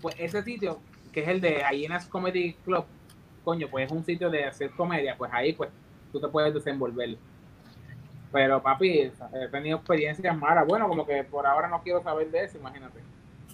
Pues 0.00 0.14
ese 0.18 0.42
sitio, 0.42 0.80
que 1.12 1.20
es 1.22 1.28
el 1.28 1.40
de 1.40 1.62
Hyenas 1.70 2.06
Comedy 2.06 2.54
Club, 2.64 2.84
coño, 3.44 3.68
pues 3.68 3.86
es 3.86 3.92
un 3.92 4.04
sitio 4.04 4.30
de 4.30 4.44
hacer 4.44 4.70
comedia, 4.72 5.16
pues 5.16 5.30
ahí 5.32 5.52
pues 5.52 5.70
tú 6.12 6.20
te 6.20 6.28
puedes 6.28 6.54
desenvolver. 6.54 7.16
Pero 8.32 8.62
papi, 8.62 9.10
he 9.32 9.48
tenido 9.50 9.78
experiencias 9.78 10.36
malas. 10.36 10.64
Bueno, 10.66 10.86
como 10.88 11.04
que 11.04 11.24
por 11.24 11.46
ahora 11.46 11.66
no 11.68 11.82
quiero 11.82 12.00
saber 12.02 12.30
de 12.30 12.44
eso, 12.44 12.58
imagínate. 12.58 13.00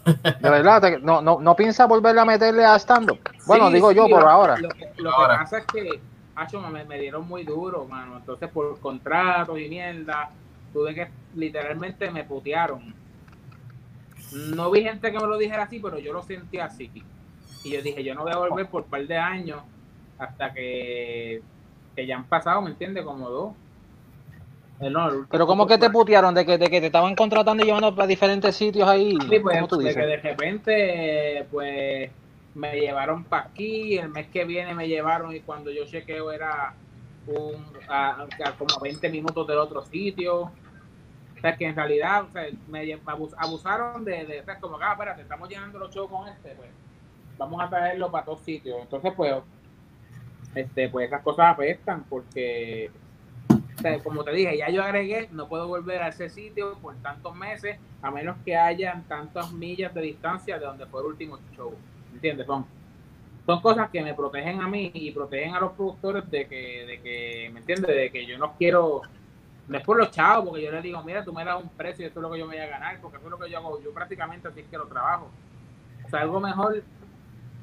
De 0.07 0.51
verdad, 0.51 0.81
te- 0.81 0.99
no, 1.01 1.21
no, 1.21 1.40
no 1.40 1.57
piensa 1.57 1.87
volverle 1.87 2.21
a 2.21 2.25
meterle 2.25 2.64
a 2.64 2.77
stand-up. 2.79 3.19
Bueno, 3.47 3.69
Sí, 3.69 3.75
digo 3.75 3.90
sí, 3.90 3.97
yo 3.97 4.09
por 4.09 4.23
lo- 4.23 4.29
ahora. 4.31 4.57
Lo, 4.57 4.69
que, 4.69 4.92
lo 4.99 5.11
Ahora. 5.11 5.35
que 5.35 5.38
pasa 5.45 5.59
es 5.59 5.66
que, 5.66 6.01
acho, 6.37 6.61
me, 6.61 6.85
me 6.85 6.99
dieron 6.99 7.27
muy 7.27 7.42
duro, 7.45 7.85
mano. 7.87 8.16
Entonces, 8.19 8.49
por 8.51 8.79
contratos 8.81 9.59
y 9.59 9.69
mierda, 9.69 10.31
tuve 10.73 10.95
que, 10.95 11.09
literalmente, 11.35 12.11
me 12.11 12.25
putearon. 12.25 12.95
No 14.33 14.71
vi 14.71 14.83
gente 14.83 15.11
que 15.12 15.19
me 15.19 15.27
lo 15.27 15.38
dijera 15.38 15.64
así, 15.64 15.79
pero 15.81 15.99
yo 15.99 16.12
lo 16.12 16.23
sentí 16.23 16.59
así. 16.59 16.90
Y 17.64 17.71
yo 17.71 17.83
dije, 17.83 18.03
yo 18.05 18.14
no 18.14 18.23
voy 18.23 18.33
a 18.33 18.37
volver 18.37 18.66
por 18.69 18.83
un 18.83 18.88
par 18.90 19.07
de 19.07 19.16
años 19.16 19.61
hasta 20.19 20.53
que, 20.53 21.42
que 21.95 22.07
ya 22.07 22.16
han 22.16 22.25
pasado, 22.25 22.61
¿me 22.62 22.71
entiendes? 22.71 23.05
Como 23.05 23.29
dos. 23.29 23.53
No, 24.79 25.27
Pero 25.31 25.47
¿cómo 25.47 25.67
que 25.67 25.79
te 25.79 25.89
putearon? 25.89 26.35
¿De 26.35 26.45
que, 26.45 26.59
de 26.59 26.69
que 26.69 26.81
te 26.81 26.87
estaban 26.87 27.15
contratando 27.15 27.62
y 27.62 27.67
llevando 27.67 27.95
a 27.97 28.07
diferentes 28.07 28.55
sitios 28.55 28.87
ahí? 28.87 29.17
Sí, 29.29 29.41
pues, 29.41 29.57
¿Cómo 29.57 29.69
tú 29.69 29.77
de 29.79 29.85
dices? 29.85 30.03
que 30.03 30.07
de 30.07 30.17
repente, 30.19 31.47
pues, 31.51 32.11
me 32.55 32.79
llevaron 32.79 33.25
para 33.25 33.45
aquí, 33.45 33.97
el 33.97 34.11
mes 34.11 34.29
que 34.29 34.45
viene 34.45 34.75
me 34.75 34.87
llevaron 34.89 35.35
y 35.35 35.41
cuando 35.41 35.71
yo 35.71 35.87
chequeo 35.87 36.31
era 36.31 36.75
un, 37.27 37.65
a, 37.89 38.27
a 38.45 38.53
como 38.53 38.79
20 38.81 39.09
minutos 39.09 39.47
del 39.47 39.59
otro 39.59 39.83
sitio. 39.85 40.43
O 40.43 41.41
sea, 41.41 41.57
que 41.57 41.67
en 41.67 41.77
realidad, 41.77 42.25
o 42.25 42.33
sea, 42.33 42.47
me, 42.69 42.99
abusaron 43.37 44.05
de, 44.05 44.25
de, 44.25 44.41
o 44.41 44.45
sea, 44.45 44.59
como, 44.59 44.79
ah, 44.81 44.93
espérate, 44.93 45.23
estamos 45.23 45.49
llenando 45.49 45.79
los 45.79 45.95
shows 45.95 46.11
con 46.11 46.29
este, 46.29 46.51
pues, 46.51 46.71
vamos 47.39 47.62
a 47.62 47.69
traerlo 47.69 48.11
para 48.11 48.25
todos 48.25 48.41
sitios. 48.41 48.79
Entonces, 48.81 49.12
pues, 49.17 49.35
este, 50.55 50.89
pues 50.89 51.09
esas 51.09 51.23
cosas 51.23 51.53
apestan 51.53 52.05
porque, 52.09 52.91
como 54.03 54.25
te 54.25 54.33
dije, 54.33 54.57
ya 54.57 54.71
yo 54.71 54.83
agregué, 54.83 55.29
no 55.33 55.49
puedo 55.49 55.69
volver 55.69 56.03
a 56.03 56.09
ese 56.09 56.29
sitio 56.29 56.79
por 56.81 56.95
tantos 56.97 57.35
meses, 57.37 57.79
a 58.03 58.11
menos 58.11 58.37
que 58.45 58.57
hayan 58.57 59.05
tantas 59.05 59.53
millas 59.53 59.93
de 59.95 60.01
distancia 60.03 60.59
de 60.59 60.65
donde 60.65 60.87
fue 60.87 61.01
el 61.03 61.09
último 61.09 61.39
show. 61.55 61.75
¿Entiendes? 62.12 62.47
Son, 62.47 62.65
son 63.45 63.61
cosas 63.61 63.91
que 63.91 64.03
me 64.03 64.15
protegen 64.15 64.61
a 64.61 64.69
mí 64.69 64.91
y 64.95 65.11
protegen 65.11 65.55
a 65.55 65.61
los 65.61 65.73
productores 65.73 66.29
de 66.31 66.47
que, 66.49 66.87
de 66.87 67.01
que, 67.01 67.51
¿me 67.53 67.61
entiendes? 67.61 67.95
De 67.95 68.11
que 68.11 68.27
yo 68.27 68.39
no 68.39 68.55
quiero, 68.57 69.03
no 69.69 69.79
es 69.79 69.85
por 69.85 69.99
los 69.99 70.11
chavos, 70.11 70.49
porque 70.49 70.65
yo 70.65 70.73
les 70.73 70.83
digo, 70.83 71.03
mira, 71.03 71.23
tú 71.25 71.33
me 71.33 71.45
das 71.45 71.62
un 71.62 71.69
precio 71.69 72.05
y 72.05 72.09
esto 72.09 72.21
es 72.21 72.23
lo 72.23 72.31
que 72.31 72.39
yo 72.39 72.47
voy 72.47 72.57
a 72.57 72.67
ganar, 72.67 72.99
porque 73.01 73.19
eso 73.19 73.27
es 73.27 73.31
lo 73.31 73.39
que 73.39 73.51
yo 73.51 73.59
hago, 73.59 73.83
yo 73.83 73.93
prácticamente 73.93 74.49
así 74.49 74.61
es 74.61 74.67
que 74.67 74.79
lo 74.79 74.87
trabajo. 74.87 75.31
O 76.05 76.09
sea, 76.09 76.21
algo 76.21 76.41
mejor 76.41 76.83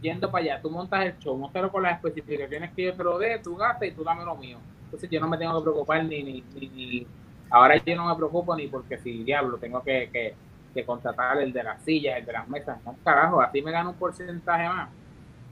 yendo 0.02 0.30
para 0.30 0.44
allá, 0.44 0.62
tú 0.62 0.70
montas 0.70 1.06
el 1.06 1.18
show, 1.20 1.36
montalo 1.36 1.72
con 1.72 1.82
las 1.82 1.96
especificaciones 1.96 2.72
que 2.74 2.84
yo 2.84 2.94
te 2.94 3.04
lo 3.04 3.18
dé, 3.18 3.40
tú 3.40 3.56
gastas 3.56 3.88
y 3.88 3.92
tú 3.92 4.04
dame 4.04 4.24
lo 4.24 4.36
mío. 4.36 4.60
Entonces 4.94 5.10
yo 5.10 5.20
no 5.20 5.28
me 5.28 5.40
tengo 5.40 5.58
que 5.58 5.64
preocupar 5.64 6.06
ni, 6.06 6.22
ni, 6.22 6.44
ni, 6.54 6.68
ni- 6.70 7.08
ahora 7.50 7.82
yo 7.84 7.96
no 7.96 8.06
me 8.06 8.16
preocupo 8.16 8.56
ni 8.56 8.68
porque 8.68 9.00
si 9.00 9.24
diablo 9.24 9.58
tengo 9.58 9.82
que, 9.82 10.08
que, 10.14 10.36
que 10.72 10.86
contratar 10.86 11.42
el 11.42 11.52
de 11.52 11.64
las 11.64 11.82
sillas, 11.82 12.20
el 12.20 12.26
de 12.28 12.32
las 12.32 12.48
mesas, 12.48 12.78
no 12.86 12.96
carajo, 13.04 13.42
así 13.42 13.60
me 13.64 13.72
gano 13.72 13.90
un 13.90 13.96
porcentaje 13.96 14.70
más. 14.70 14.90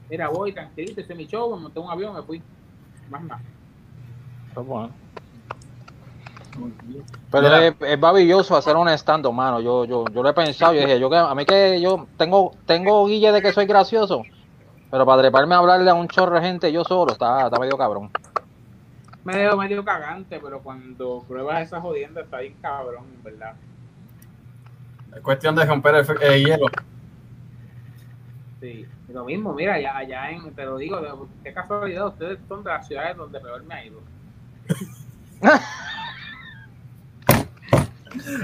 Mira, 0.08 0.28
voy 0.28 0.52
tranquilito, 0.52 1.00
hice 1.00 1.14
mi 1.16 1.26
show, 1.26 1.56
me 1.56 1.62
monté 1.62 1.80
un 1.80 1.90
avión, 1.90 2.14
me 2.14 2.22
fui. 2.22 2.40
Más 3.10 3.22
nada. 3.24 3.40
Bueno. 4.54 4.90
Pero 7.32 7.56
es, 7.56 7.74
es 7.80 7.98
babilloso 7.98 8.54
hacer 8.56 8.76
un 8.76 8.88
stand 8.90 9.26
mano. 9.32 9.60
Yo, 9.60 9.84
yo, 9.86 10.04
yo 10.04 10.22
lo 10.22 10.28
he 10.28 10.34
pensado. 10.34 10.74
Yo 10.74 10.80
dije, 10.82 11.00
yo 11.00 11.10
que 11.10 11.16
a 11.16 11.34
mí 11.34 11.44
que 11.44 11.80
yo 11.80 12.06
tengo, 12.16 12.52
tengo 12.66 13.06
guille 13.06 13.32
de 13.32 13.42
que 13.42 13.52
soy 13.52 13.66
gracioso. 13.66 14.22
Pero 14.90 15.06
para 15.06 15.22
treparme 15.22 15.54
a 15.54 15.58
hablarle 15.58 15.90
a 15.90 15.94
un 15.94 16.06
chorro 16.06 16.34
de 16.36 16.42
gente 16.42 16.70
yo 16.70 16.84
solo, 16.84 17.12
está, 17.12 17.46
está 17.46 17.58
medio 17.58 17.78
cabrón. 17.78 18.10
Medio, 19.24 19.56
medio 19.56 19.84
cagante, 19.84 20.40
pero 20.40 20.60
cuando 20.60 21.24
pruebas 21.28 21.62
esa 21.62 21.80
jodienda 21.80 22.22
está 22.22 22.38
bien 22.40 22.56
cabrón, 22.60 23.04
en 23.14 23.22
¿verdad? 23.22 23.54
Es 25.14 25.20
cuestión 25.20 25.54
de 25.54 25.64
romper 25.64 26.04
el, 26.20 26.44
hielo. 26.44 26.66
Sí, 28.60 28.86
lo 29.08 29.24
mismo, 29.24 29.52
mira, 29.52 29.74
allá, 29.74 29.96
allá 29.96 30.30
en, 30.30 30.52
te 30.54 30.64
lo 30.64 30.76
digo, 30.76 31.28
qué 31.44 31.52
casualidad, 31.52 32.08
ustedes 32.08 32.38
son 32.48 32.64
de 32.64 32.70
las 32.70 32.86
ciudades 32.86 33.16
donde 33.16 33.38
peor 33.40 33.62
me 33.64 33.74
ha 33.74 33.84
ido. 33.84 34.00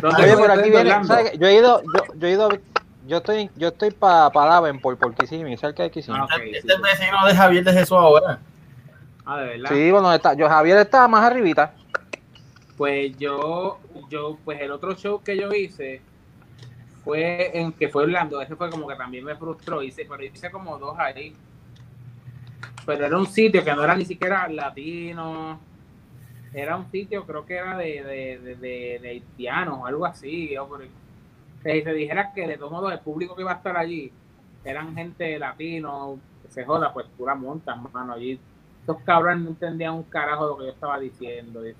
¿Dónde 0.00 0.22
Oye, 0.22 0.36
por 0.36 0.50
aquí 0.50 0.70
viene. 0.70 0.90
Yo 1.38 1.46
he 1.46 1.54
ido, 1.54 1.82
yo, 1.82 2.14
yo 2.14 2.26
he 2.26 2.32
ido, 2.32 2.48
yo 3.06 3.16
estoy, 3.18 3.50
yo 3.56 3.68
estoy 3.68 3.90
para 3.90 4.30
pa 4.30 4.46
Davenport, 4.46 4.98
por 4.98 5.14
Kissimmee, 5.14 5.56
cerca 5.56 5.82
de 5.82 5.90
Kissimmee. 5.90 6.20
Ah, 6.20 6.24
ok, 6.24 6.30
Este 6.44 6.60
sí. 6.60 6.68
es 6.68 6.74
el 6.74 6.82
vecino 6.82 7.26
de 7.26 7.34
Javier 7.34 7.64
de 7.64 7.72
Jesús 7.72 7.96
ahora. 7.98 8.38
Ah, 9.30 9.40
de 9.42 9.46
verdad. 9.46 9.70
Sí, 9.70 9.90
bueno, 9.90 10.10
está, 10.14 10.32
yo 10.32 10.48
Javier 10.48 10.78
está 10.78 11.06
más 11.06 11.22
arribita. 11.22 11.74
Pues 12.78 13.14
yo, 13.18 13.78
yo, 14.08 14.38
pues 14.42 14.58
el 14.62 14.70
otro 14.70 14.94
show 14.94 15.22
que 15.22 15.36
yo 15.36 15.52
hice 15.52 16.00
fue 17.04 17.50
en 17.58 17.72
que 17.72 17.88
fue 17.90 18.04
Orlando, 18.04 18.40
ese 18.40 18.56
fue 18.56 18.70
como 18.70 18.88
que 18.88 18.94
también 18.94 19.24
me 19.24 19.36
frustró, 19.36 19.82
hice, 19.82 20.06
pero 20.08 20.24
hice 20.24 20.50
como 20.50 20.78
dos 20.78 20.98
ahí. 20.98 21.36
Pero 22.86 23.04
era 23.04 23.18
un 23.18 23.26
sitio 23.26 23.62
que 23.62 23.74
no 23.74 23.84
era 23.84 23.94
ni 23.96 24.06
siquiera 24.06 24.48
latino, 24.48 25.60
era 26.54 26.76
un 26.78 26.90
sitio, 26.90 27.26
creo 27.26 27.44
que 27.44 27.56
era 27.56 27.76
de, 27.76 28.02
de, 28.02 28.38
de, 28.38 28.54
de, 28.56 28.98
de 29.02 29.08
haitianos, 29.10 29.86
algo 29.86 30.06
así. 30.06 30.50
yo, 30.54 30.66
pero- 30.68 30.90
si 31.62 31.82
se 31.82 31.92
dijera 31.92 32.32
que 32.32 32.46
de 32.46 32.56
todos 32.56 32.70
modos 32.72 32.92
el 32.92 33.00
público 33.00 33.34
que 33.34 33.42
iba 33.42 33.50
a 33.52 33.56
estar 33.56 33.76
allí 33.76 34.10
eran 34.64 34.94
gente 34.94 35.38
latino, 35.38 36.18
que 36.42 36.50
se 36.50 36.64
joda, 36.64 36.94
pues 36.94 37.06
pura 37.18 37.34
monta, 37.34 37.74
mano, 37.74 38.14
allí. 38.14 38.40
Estos 38.88 39.02
cabrones 39.04 39.44
no 39.44 39.50
entendían 39.50 39.92
un 39.92 40.02
carajo 40.04 40.46
lo 40.46 40.56
que 40.56 40.64
yo 40.64 40.70
estaba 40.70 40.98
diciendo. 40.98 41.66
y- 41.68 41.74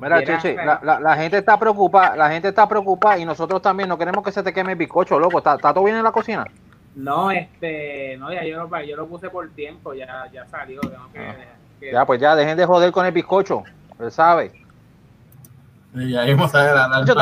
Mira, 0.00 0.22
pero- 0.24 0.64
la, 0.64 0.80
la, 0.82 0.98
la 1.00 1.16
gente 1.16 1.36
está 1.36 1.58
preocupada, 1.58 2.16
la 2.16 2.30
gente 2.30 2.48
está 2.48 2.66
preocupada 2.66 3.18
y 3.18 3.26
nosotros 3.26 3.60
también 3.60 3.86
no 3.86 3.98
queremos 3.98 4.24
que 4.24 4.32
se 4.32 4.42
te 4.42 4.54
queme 4.54 4.72
el 4.72 4.78
bizcocho, 4.78 5.18
loco. 5.18 5.36
¿Está, 5.36 5.56
está 5.56 5.74
todo 5.74 5.84
bien 5.84 5.98
en 5.98 6.02
la 6.04 6.12
cocina? 6.12 6.46
No, 6.94 7.30
este, 7.30 8.16
no, 8.18 8.32
ya 8.32 8.42
yo 8.44 8.66
lo, 8.66 8.80
yo 8.80 8.96
lo 8.96 9.06
puse 9.06 9.28
por 9.28 9.50
tiempo, 9.50 9.92
ya, 9.92 10.26
ya 10.32 10.46
salió, 10.46 10.80
tengo 10.80 11.12
que, 11.12 11.18
Ah. 11.18 11.36
que- 11.78 11.92
Ya, 11.92 12.06
pues 12.06 12.18
ya, 12.22 12.34
dejen 12.34 12.56
de 12.56 12.64
joder 12.64 12.90
con 12.90 13.04
el 13.04 13.12
bizcocho. 13.12 13.62
Él 13.98 14.10
sabe. 14.10 14.52
Y 15.94 16.16
ahí 16.16 16.32
vamos 16.32 16.54
a 16.54 16.62
ver 16.64 16.74
a 16.78 17.04
Yo, 17.04 17.12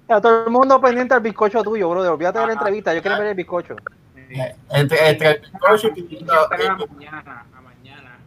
está 0.00 0.20
todo 0.20 0.44
el 0.46 0.50
mundo 0.50 0.80
pendiente 0.80 1.14
al 1.14 1.20
bizcocho 1.20 1.62
tuyo, 1.62 1.88
brother. 1.88 2.10
Olvídate 2.10 2.40
de 2.40 2.46
la 2.46 2.52
Ajá. 2.54 2.60
entrevista, 2.60 2.92
yo 2.92 3.02
quiero 3.02 3.18
ver 3.18 3.28
el 3.28 3.34
bizcocho. 3.36 3.76
Entre, 4.70 5.08
entre 5.10 5.30
el 5.30 5.40
bizcocho 5.40 5.88
y 5.94 6.18
Yo 6.18 6.18
entré 6.18 6.66
a 6.68 6.72
la 6.72 6.86
mañana, 6.86 7.44
a 7.56 7.60
mañana. 7.62 8.18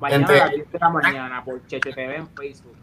Mañana 0.00 0.22
Entre- 0.22 0.40
a 0.40 0.44
las 0.46 0.54
10 0.54 0.72
de 0.72 0.78
la 0.78 0.88
mañana 0.90 1.44
por 1.44 1.66
Cheche 1.66 1.92
TV 1.92 2.16
en 2.16 2.28
Facebook. 2.28 2.76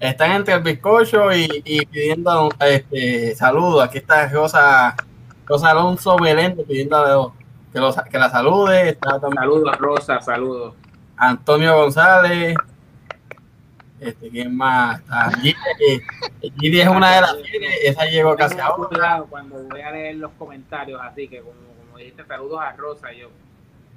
están 0.00 0.32
entre 0.32 0.54
el 0.54 0.62
bizcocho 0.62 1.32
y, 1.32 1.62
y 1.64 1.86
pidiendo 1.86 2.48
este, 2.60 3.34
saludos. 3.36 3.84
Aquí 3.84 3.98
está 3.98 4.26
Rosa, 4.28 4.96
Rosa 5.46 5.70
Alonso 5.70 6.16
Meléndez 6.18 6.66
pidiendo 6.66 7.34
que, 7.72 7.78
los- 7.78 7.96
que 8.10 8.18
la 8.18 8.30
salude. 8.30 8.88
Está 8.90 9.20
Saludos, 9.20 9.76
Rosa, 9.78 10.20
saludos. 10.20 10.74
Antonio 11.16 11.76
González. 11.76 12.56
Este, 14.00 14.30
¿Quién 14.30 14.56
más? 14.56 14.98
Está 14.98 15.30
Gidi, 15.40 15.54
eh, 15.88 16.00
Gidi 16.58 16.80
es 16.80 16.88
una 16.88 17.14
de 17.14 17.20
las 17.20 17.36
esa 17.84 18.04
llegó 18.06 18.34
casi 18.34 18.56
Tengo 18.56 18.68
ahora. 18.68 19.22
cuando 19.30 19.62
voy 19.62 19.80
a 19.80 19.92
leer 19.92 20.16
los 20.16 20.32
comentarios, 20.32 21.00
así 21.00 21.28
que 21.28 21.38
como, 21.40 21.52
como 21.86 21.98
dijiste, 21.98 22.24
saludos 22.24 22.60
a 22.60 22.72
Rosa, 22.72 23.12
yo. 23.12 23.28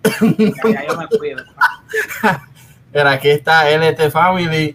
Ya, 0.38 0.70
ya 0.72 0.88
yo 0.88 0.97
me 0.99 1.08
cuido. 1.08 1.43
Pero 2.96 3.10
aquí 3.10 3.30
está 3.30 3.70
LT 3.70 4.10
Family. 4.10 4.74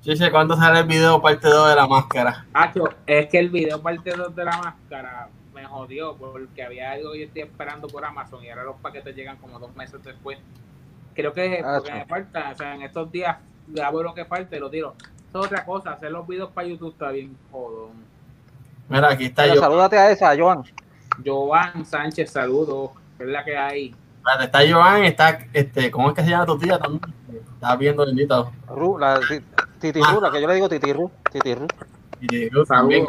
Chiche, 0.00 0.28
¿cuándo 0.32 0.56
sale 0.56 0.80
el 0.80 0.86
video 0.86 1.22
parte 1.22 1.48
2 1.48 1.68
de 1.68 1.76
la 1.76 1.86
máscara? 1.86 2.46
Hacho, 2.52 2.88
es 3.06 3.28
que 3.28 3.38
el 3.38 3.50
video 3.50 3.80
parte 3.80 4.10
2 4.10 4.34
de 4.34 4.44
la 4.44 4.56
máscara 4.58 5.28
me 5.54 5.64
jodió 5.66 6.16
porque 6.16 6.64
había 6.64 6.90
algo 6.90 7.12
que 7.12 7.20
yo 7.20 7.24
estoy 7.26 7.42
esperando 7.42 7.86
por 7.86 8.04
Amazon 8.04 8.42
y 8.42 8.50
ahora 8.50 8.64
los 8.64 8.74
paquetes 8.80 9.14
llegan 9.14 9.36
como 9.36 9.60
dos 9.60 9.72
meses 9.76 10.02
después. 10.02 10.36
Creo 11.14 11.32
que 11.32 11.62
porque 11.62 11.92
me 11.92 12.06
falta, 12.06 12.50
o 12.50 12.56
sea, 12.56 12.74
en 12.74 12.82
estos 12.82 13.12
días 13.12 13.36
grabo 13.68 14.02
lo 14.02 14.12
que 14.12 14.24
falta 14.24 14.56
y 14.56 14.58
lo 14.58 14.68
tiro. 14.68 14.96
Eso 15.28 15.42
es 15.42 15.46
otra 15.46 15.64
cosa, 15.64 15.92
hacer 15.92 16.10
los 16.10 16.26
videos 16.26 16.50
para 16.50 16.66
YouTube 16.66 16.90
está 16.90 17.12
bien 17.12 17.36
jodón. 17.52 17.92
Mira, 18.88 19.12
aquí 19.12 19.26
está 19.26 19.42
Pero 19.44 19.54
yo. 19.54 19.60
salúdate 19.60 19.96
a 19.96 20.10
esa, 20.10 20.36
Joan. 20.36 20.64
Joan 21.24 21.86
Sánchez, 21.86 22.32
saludos, 22.32 22.90
es 23.20 23.28
la 23.28 23.44
que 23.44 23.56
hay. 23.56 23.94
Espérate, 24.26 24.44
Está 24.44 24.60
Joan, 24.66 25.04
está, 25.04 25.38
este, 25.52 25.90
¿cómo 25.90 26.08
es 26.08 26.14
que 26.14 26.22
se 26.24 26.30
llama 26.30 26.46
tu 26.46 26.58
tía 26.58 26.78
también? 26.78 27.02
Estás 27.54 27.78
viendo, 27.78 28.06
bendito. 28.06 28.50
Ru, 28.68 28.98
la 28.98 29.20
ti- 29.20 29.42
Titirru, 29.80 30.18
la 30.20 30.30
que 30.30 30.40
yo 30.40 30.48
le 30.48 30.54
digo 30.54 30.68
Titirru, 30.68 31.10
Titirru. 31.30 31.66
Yo 32.50 32.64
también. 32.64 33.06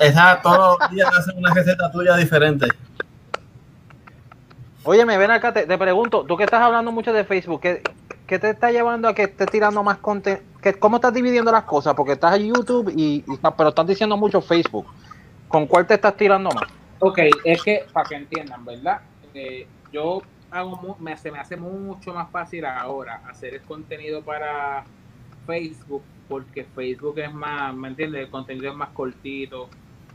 Esa 0.00 0.40
todos 0.42 0.78
los 0.78 0.90
días 0.90 1.08
hace 1.18 1.32
una 1.36 1.54
receta 1.54 1.90
tuya 1.90 2.16
diferente. 2.16 2.66
Oye, 4.84 5.06
me 5.06 5.16
ven 5.16 5.30
acá, 5.30 5.52
te, 5.54 5.66
te 5.66 5.78
pregunto, 5.78 6.24
tú 6.26 6.36
que 6.36 6.44
estás 6.44 6.60
hablando 6.60 6.92
mucho 6.92 7.12
de 7.14 7.24
Facebook, 7.24 7.62
¿qué, 7.62 7.82
qué 8.26 8.38
te 8.38 8.50
está 8.50 8.70
llevando 8.70 9.08
a 9.08 9.14
que 9.14 9.22
estés 9.22 9.50
tirando 9.50 9.82
más 9.82 9.96
contenido? 9.98 10.42
¿Cómo 10.78 10.96
estás 10.96 11.14
dividiendo 11.14 11.50
las 11.50 11.64
cosas? 11.64 11.94
Porque 11.94 12.12
estás 12.12 12.36
en 12.36 12.52
YouTube, 12.54 12.92
y, 12.94 13.24
y- 13.26 13.38
pero 13.56 13.70
estás 13.70 13.86
diciendo 13.86 14.18
mucho 14.18 14.42
Facebook. 14.42 14.86
¿Con 15.48 15.66
cuál 15.66 15.86
te 15.86 15.94
estás 15.94 16.14
tirando 16.16 16.50
más? 16.50 16.64
Ok, 16.98 17.18
es 17.44 17.62
que 17.62 17.86
para 17.92 18.06
que 18.08 18.14
entiendan, 18.16 18.62
¿verdad? 18.64 19.00
Yo 19.92 20.22
hago 20.50 20.96
me, 21.00 21.16
se 21.16 21.30
me 21.30 21.38
hace 21.38 21.56
mucho 21.56 22.14
más 22.14 22.30
fácil 22.30 22.64
ahora 22.64 23.22
hacer 23.28 23.54
el 23.54 23.62
contenido 23.62 24.22
para 24.22 24.84
Facebook 25.46 26.02
porque 26.28 26.64
Facebook 26.64 27.18
es 27.18 27.32
más, 27.34 27.74
¿me 27.74 27.88
entiendes? 27.88 28.22
El 28.22 28.30
contenido 28.30 28.70
es 28.70 28.76
más 28.76 28.90
cortito 28.90 29.68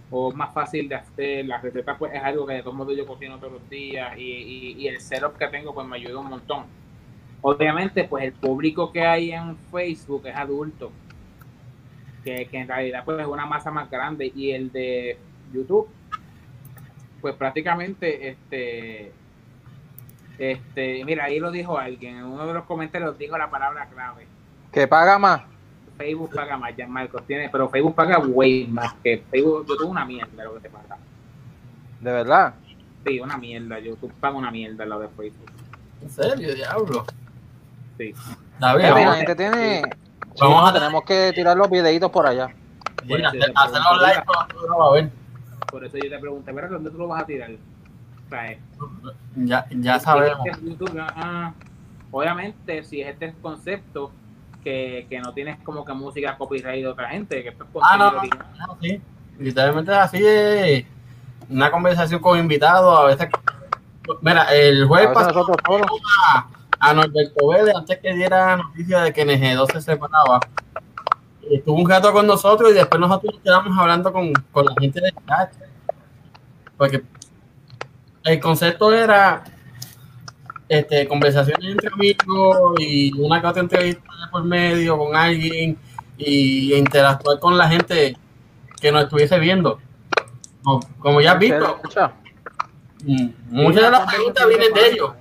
o 0.09 0.31
más 0.31 0.53
fácil 0.53 0.89
de 0.89 0.95
hacer. 0.95 1.45
La 1.45 1.59
receta 1.59 1.97
pues 1.97 2.13
es 2.13 2.23
algo 2.23 2.45
que 2.45 2.53
de 2.53 2.63
todos 2.63 2.75
modos 2.75 2.97
yo 2.97 3.05
cocino 3.05 3.37
todos 3.37 3.53
los 3.53 3.69
días 3.69 4.17
y, 4.17 4.21
y, 4.21 4.71
y 4.79 4.87
el 4.87 4.99
setup 5.01 5.37
que 5.37 5.47
tengo 5.47 5.73
pues 5.73 5.85
me 5.87 5.97
ayuda 5.97 6.19
un 6.19 6.29
montón. 6.29 6.63
Obviamente 7.41 8.05
pues 8.05 8.23
el 8.23 8.33
público 8.33 8.91
que 8.91 9.05
hay 9.05 9.31
en 9.31 9.55
Facebook 9.71 10.25
es 10.27 10.35
adulto, 10.35 10.91
que, 12.23 12.47
que 12.47 12.57
en 12.57 12.67
realidad 12.67 13.03
pues 13.05 13.19
es 13.19 13.27
una 13.27 13.45
masa 13.45 13.71
más 13.71 13.89
grande 13.89 14.31
y 14.35 14.51
el 14.51 14.71
de 14.71 15.17
YouTube 15.53 15.89
pues 17.21 17.35
prácticamente 17.35 18.29
este 18.29 19.11
este 20.37 21.03
mira 21.05 21.25
ahí 21.25 21.39
lo 21.39 21.51
dijo 21.51 21.77
alguien 21.77 22.17
en 22.17 22.23
uno 22.25 22.47
de 22.47 22.53
los 22.53 22.63
comentarios 22.65 23.17
dijo 23.17 23.37
la 23.37 23.49
palabra 23.49 23.87
clave 23.87 24.25
¿Que 24.71 24.87
paga 24.87 25.17
más? 25.19 25.41
Facebook 25.97 26.33
paga 26.33 26.57
más 26.57 26.75
ya 26.77 26.87
Marcos 26.87 27.23
tiene 27.27 27.49
pero 27.49 27.69
Facebook 27.69 27.95
paga 27.95 28.19
way 28.19 28.67
más 28.67 28.93
que 29.03 29.23
Facebook 29.29 29.65
yo 29.67 29.75
tuve 29.75 29.87
una 29.87 30.05
mierda 30.05 30.43
lo 30.43 30.53
que 30.55 30.59
te 30.61 30.69
paga 30.69 30.97
¿De 31.99 32.11
verdad? 32.11 32.53
sí 33.05 33.19
una 33.19 33.37
mierda 33.37 33.79
yo 33.79 33.95
tú 33.97 34.09
pagas 34.19 34.37
una 34.37 34.51
mierda 34.51 34.85
lo 34.85 34.99
de 34.99 35.07
Facebook 35.09 35.51
En 36.01 36.09
serio, 36.09 36.55
diablo. 36.55 37.05
sí 37.97 38.13
David, 38.59 38.83
la 38.83 38.93
vamos, 38.93 39.15
gente 39.17 39.35
tiene... 39.35 39.81
Vamos 40.39 40.63
Sí, 40.63 40.69
a- 40.69 40.79
tenemos 40.79 41.03
que 41.03 41.31
tirar 41.33 41.57
los 41.57 41.69
videitos 41.69 42.09
por 42.11 42.25
allá. 42.27 42.47
sí, 43.05 43.13
hacer, 43.13 43.51
hacer 43.55 43.81
los 43.81 44.47
que 44.47 44.65
uno 44.65 44.77
va 44.77 44.85
a 44.87 44.91
ver. 44.93 45.09
Por 45.71 45.83
eso 45.85 45.97
yo 45.97 46.09
te 46.09 46.19
pregunté 46.19 46.51
¿verdad 46.51 46.71
dónde 46.71 46.89
tú 46.91 46.97
lo 46.97 47.07
vas 47.07 47.23
a 47.23 47.25
tirar? 47.25 47.51
O 47.51 48.29
sea, 48.29 48.51
eh, 48.51 48.59
Ya, 49.35 49.65
ya 49.71 49.99
sabemos. 49.99 50.45
Ah, 51.15 51.53
obviamente, 52.11 52.83
si 52.83 53.01
es 53.01 53.07
este 53.09 53.33
concepto 53.41 54.11
que, 54.63 55.07
que 55.09 55.19
no 55.19 55.33
tienes 55.33 55.57
como 55.63 55.83
que 55.85 55.93
música 55.93 56.37
copyright 56.37 56.81
de 56.83 56.87
otra 56.87 57.09
gente, 57.09 57.41
que 57.43 57.49
esto 57.49 57.63
es 57.63 57.69
Ah, 57.81 57.97
no, 57.97 58.77
sí. 58.81 59.01
Literalmente 59.39 59.91
es 59.91 59.97
así 59.97 60.21
es 60.23 60.85
una 61.49 61.71
conversación 61.71 62.19
con 62.21 62.37
invitados. 62.37 62.99
A 62.99 63.03
veces. 63.05 63.29
Mira, 64.21 64.43
el 64.53 64.83
A 64.83 64.87
jueves 64.87 65.17
solos. 65.33 65.57
a, 66.33 66.47
a 66.79 66.93
Norberto 66.93 67.47
Vélez 67.47 67.75
antes 67.75 67.99
que 67.99 68.13
diera 68.13 68.57
noticia 68.57 69.01
de 69.01 69.13
que 69.13 69.25
NG2 69.25 69.71
se 69.73 69.81
separaba. 69.81 70.39
Estuvo 71.49 71.77
un 71.79 71.89
rato 71.89 72.11
con 72.13 72.27
nosotros 72.27 72.71
y 72.71 72.73
después 72.73 72.99
nosotros 72.99 73.33
nos 73.35 73.43
quedamos 73.43 73.77
hablando 73.77 74.11
con, 74.13 74.31
con 74.51 74.65
la 74.65 74.73
gente 74.79 75.01
del 75.01 75.13
chat. 75.27 75.51
Porque 76.77 77.03
el 78.23 78.39
concepto 78.39 78.93
era 78.93 79.43
este, 80.67 81.07
conversaciones 81.07 81.71
entre 81.71 81.89
amigos 81.91 82.75
y 82.79 83.11
una 83.19 83.41
que 83.41 83.47
otra 83.47 83.61
entrevista 83.61 84.03
por 84.31 84.43
medio 84.43 84.97
con 84.97 85.15
alguien 85.15 85.77
y 86.17 86.73
interactuar 86.75 87.39
con 87.39 87.57
la 87.57 87.67
gente 87.67 88.15
que 88.79 88.91
nos 88.91 89.03
estuviese 89.03 89.39
viendo. 89.39 89.79
Como, 90.63 90.79
como 90.99 91.21
ya 91.21 91.31
has 91.33 91.39
visto, 91.39 91.79
mm, 93.05 93.29
muchas 93.49 93.83
de 93.83 93.91
las 93.91 94.01
preguntas 94.13 94.47
vienen 94.47 94.73
de 94.73 94.89
ellos. 94.89 95.11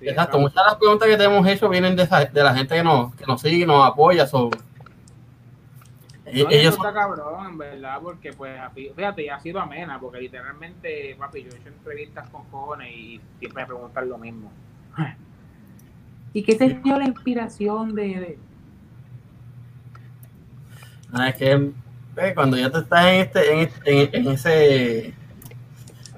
Exacto, 0.00 0.38
muchas 0.38 0.56
de 0.62 0.70
las 0.70 0.74
preguntas 0.76 1.08
que 1.08 1.16
te 1.16 1.24
hemos 1.24 1.46
hecho 1.48 1.68
vienen 1.68 1.96
de, 1.96 2.02
esa- 2.02 2.24
de 2.26 2.44
la 2.44 2.54
gente 2.54 2.74
que 2.74 2.82
nos, 2.84 3.14
que 3.14 3.24
nos 3.26 3.40
sigue, 3.40 3.64
nos 3.66 3.84
apoya. 3.86 4.26
So, 4.26 4.50
e- 4.50 4.75
No, 6.26 6.50
ellos 6.50 6.74
está 6.74 6.92
cabrón, 6.92 7.46
en 7.50 7.58
verdad, 7.58 7.98
porque 8.02 8.32
pues, 8.32 8.58
así- 8.58 8.90
fíjate, 8.96 9.24
y 9.24 9.28
ha 9.28 9.38
sido 9.38 9.60
amena, 9.60 10.00
porque 10.00 10.18
literalmente, 10.20 11.14
papi, 11.18 11.44
yo 11.44 11.50
he 11.52 11.56
hecho 11.56 11.68
entrevistas 11.68 12.28
con 12.30 12.42
jóvenes 12.50 12.88
y 12.94 13.20
siempre 13.38 13.62
me 13.62 13.66
preguntan 13.66 14.08
lo 14.08 14.18
mismo. 14.18 14.50
¿Y 16.32 16.42
qué 16.42 16.54
te 16.56 16.68
dio 16.82 16.98
la 16.98 17.04
inspiración 17.06 17.94
de, 17.94 18.02
de- 18.08 18.38
Ah, 21.12 21.28
es 21.28 21.36
que 21.36 21.52
eh, 22.16 22.32
cuando 22.34 22.56
ya 22.56 22.70
te 22.70 22.78
estás 22.78 23.06
en 23.06 23.14
este, 23.20 23.52
en, 23.52 23.58
este- 23.60 24.02
en- 24.16 24.26
en 24.26 24.32
ese 24.32 25.06
En 25.06 25.14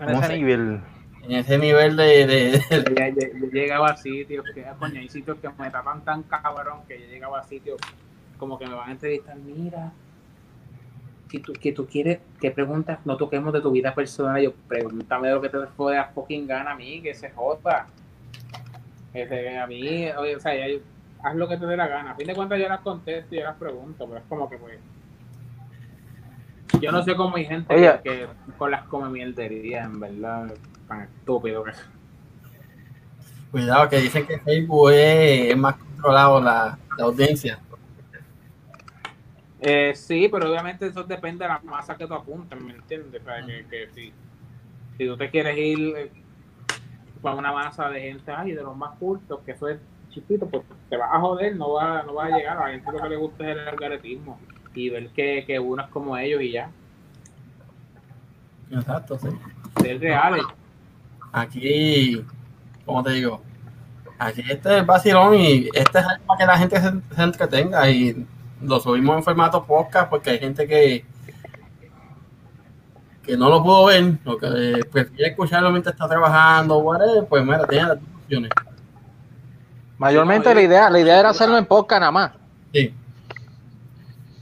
¿Cómo 0.06 0.18
ese 0.20 0.26
se- 0.28 0.36
nivel. 0.38 0.80
en 1.22 1.32
ese 1.32 1.59
nivel 1.59 1.96
de, 1.96 2.04
de- 2.26 2.26
de- 2.26 2.94
Ya- 2.96 3.09
ya- 3.11 3.38
yo 3.38 3.46
llegaba 3.52 3.88
a 3.90 3.96
sitios 3.96 4.44
que, 4.54 4.64
coño, 4.78 5.00
hay 5.00 5.09
sitios 5.09 5.36
que 5.38 5.48
me 5.59 5.70
tapan 5.70 6.02
tan 6.04 6.22
cabrón 6.22 6.80
que 6.88 6.98
yo 7.00 7.06
llegaba 7.09 7.40
a 7.40 7.44
sitios 7.44 7.76
como 8.39 8.59
que 8.59 8.66
me 8.66 8.74
van 8.74 8.89
a 8.89 8.93
entrevistar, 8.93 9.36
mira, 9.36 9.93
si 11.30 11.41
tú, 11.41 11.53
que 11.53 11.72
tú 11.72 11.86
quieres, 11.86 12.20
que 12.41 12.51
preguntas, 12.51 13.01
no 13.05 13.16
toquemos 13.16 13.53
de 13.53 13.61
tu 13.61 13.70
vida 13.70 13.95
personal, 13.95 14.41
yo 14.41 14.53
pregúntame 14.66 15.30
lo 15.30 15.41
que 15.43 15.49
te 15.51 15.59
fue 15.76 15.99
a 15.99 16.07
fucking 16.07 16.47
gana 16.47 16.70
a 16.72 16.74
mí, 16.74 17.03
que 17.03 17.14
se 17.14 17.30
joda. 17.30 17.86
Este, 19.12 19.59
a 19.59 19.66
mí, 19.66 20.09
oye, 20.12 20.36
o 20.36 20.41
sea, 20.41 20.55
ya- 20.55 20.80
haz 21.22 21.34
lo 21.34 21.49
que 21.49 21.57
te 21.57 21.66
dé 21.66 21.76
la 21.76 21.89
gana. 21.89 22.12
A 22.12 22.14
fin 22.14 22.26
de 22.26 22.34
cuentas 22.34 22.59
yo 22.59 22.68
las 22.68 22.80
contesto 22.80 23.34
y 23.34 23.39
yo 23.39 23.45
las 23.45 23.57
pregunto, 23.57 24.07
pero 24.07 24.18
es 24.20 24.24
como 24.28 24.49
que 24.49 24.57
pues... 24.57 24.78
Yo 26.80 26.93
no 26.93 27.03
sé 27.03 27.16
cómo 27.16 27.36
hay 27.36 27.45
gente 27.47 27.74
Oye. 27.74 28.01
que, 28.05 28.11
que 28.11 28.53
con 28.57 28.70
las 28.70 28.84
come 28.84 29.09
mierderías, 29.09 29.86
en 29.86 29.99
verdad, 30.01 30.55
tan 30.86 31.01
estúpido 31.03 31.64
que 31.64 31.72
cuidado 33.51 33.89
que 33.89 33.99
dicen 33.99 34.26
que 34.26 34.39
Facebook 34.39 34.91
es, 34.93 35.51
es 35.51 35.57
más 35.57 35.76
controlado 35.76 36.41
la, 36.41 36.78
la 36.97 37.05
audiencia. 37.05 37.59
Eh, 39.61 39.92
sí, 39.94 40.28
pero 40.30 40.50
obviamente 40.50 40.86
eso 40.86 41.02
depende 41.02 41.44
de 41.44 41.48
la 41.48 41.61
masa 41.61 41.96
que 41.96 42.06
tú 42.06 42.14
apuntes, 42.14 42.61
¿me 42.61 42.72
entiendes? 42.72 43.20
O 43.20 43.24
sea, 43.24 43.44
que, 43.44 43.66
que 43.66 43.88
si, 43.92 44.12
si 44.96 45.06
tú 45.06 45.16
te 45.16 45.30
quieres 45.30 45.59
ir 45.59 45.94
eh, 45.96 46.12
para 47.20 47.34
una 47.34 47.52
masa 47.52 47.88
de 47.88 48.00
gente, 48.00 48.30
ay, 48.30 48.52
de 48.52 48.62
los 48.62 48.76
más 48.76 48.96
cultos, 48.98 49.40
que 49.44 49.52
eso 49.52 49.68
es 49.68 49.80
chiquito, 50.11 50.46
pues 50.46 50.62
te 50.88 50.96
vas 50.96 51.11
a 51.12 51.20
joder, 51.20 51.56
no 51.56 51.72
vas 51.72 52.06
no 52.06 52.14
va 52.14 52.26
a 52.26 52.30
llegar. 52.30 52.56
A 52.56 52.66
la 52.66 52.70
gente 52.70 52.92
lo 52.92 52.98
que 52.98 53.09
le 53.09 53.16
gusta 53.16 53.50
es 53.50 53.56
el 53.56 53.68
algoritmo 53.68 54.38
y 54.74 54.90
ver 54.90 55.09
que, 55.11 55.44
que 55.44 55.59
uno 55.59 55.82
es 55.82 55.88
como 55.88 56.16
ellos 56.16 56.40
y 56.40 56.52
ya. 56.52 56.70
Exacto, 58.70 59.18
sí. 59.18 59.28
Ser 59.82 60.00
reales. 60.00 60.44
Aquí, 61.32 62.24
como 62.84 63.02
te 63.02 63.11
digo, 63.11 63.42
aquí 64.18 64.40
este 64.42 64.68
es 64.68 64.80
el 64.80 64.84
vacilón 64.84 65.34
y 65.34 65.68
este 65.74 65.98
es 65.98 66.06
para 66.26 66.38
que 66.38 66.46
la 66.46 66.59
gente 66.59 66.80
se, 66.80 67.14
se 67.14 67.22
entretenga 67.22 67.90
y 67.90 68.26
lo 68.61 68.80
subimos 68.80 69.16
en 69.16 69.22
formato 69.24 69.64
podcast 69.64 70.11
porque 70.11 70.30
hay 70.30 70.38
gente 70.38 70.66
que 70.66 71.04
que 73.22 73.36
no 73.36 73.48
lo 73.50 73.62
pudo 73.62 73.86
ver 73.86 74.18
o 74.24 74.38
que 74.38 74.46
eh, 74.46 74.84
prefiere 74.90 75.30
escucharlo 75.30 75.70
mientras 75.70 75.94
está 75.94 76.09
trabajando 76.09 76.78
whatever, 76.78 77.26
pues 77.28 77.44
mira, 77.44 77.66
tiene 77.66 77.88
las 77.88 78.00
dos 78.00 78.09
opciones. 78.22 78.50
Mayormente 79.98 80.54
la 80.54 80.62
idea, 80.62 80.90
la 80.90 81.00
idea 81.00 81.18
era 81.20 81.30
hacerlo 81.30 81.59
en 81.59 81.66
podcast 81.66 82.00
nada 82.00 82.12
más. 82.12 82.32
Sí, 82.72 82.94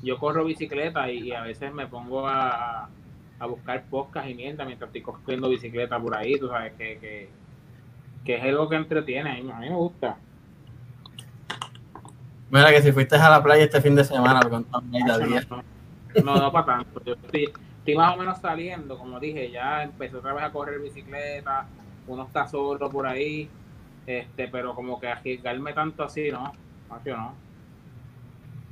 Yo 0.02 0.18
corro 0.18 0.44
bicicleta 0.44 1.10
y, 1.10 1.28
y 1.28 1.32
a 1.32 1.42
veces 1.42 1.72
me 1.72 1.86
pongo 1.88 2.26
a, 2.28 2.90
a 3.38 3.46
buscar 3.46 3.84
podcast 3.88 4.28
y 4.28 4.34
mierda 4.34 4.64
mientras 4.64 4.88
estoy 4.88 5.02
cogiendo 5.02 5.48
bicicleta 5.48 5.98
por 6.00 6.14
ahí, 6.16 6.38
tú 6.38 6.48
sabes, 6.48 6.74
que, 6.74 6.98
que, 6.98 7.34
que 8.24 8.36
es 8.36 8.42
algo 8.44 8.68
que 8.68 8.76
entretiene, 8.76 9.30
a 9.30 9.34
mí, 9.42 9.50
a 9.50 9.58
mí 9.60 9.68
me 9.68 9.74
gusta. 9.76 10.18
Mira 12.50 12.70
que 12.70 12.82
si 12.82 12.92
fuiste 12.92 13.16
a 13.16 13.30
la 13.30 13.42
playa 13.42 13.64
este 13.64 13.80
fin 13.80 13.94
de 13.94 14.04
semana, 14.04 14.40
lo 14.42 14.50
contamos 14.50 14.90
ahí. 14.92 15.02
No, 16.24 16.36
no 16.36 16.52
para 16.52 16.66
tanto. 16.66 17.02
Yo 17.04 17.14
estoy, 17.14 17.52
estoy 17.78 17.96
más 17.96 18.14
o 18.14 18.18
menos 18.18 18.38
saliendo, 18.38 18.96
como 18.98 19.20
dije, 19.20 19.50
ya 19.50 19.82
empecé 19.82 20.16
otra 20.16 20.32
vez 20.32 20.44
a 20.44 20.50
correr 20.50 20.80
bicicleta, 20.80 21.66
uno 22.06 22.24
está 22.24 22.46
solo 22.48 22.90
por 22.90 23.06
ahí, 23.06 23.48
este, 24.06 24.48
pero 24.48 24.74
como 24.74 24.98
que 24.98 25.08
arriesgarme 25.08 25.72
tanto 25.72 26.04
así, 26.04 26.30
no, 26.30 26.52
no. 27.04 27.34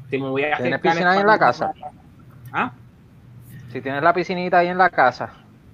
Si 0.09 0.18
me 0.18 0.29
voy 0.29 0.45
a 0.45 0.57
¿Tienes 0.57 0.81
piscina 0.81 1.11
es 1.11 1.16
ahí 1.16 1.20
en 1.20 1.27
la 1.27 1.39
casa? 1.39 1.72
¿Ah? 2.53 2.72
Si 3.72 3.81
tienes 3.81 4.03
la 4.03 4.12
piscinita 4.12 4.59
ahí 4.59 4.68
en 4.68 4.79
la 4.79 4.91
casa. 4.91 5.33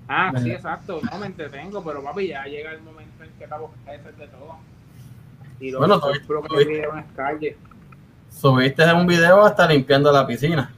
Ah, 0.09 0.33
sí, 0.37 0.51
exacto, 0.51 1.01
no 1.11 1.19
me 1.19 1.27
entretengo, 1.27 1.85
pero 1.85 2.03
papi, 2.03 2.29
ya 2.29 2.45
llega 2.45 2.73
el 2.73 2.83
momento 2.83 3.23
en 3.23 3.31
que 3.39 3.47
te 3.47 3.55
buscar 3.59 3.95
hacer 3.95 4.17
de 4.17 4.27
todo. 4.29 4.57
Y 5.61 5.71
lo 5.71 5.79
Bueno, 5.79 6.01
espero 6.13 6.43
que 6.43 6.67
me 6.67 7.01
es 7.01 7.07
calle. 7.15 7.57
Subiste 8.31 8.93
un 8.93 9.07
video 9.07 9.45
hasta 9.45 9.67
limpiando 9.67 10.11
la 10.13 10.27
piscina. 10.27 10.73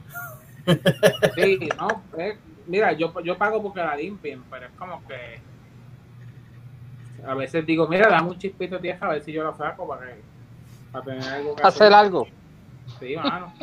Sí, 1.35 1.69
no, 1.77 2.03
eh, 2.17 2.37
mira, 2.67 2.93
yo, 2.93 3.13
yo 3.21 3.37
pago 3.37 3.61
porque 3.61 3.81
la 3.81 3.97
limpien, 3.97 4.41
pero 4.49 4.67
es 4.67 4.71
como 4.77 5.05
que 5.05 5.41
a 7.25 7.33
veces 7.35 7.65
digo, 7.65 7.87
mira, 7.87 8.09
dame 8.09 8.29
un 8.29 8.37
chispito 8.37 8.75
de 8.75 8.81
tierra 8.81 9.07
a 9.07 9.11
ver 9.13 9.23
si 9.23 9.31
yo 9.31 9.43
lo 9.43 9.55
saco 9.55 9.87
para 9.87 10.07
que 10.07 10.21
Para 10.91 11.05
tener 11.05 11.23
algo 11.23 11.55
que 11.55 11.63
Hacer 11.63 11.93
algo. 11.93 12.27
Sí, 12.99 13.15
mano. 13.15 13.53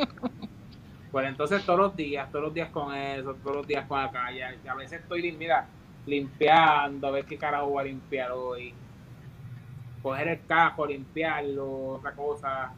Pues 1.10 1.26
entonces 1.26 1.64
todos 1.66 1.78
los 1.78 1.96
días, 1.96 2.30
todos 2.30 2.44
los 2.46 2.54
días 2.54 2.70
con 2.70 2.94
eso, 2.94 3.34
todos 3.42 3.56
los 3.56 3.66
días 3.66 3.84
con 3.86 4.00
acá. 4.00 4.32
Y 4.32 4.40
a, 4.40 4.54
a 4.68 4.74
veces 4.74 5.00
estoy, 5.00 5.32
mira, 5.32 5.66
limpiando, 6.06 7.08
a 7.08 7.10
ver 7.10 7.24
qué 7.24 7.36
carajo 7.36 7.66
voy 7.66 7.80
a 7.82 7.86
limpiar 7.86 8.32
hoy. 8.32 8.72
Coger 10.02 10.28
el 10.28 10.46
cajo, 10.46 10.86
limpiarlo, 10.86 11.88
otra 11.94 12.12
cosa. 12.12 12.72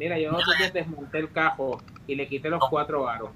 Mira, 0.00 0.18
yo 0.18 0.32
no 0.32 0.38
que 0.38 0.70
desmonté 0.72 1.18
el 1.18 1.30
cajo 1.30 1.78
y 2.06 2.14
le 2.14 2.26
quité 2.26 2.48
los 2.48 2.66
cuatro 2.70 3.02
varos. 3.02 3.28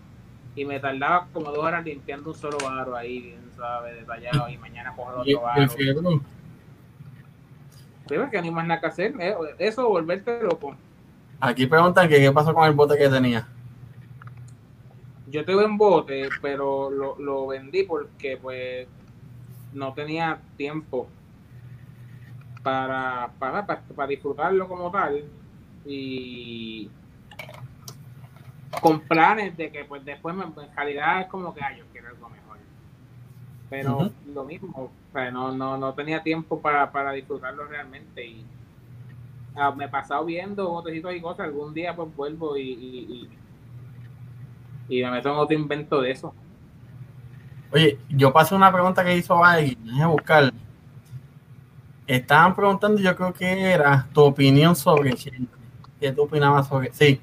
Y 0.57 0.65
me 0.65 0.81
tardaba 0.81 1.29
como 1.31 1.51
dos 1.51 1.59
horas 1.63 1.85
limpiando 1.85 2.31
un 2.31 2.35
solo 2.35 2.57
varo 2.65 2.97
ahí, 2.97 3.21
bien 3.21 3.51
suave, 3.55 3.93
detallado. 3.93 4.49
Y 4.49 4.57
mañana 4.57 4.95
coger 4.97 5.29
Y- 5.29 5.35
otro 5.35 5.69
fierro. 5.69 6.11
Sí, 8.09 8.15
que 8.31 8.39
no 8.39 8.45
hay 8.45 8.51
más 8.51 8.67
nada 8.67 8.81
que 8.81 8.87
hacer. 8.87 9.15
eh, 9.21 9.35
Eso, 9.59 9.87
volverte 9.91 10.43
loco. 10.43 10.75
Aquí 11.39 11.67
preguntan 11.67 12.09
que 12.09 12.19
qué 12.19 12.33
pasó 12.33 12.55
con 12.55 12.65
el 12.67 12.73
bote 12.73 12.97
que 12.97 13.11
tenía. 13.11 13.47
Yo 15.27 15.45
tuve 15.45 15.67
un 15.67 15.77
bote, 15.77 16.31
pero 16.41 16.89
lo, 16.89 17.19
lo 17.19 17.47
vendí 17.47 17.83
porque 17.83 18.39
pues 18.41 18.89
no 19.75 19.93
tenía 19.93 20.39
tiempo 20.57 21.09
para, 22.63 23.29
para, 23.39 23.67
para, 23.67 23.83
para 23.83 24.09
disfrutarlo 24.09 24.67
como 24.67 24.91
tal 24.91 25.25
y 25.87 26.91
con 28.81 29.01
planes 29.01 29.57
de 29.57 29.71
que 29.71 29.85
pues 29.85 30.05
después 30.05 30.35
me- 30.35 30.45
en 30.45 30.75
realidad 30.77 31.23
es 31.23 31.27
como 31.29 31.55
que 31.55 31.63
ay, 31.63 31.79
yo 31.79 31.85
quiero 31.93 32.09
algo 32.09 32.29
mejor 32.29 32.59
pero 33.71 34.11
lo 34.27 34.45
mismo 34.45 34.73
o 34.77 34.91
sea, 35.13 35.31
no, 35.31 35.53
no, 35.53 35.77
no 35.79 35.95
tenía 35.95 36.23
tiempo 36.23 36.61
para, 36.61 36.91
para 36.93 37.13
disfrutarlo 37.13 37.65
realmente 37.67 38.25
y 38.27 38.45
ah, 39.57 39.73
me 39.73 39.87
he 39.87 39.89
pasado 39.89 40.25
viendo 40.25 40.69
botecitos 40.69 41.15
y 41.15 41.21
cosas 41.21 41.47
algún 41.47 41.75
día 41.75 41.95
pues 41.95 42.15
vuelvo 42.17 42.57
y, 42.57 42.63
y, 42.71 43.31
y, 44.89 44.99
y 45.01 45.03
me 45.05 45.11
meto 45.13 45.31
en 45.31 45.37
otro 45.37 45.57
invento 45.57 46.01
de 46.01 46.11
eso 46.11 46.35
Oye, 47.73 47.99
yo 48.09 48.33
pasé 48.33 48.55
una 48.55 48.73
pregunta 48.73 49.05
que 49.05 49.17
hizo 49.17 49.45
alguien, 49.45 49.85
déjame 49.85 50.07
buscar. 50.13 50.53
Estaban 52.07 52.55
preguntando, 52.55 53.01
yo 53.01 53.17
creo 53.17 53.33
que 53.33 53.73
era 53.73 54.07
tu 54.13 54.23
opinión 54.23 54.77
sobre. 54.77 55.15
¿Qué 56.05 56.13
tú 56.13 56.25
opinabas 56.25 56.69
sobre? 56.69 56.93
Sí, 56.93 57.19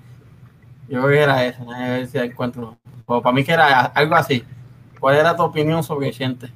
yo 0.89 1.03
creo 1.03 1.09
que 1.09 1.19
era 1.19 1.45
eso, 1.45 1.63
ver 1.67 2.07
si 2.07 2.17
encuentro. 2.17 2.79
O 3.05 3.21
para 3.21 3.31
mí 3.31 3.43
que 3.43 3.51
era 3.51 3.81
algo 3.81 4.15
así. 4.15 4.43
¿Cuál 4.99 5.17
era 5.17 5.35
tu 5.35 5.43
opinión 5.43 5.83
sobre 5.83 6.09
Chente? 6.09 6.49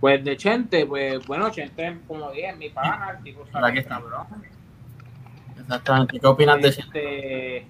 Pues 0.00 0.22
de 0.22 0.36
Chente, 0.36 0.84
pues 0.84 1.26
bueno, 1.26 1.48
Chente, 1.48 1.96
como 2.06 2.30
dije, 2.30 2.50
es 2.50 2.58
mi 2.58 2.68
pana, 2.68 3.12
el 3.16 3.24
tipo 3.24 3.42
¿Verdad 3.44 3.60
sabe 3.60 3.72
que 3.72 3.82
que 3.82 3.88
cabrón. 3.88 4.26
Exactamente, 5.58 6.20
¿qué 6.20 6.26
opinas 6.26 6.60
de 6.60 6.72
Chente? 6.72 6.98
Este, 6.98 7.66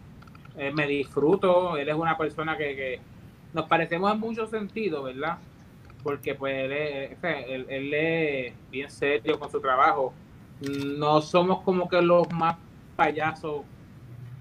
eh, 0.56 0.72
me 0.74 0.88
disfruto, 0.88 1.76
él 1.76 1.88
es 1.88 1.94
una 1.94 2.18
persona 2.18 2.56
que, 2.56 2.74
que 2.74 3.00
nos 3.52 3.66
parecemos 3.66 4.12
en 4.12 4.18
muchos 4.18 4.50
sentidos, 4.50 5.04
¿verdad? 5.04 5.38
Porque 6.02 6.34
pues 6.34 6.56
él 6.56 6.72
es, 6.72 7.18
él, 7.22 7.66
él 7.68 7.94
es 7.94 8.54
bien 8.68 8.90
serio 8.90 9.38
con 9.38 9.48
su 9.48 9.60
trabajo. 9.60 10.12
No 10.60 11.22
somos 11.22 11.62
como 11.62 11.88
que 11.88 12.02
los 12.02 12.28
más 12.32 12.56
payasos 13.00 13.62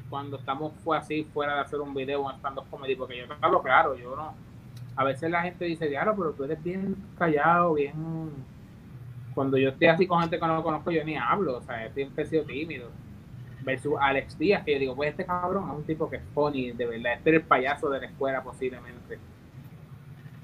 cuando 0.10 0.36
estamos 0.36 0.74
fue 0.84 0.98
así 0.98 1.24
fuera 1.24 1.56
de 1.56 1.62
hacer 1.62 1.80
un 1.80 1.94
video 1.94 2.24
o 2.24 2.32
stand 2.32 2.60
comedy, 2.70 2.94
porque 2.94 3.18
yo 3.18 3.24
hablo 3.40 3.62
claro, 3.62 3.96
yo 3.96 4.18
no. 4.18 4.34
A 4.98 5.06
veces 5.06 5.32
la 5.32 5.44
gente 5.44 5.64
dice, 5.64 5.88
diablo, 5.88 6.14
pero 6.18 6.34
tú 6.34 6.44
eres 6.44 6.62
bien 6.62 6.98
callado, 7.18 7.76
bien. 7.76 7.94
Cuando 9.34 9.58
yo 9.58 9.70
estoy 9.70 9.88
así 9.88 10.06
con 10.06 10.20
gente 10.20 10.38
que 10.38 10.46
no 10.46 10.62
conozco, 10.62 10.92
yo 10.92 11.06
ni 11.06 11.16
hablo, 11.16 11.58
o 11.58 11.62
sea, 11.62 11.90
siempre 11.94 12.26
he 12.26 12.28
sido 12.28 12.44
tímido 12.44 12.90
versus 13.62 13.94
Alex 13.98 14.38
Díaz, 14.38 14.66
que 14.66 14.74
yo 14.74 14.80
digo, 14.80 14.96
pues 14.96 15.12
este 15.12 15.26
cabrón 15.26 15.70
es 15.70 15.76
un 15.78 15.84
tipo 15.86 16.10
que 16.10 16.18
es 16.18 16.24
funny, 16.34 16.72
de 16.72 16.86
verdad, 16.86 17.14
este 17.14 17.30
es 17.30 17.36
el 17.38 17.44
payaso 17.44 17.90
de 17.90 18.02
la 18.02 18.08
escuela 18.08 18.44
posiblemente. 18.44 19.20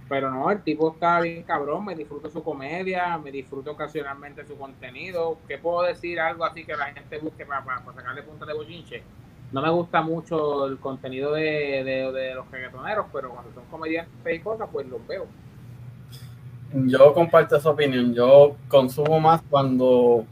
Pero 0.08 0.30
no, 0.30 0.52
el 0.52 0.62
tipo 0.62 0.94
está 0.94 1.20
bien 1.20 1.44
cabrón, 1.44 1.86
me 1.86 1.96
disfruto 1.96 2.30
su 2.30 2.44
comedia, 2.44 3.18
me 3.18 3.32
disfruto 3.32 3.72
ocasionalmente 3.72 4.46
su 4.46 4.56
contenido. 4.58 5.38
¿Qué 5.48 5.58
puedo 5.58 5.82
decir? 5.82 6.20
Algo 6.20 6.46
así 6.46 6.64
que 6.64 6.76
la 6.76 6.86
gente 6.86 7.18
busque 7.18 7.46
para, 7.46 7.64
para, 7.64 7.84
sacarle 7.94 8.22
punta 8.22 8.46
de 8.46 8.54
bochinche. 8.54 9.04
No 9.52 9.62
me 9.62 9.70
gusta 9.70 10.02
mucho 10.02 10.68
el 10.68 10.78
contenido 10.78 11.34
de, 11.34 11.84
de, 11.84 12.12
de 12.12 12.36
los 12.36 12.50
reggaetoneros, 12.52 13.08
pero 13.12 13.32
cuando 13.32 13.52
son 13.54 13.66
comediantes 13.66 14.36
y 14.36 14.40
cosas, 14.40 14.70
pues 14.72 14.88
los 14.88 15.06
veo. 15.08 15.26
Yo 16.74 17.14
comparto 17.14 17.56
esa 17.56 17.70
opinión. 17.70 18.14
Yo 18.14 18.58
consumo 18.68 19.20
más 19.20 19.42
cuando, 19.50 20.26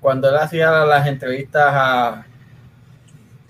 cuando 0.00 0.28
él 0.28 0.36
hacía 0.36 0.70
las 0.84 1.06
entrevistas 1.06 1.72
a, 1.72 2.26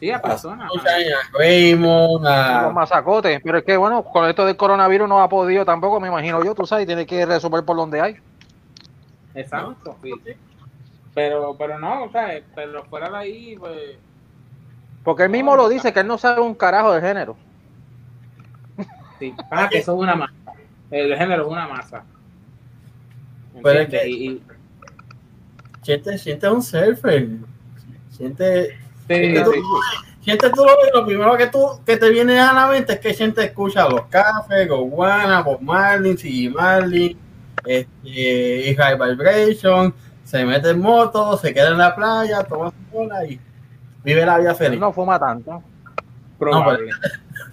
Sí, 0.02 0.10
a 0.10 0.20
personas. 0.20 0.68
A 0.68 1.38
Raymond, 1.38 2.24
Los 2.24 2.28
a, 2.28 2.70
masacotes. 2.74 3.40
Pero 3.40 3.58
es 3.58 3.64
que, 3.64 3.76
bueno, 3.76 4.02
con 4.02 4.28
esto 4.28 4.44
del 4.44 4.56
coronavirus 4.56 5.08
no 5.08 5.22
ha 5.22 5.28
podido 5.28 5.64
tampoco, 5.64 6.00
me 6.00 6.08
imagino 6.08 6.42
yo, 6.42 6.56
tú 6.56 6.66
sabes, 6.66 6.88
tiene 6.88 7.06
que 7.06 7.24
resolver 7.24 7.64
por 7.64 7.76
donde 7.76 8.00
hay. 8.00 8.16
Exacto, 9.32 9.96
sí. 10.02 10.10
Pero, 11.14 11.54
pero 11.56 11.78
no, 11.78 12.02
o 12.02 12.10
sea, 12.10 12.42
pero 12.52 12.82
fuera 12.86 13.10
de 13.10 13.16
ahí, 13.16 13.56
pues. 13.56 13.96
Porque 15.04 15.22
él 15.22 15.30
mismo 15.30 15.54
lo 15.54 15.68
dice, 15.68 15.92
que 15.92 16.00
él 16.00 16.08
no 16.08 16.18
sabe 16.18 16.40
un 16.40 16.56
carajo 16.56 16.92
de 16.92 17.00
género. 17.00 17.36
Sí, 19.20 19.32
ah, 19.52 19.68
que 19.70 19.78
eso 19.78 19.92
es 19.94 20.00
una 20.00 20.16
masa. 20.16 20.32
El 20.90 21.16
género 21.16 21.42
es 21.42 21.48
una 21.48 21.68
masa. 21.68 22.02
Pero 23.62 23.78
es 23.82 23.88
que- 23.88 24.08
Y- 24.08 24.28
y- 24.30 24.42
Siente, 25.82 26.18
siente 26.18 26.48
un 26.48 26.60
surfer. 26.60 27.28
Siente, 28.10 28.78
sí, 29.08 29.34
siente, 30.20 30.50
tú, 30.50 30.64
lo, 30.64 31.00
lo 31.00 31.06
primero 31.06 31.36
que 31.36 31.46
tú 31.48 31.80
que 31.84 31.96
te 31.96 32.10
viene 32.10 32.38
a 32.38 32.52
la 32.52 32.66
mente 32.68 32.94
es 32.94 33.00
que 33.00 33.14
siente 33.14 33.44
escucha 33.44 33.88
los 33.88 34.02
cafés, 34.06 34.68
Gowana, 34.68 35.42
Bob 35.42 35.60
Marlin, 35.60 36.16
Siggy 36.16 36.48
Marlin, 36.48 37.18
este, 37.64 38.70
y 38.70 38.74
High 38.74 38.98
Vibration, 38.98 39.94
se 40.24 40.44
mete 40.44 40.70
en 40.70 40.80
moto, 40.80 41.36
se 41.36 41.52
queda 41.52 41.68
en 41.68 41.78
la 41.78 41.94
playa, 41.94 42.42
toma 42.44 42.70
su 42.70 42.96
bola 42.96 43.24
y 43.24 43.40
vive 44.04 44.24
la 44.24 44.38
vida 44.38 44.54
feliz. 44.54 44.80
no 44.80 44.92
fuma 44.92 45.18
tanto. 45.18 45.62
probable. 46.38 46.90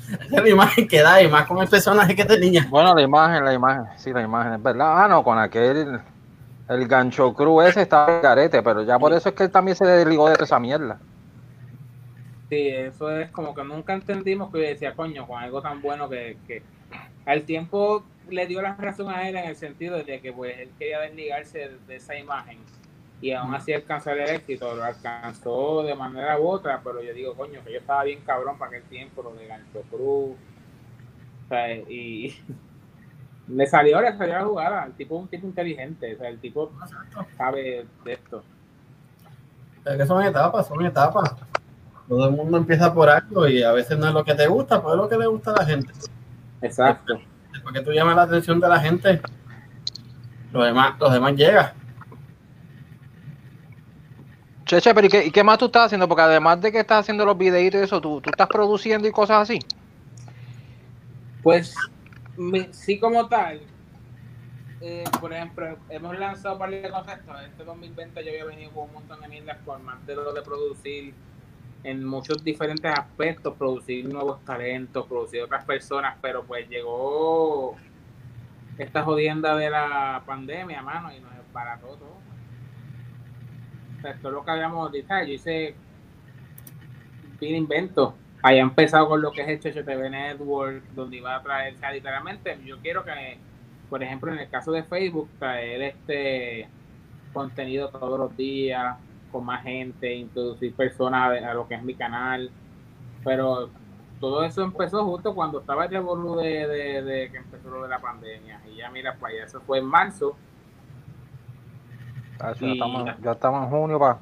Esa 0.09 0.37
es 0.37 0.43
la 0.43 0.49
imagen 0.49 0.87
que 0.87 1.01
da, 1.01 1.21
y 1.21 1.27
más 1.27 1.45
con 1.45 1.59
el 1.59 1.67
personaje 1.67 2.15
que 2.15 2.25
tenía. 2.25 2.65
Bueno, 2.67 2.95
la 2.95 3.01
imagen, 3.01 3.45
la 3.45 3.53
imagen, 3.53 3.83
sí, 3.97 4.11
la 4.11 4.23
imagen, 4.23 4.53
es 4.53 4.63
verdad. 4.63 5.03
Ah, 5.03 5.07
no, 5.07 5.23
con 5.23 5.37
aquel, 5.37 5.99
el 6.67 6.87
gancho 6.87 7.33
cruz 7.33 7.65
ese 7.65 7.83
estaba 7.83 8.15
en 8.15 8.21
carete, 8.21 8.63
pero 8.63 8.81
ya 8.81 8.97
por 8.97 9.13
eso 9.13 9.29
es 9.29 9.35
que 9.35 9.43
él 9.43 9.51
también 9.51 9.77
se 9.77 9.85
desligó 9.85 10.29
de 10.29 10.43
esa 10.43 10.59
mierda. 10.59 10.99
Sí, 12.49 12.67
eso 12.67 13.11
es 13.11 13.29
como 13.31 13.53
que 13.53 13.63
nunca 13.63 13.93
entendimos 13.93 14.51
que 14.51 14.61
yo 14.61 14.67
decía, 14.67 14.95
coño, 14.95 15.27
con 15.27 15.41
algo 15.41 15.61
tan 15.61 15.81
bueno 15.81 16.09
que, 16.09 16.37
que 16.47 16.63
al 17.25 17.43
tiempo 17.43 18.03
le 18.29 18.47
dio 18.47 18.61
la 18.61 18.75
razón 18.75 19.09
a 19.09 19.27
él 19.29 19.35
en 19.35 19.45
el 19.45 19.55
sentido 19.55 19.97
de 20.03 20.19
que 20.19 20.33
pues 20.33 20.57
él 20.57 20.71
quería 20.77 20.99
desligarse 20.99 21.59
de, 21.59 21.77
de 21.87 21.95
esa 21.95 22.17
imagen 22.17 22.57
y 23.21 23.33
aún 23.33 23.53
así 23.53 23.73
alcanzar 23.73 24.17
el 24.17 24.29
éxito, 24.29 24.73
lo 24.75 24.83
alcanzó 24.83 25.83
de 25.83 25.93
manera 25.93 26.39
u 26.39 26.47
otra, 26.47 26.79
pero 26.83 27.01
yo 27.01 27.13
digo, 27.13 27.35
coño, 27.35 27.61
que 27.65 27.73
yo 27.73 27.79
estaba 27.79 28.03
bien 28.03 28.21
cabrón 28.21 28.57
para 28.57 28.69
aquel 28.69 28.83
tiempo, 28.83 29.21
lo 29.21 29.33
de 29.33 29.45
Gancho 29.45 29.81
Cruz, 29.89 30.37
o 31.45 31.47
sea, 31.49 31.75
y 31.75 32.33
le 33.47 33.67
salió, 33.67 33.99
le 34.01 34.17
salió 34.17 34.35
la 34.35 34.45
jugada, 34.45 34.85
el 34.85 34.93
tipo 34.93 35.17
es 35.17 35.21
un 35.21 35.27
tipo 35.27 35.47
inteligente, 35.47 36.15
o 36.15 36.17
sea, 36.17 36.29
el 36.29 36.39
tipo 36.39 36.71
sabe 37.37 37.85
de 38.05 38.13
esto. 38.13 38.43
Es 39.85 39.97
que 39.97 40.05
son 40.05 40.23
etapas, 40.23 40.67
son 40.67 40.85
etapas. 40.85 41.35
Todo 42.09 42.27
el 42.27 42.35
mundo 42.35 42.57
empieza 42.57 42.93
por 42.93 43.07
algo 43.09 43.47
y 43.47 43.63
a 43.63 43.71
veces 43.71 43.97
no 43.97 44.07
es 44.07 44.13
lo 44.13 44.25
que 44.25 44.33
te 44.35 44.47
gusta, 44.47 44.81
pues 44.81 44.95
es 44.95 44.97
lo 45.01 45.07
que 45.07 45.17
le 45.17 45.27
gusta 45.27 45.51
a 45.51 45.57
la 45.59 45.65
gente. 45.65 45.93
Exacto. 46.61 47.21
Después 47.53 47.73
que 47.73 47.81
tú 47.81 47.91
llamas 47.93 48.15
la 48.17 48.23
atención 48.23 48.59
de 48.59 48.67
la 48.67 48.79
gente, 48.79 49.21
los 50.51 50.65
demás, 50.65 50.99
los 50.99 51.13
demás 51.13 51.35
llegan. 51.35 51.71
Cheche, 54.65 54.93
pero 54.93 55.07
¿y 55.07 55.09
qué, 55.09 55.25
y 55.25 55.31
qué 55.31 55.43
más 55.43 55.57
tú 55.57 55.65
estás 55.65 55.85
haciendo? 55.87 56.07
Porque 56.07 56.21
además 56.23 56.61
de 56.61 56.71
que 56.71 56.79
estás 56.79 56.99
haciendo 57.01 57.25
los 57.25 57.37
videitos 57.37 57.81
y 57.81 57.83
eso, 57.83 58.01
¿tú, 58.01 58.21
tú 58.21 58.29
estás 58.29 58.47
produciendo 58.47 59.07
y 59.07 59.11
cosas 59.11 59.41
así. 59.43 59.59
Pues 61.41 61.73
me- 62.37 62.71
sí 62.73 62.99
como 62.99 63.27
tal, 63.27 63.61
eh, 64.81 65.03
por 65.19 65.33
ejemplo, 65.33 65.77
hemos 65.89 66.17
lanzado 66.19 66.53
un 66.55 66.59
par 66.59 66.69
de 66.69 66.89
conceptos. 66.89 67.35
Este 67.47 67.63
2020 67.63 68.23
yo 68.23 68.29
había 68.31 68.45
venido 68.45 68.71
con 68.71 68.85
un 68.89 68.93
montón 68.93 69.21
de 69.21 69.27
mierdas 69.27 69.57
por 69.65 69.79
más 69.79 70.05
de 70.05 70.15
lo 70.15 70.33
de 70.33 70.41
producir 70.41 71.13
en 71.83 72.03
muchos 72.03 72.43
diferentes 72.43 72.91
aspectos, 72.91 73.55
producir 73.55 74.05
nuevos 74.11 74.43
talentos, 74.43 75.07
producir 75.07 75.43
otras 75.43 75.65
personas, 75.65 76.17
pero 76.21 76.43
pues 76.43 76.67
llegó 76.69 77.75
esta 78.77 79.03
jodienda 79.03 79.55
de 79.55 79.69
la 79.69 80.23
pandemia, 80.25 80.81
mano, 80.81 81.13
y 81.13 81.19
nos 81.19 81.35
desbarató 81.35 81.87
todo. 81.87 82.17
O 83.97 84.01
sea, 84.01 84.11
esto 84.11 84.27
es 84.29 84.33
lo 84.33 84.45
que 84.45 84.51
habíamos 84.51 84.91
dicho. 84.91 85.07
Yo 85.09 85.33
hice 85.33 85.75
un 87.41 87.47
invento. 87.55 88.15
Haya 88.41 88.61
empezado 88.61 89.09
con 89.09 89.21
lo 89.21 89.31
que 89.31 89.41
es 89.41 89.65
el 89.65 89.83
HTV 89.83 90.09
Network, 90.09 90.83
donde 90.91 91.17
iba 91.17 91.35
a 91.35 91.43
traer, 91.43 91.77
sea, 91.77 91.91
literalmente, 91.91 92.57
yo 92.63 92.79
quiero 92.79 93.03
que, 93.03 93.37
por 93.89 94.01
ejemplo, 94.01 94.31
en 94.31 94.39
el 94.39 94.49
caso 94.49 94.71
de 94.71 94.83
Facebook, 94.83 95.29
traer 95.39 95.81
este 95.81 96.69
contenido 97.33 97.89
todos 97.89 98.17
los 98.17 98.35
días, 98.37 98.95
con 99.31 99.45
más 99.45 99.63
gente, 99.63 100.13
introducir 100.13 100.73
personas 100.75 101.41
a, 101.43 101.51
a 101.51 101.53
lo 101.53 101.67
que 101.67 101.75
es 101.75 101.83
mi 101.83 101.95
canal, 101.95 102.49
pero 103.23 103.69
todo 104.19 104.43
eso 104.43 104.63
empezó 104.63 105.05
justo 105.05 105.33
cuando 105.33 105.59
estaba 105.59 105.85
el 105.85 105.91
revolú 105.91 106.35
de, 106.37 106.67
de, 106.67 107.01
de, 107.03 107.31
que 107.31 107.37
empezó 107.37 107.69
lo 107.69 107.83
de 107.83 107.89
la 107.89 107.99
pandemia. 107.99 108.59
Y 108.71 108.77
ya 108.77 108.89
mira, 108.91 109.15
para 109.15 109.33
allá, 109.33 109.45
eso 109.45 109.61
fue 109.61 109.79
en 109.79 109.85
marzo. 109.85 110.35
Ah, 112.39 112.53
ya, 112.59 112.67
Y- 112.67 112.73
estamos, 112.73 113.09
ya 113.21 113.31
estamos 113.31 113.63
en 113.63 113.69
junio, 113.69 113.99
pa. 113.99 114.19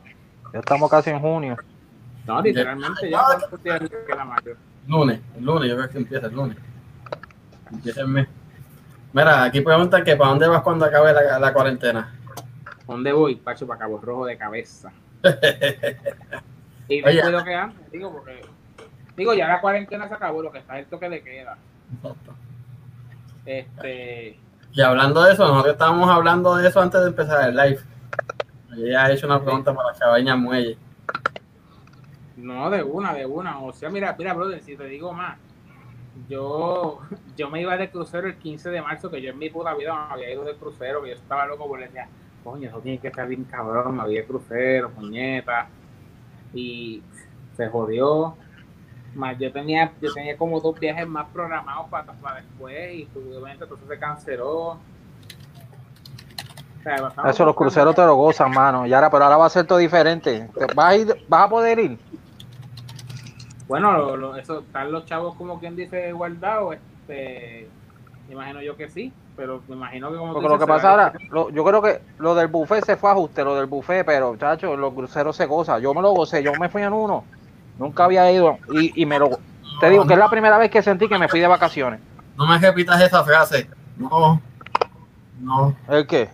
Ya 0.53 0.59
estamos 0.59 0.89
casi 0.89 1.09
en 1.09 1.19
junio. 1.19 1.57
No, 2.25 2.41
literalmente 2.41 3.09
ya 3.09 3.23
cuántos 3.37 3.63
días 3.63 3.79
queda 4.05 4.25
mayo. 4.25 4.55
Lunes, 4.87 5.19
el 5.37 5.45
lunes, 5.45 5.69
yo 5.69 5.75
creo 5.77 5.89
que 5.89 5.97
empieza 5.97 6.27
el 6.27 6.33
lunes. 6.33 6.57
Empieza 7.71 8.01
el 8.01 8.07
mes. 8.07 8.27
Mira, 9.13 9.43
aquí 9.43 9.61
preguntan 9.61 10.03
que 10.03 10.15
para 10.15 10.29
dónde 10.31 10.47
vas 10.47 10.61
cuando 10.61 10.85
acabe 10.85 11.13
la, 11.13 11.39
la 11.39 11.53
cuarentena. 11.53 12.13
¿Dónde 12.87 13.11
voy? 13.11 13.35
Pacho, 13.35 13.67
para 13.67 13.79
Cabo 13.79 13.99
Rojo 13.99 14.25
de 14.25 14.37
cabeza. 14.37 14.91
y 16.87 17.01
después 17.01 17.31
lo 17.31 17.43
que 17.43 17.53
antes, 17.53 17.91
digo, 17.91 18.11
porque. 18.11 18.41
Digo, 19.15 19.33
ya 19.33 19.47
la 19.47 19.61
cuarentena 19.61 20.07
se 20.07 20.13
acabó, 20.13 20.41
lo 20.41 20.51
que 20.51 20.59
está 20.59 20.77
es 20.77 20.85
el 20.85 20.89
toque 20.89 21.09
de 21.09 21.23
queda. 21.23 21.57
Este. 23.45 24.39
Y 24.73 24.81
hablando 24.81 25.23
de 25.23 25.33
eso, 25.33 25.47
nosotros 25.47 25.73
estábamos 25.73 26.09
hablando 26.09 26.55
de 26.55 26.67
eso 26.67 26.81
antes 26.81 27.01
de 27.01 27.07
empezar 27.07 27.49
el 27.49 27.55
live. 27.55 27.79
Ella 28.77 29.05
ha 29.05 29.11
hecho 29.11 29.25
una 29.25 29.41
pregunta 29.41 29.73
para 29.73 29.97
Cabaña 29.97 30.35
Muelle. 30.35 30.77
No, 32.35 32.69
de 32.69 32.83
una, 32.83 33.13
de 33.13 33.25
una. 33.25 33.59
O 33.59 33.73
sea, 33.73 33.89
mira, 33.89 34.15
mira, 34.17 34.33
brother, 34.33 34.61
si 34.61 34.77
te 34.77 34.85
digo 34.85 35.11
más, 35.11 35.37
yo, 36.29 36.99
yo 37.35 37.49
me 37.49 37.61
iba 37.61 37.75
de 37.77 37.89
crucero 37.89 38.27
el 38.27 38.37
15 38.37 38.69
de 38.69 38.81
marzo, 38.81 39.09
que 39.09 39.21
yo 39.21 39.31
en 39.31 39.39
mi 39.39 39.49
puta 39.49 39.73
vida 39.73 39.93
no 39.93 40.13
había 40.13 40.31
ido 40.31 40.43
de 40.43 40.55
crucero, 40.55 41.01
que 41.01 41.09
yo 41.09 41.15
estaba 41.15 41.47
loco 41.47 41.67
porque 41.67 41.85
decía, 41.85 42.07
coño, 42.51 42.69
eso 42.69 42.79
tiene 42.79 42.97
que 42.99 43.07
estar 43.09 43.27
bien 43.27 43.43
cabrón, 43.43 43.99
había 43.99 44.25
crucero, 44.25 44.89
puñeta. 44.91 45.67
Y 46.53 47.01
se 47.57 47.67
jodió. 47.67 48.35
Más 49.15 49.37
yo 49.37 49.51
tenía, 49.51 49.91
yo 50.01 50.13
tenía 50.13 50.37
como 50.37 50.59
dos 50.61 50.79
viajes 50.79 51.07
más 51.07 51.27
programados 51.33 51.87
para, 51.89 52.13
para 52.13 52.35
después, 52.37 52.93
y 52.93 53.09
obviamente 53.15 53.63
entonces 53.63 53.87
se 53.87 53.99
canceló. 53.99 54.53
O 54.55 54.77
sea, 56.83 56.95
estamos 56.95 57.31
Eso 57.31 57.45
los 57.45 57.55
cruceros 57.55 57.95
te 57.95 58.05
lo 58.05 58.15
gozan, 58.15 58.51
mano. 58.51 58.85
Y 58.85 58.93
ahora, 58.93 59.09
pero 59.09 59.25
ahora 59.25 59.37
va 59.37 59.45
a 59.47 59.49
ser 59.49 59.65
todo 59.65 59.79
diferente. 59.79 60.47
¿Te- 60.57 60.73
¿Vas 60.73 60.85
a, 60.85 60.95
ir, 60.95 61.25
vas 61.27 61.45
a 61.45 61.49
poder 61.49 61.79
ir? 61.79 61.97
Bueno, 63.67 63.91
lo, 63.91 64.15
lo- 64.15 64.35
eso, 64.37 64.59
están 64.59 64.91
los 64.91 65.03
chavos 65.05 65.35
como 65.35 65.59
quien 65.59 65.75
dice 65.75 66.13
guardados, 66.13 66.75
este, 66.75 67.67
imagino 68.29 68.61
yo 68.61 68.77
que 68.77 68.87
sí, 68.87 69.11
pero 69.37 69.61
me 69.69 69.75
imagino 69.75 70.11
que 70.11 70.17
como 70.17 70.33
tú 70.33 70.41
Porque 70.41 70.47
lo 70.49 70.53
dices, 70.55 70.65
que 70.67 70.73
pasa 70.73 70.89
ahora, 70.91 71.13
lo- 71.29 71.49
yo 71.51 71.63
creo 71.63 71.81
que 71.81 72.01
lo 72.17 72.35
del 72.35 72.47
buffet 72.47 72.83
se 72.83 72.97
fue 72.97 73.09
a 73.11 73.13
ajuste, 73.13 73.43
lo 73.43 73.55
del 73.55 73.67
buffet, 73.67 74.05
pero, 74.05 74.35
chacho, 74.35 74.75
los 74.75 74.93
cruceros 74.93 75.35
se 75.35 75.45
gozan. 75.45 75.79
Yo 75.81 75.93
me 75.93 76.01
lo 76.01 76.11
gocé, 76.11 76.43
yo 76.43 76.51
me 76.59 76.67
fui 76.67 76.81
en 76.81 76.91
uno. 76.91 77.23
Nunca 77.77 78.05
había 78.05 78.29
ido 78.31 78.57
y, 78.71 79.01
y 79.01 79.05
me 79.05 79.19
lo... 79.19 79.29
Te 79.79 79.89
digo 79.91 80.05
que 80.07 80.13
es 80.13 80.19
la 80.19 80.29
primera 80.29 80.57
vez 80.57 80.71
que 80.71 80.81
sentí 80.81 81.07
que 81.07 81.17
me 81.19 81.27
fui 81.29 81.39
de 81.39 81.47
vacaciones. 81.47 81.99
No 82.35 82.47
me 82.47 82.57
repitas 82.57 82.99
esa 82.99 83.23
frase. 83.23 83.69
No, 83.97 84.41
no, 85.39 85.75
¿El 85.87 86.05
qué? 86.07 86.29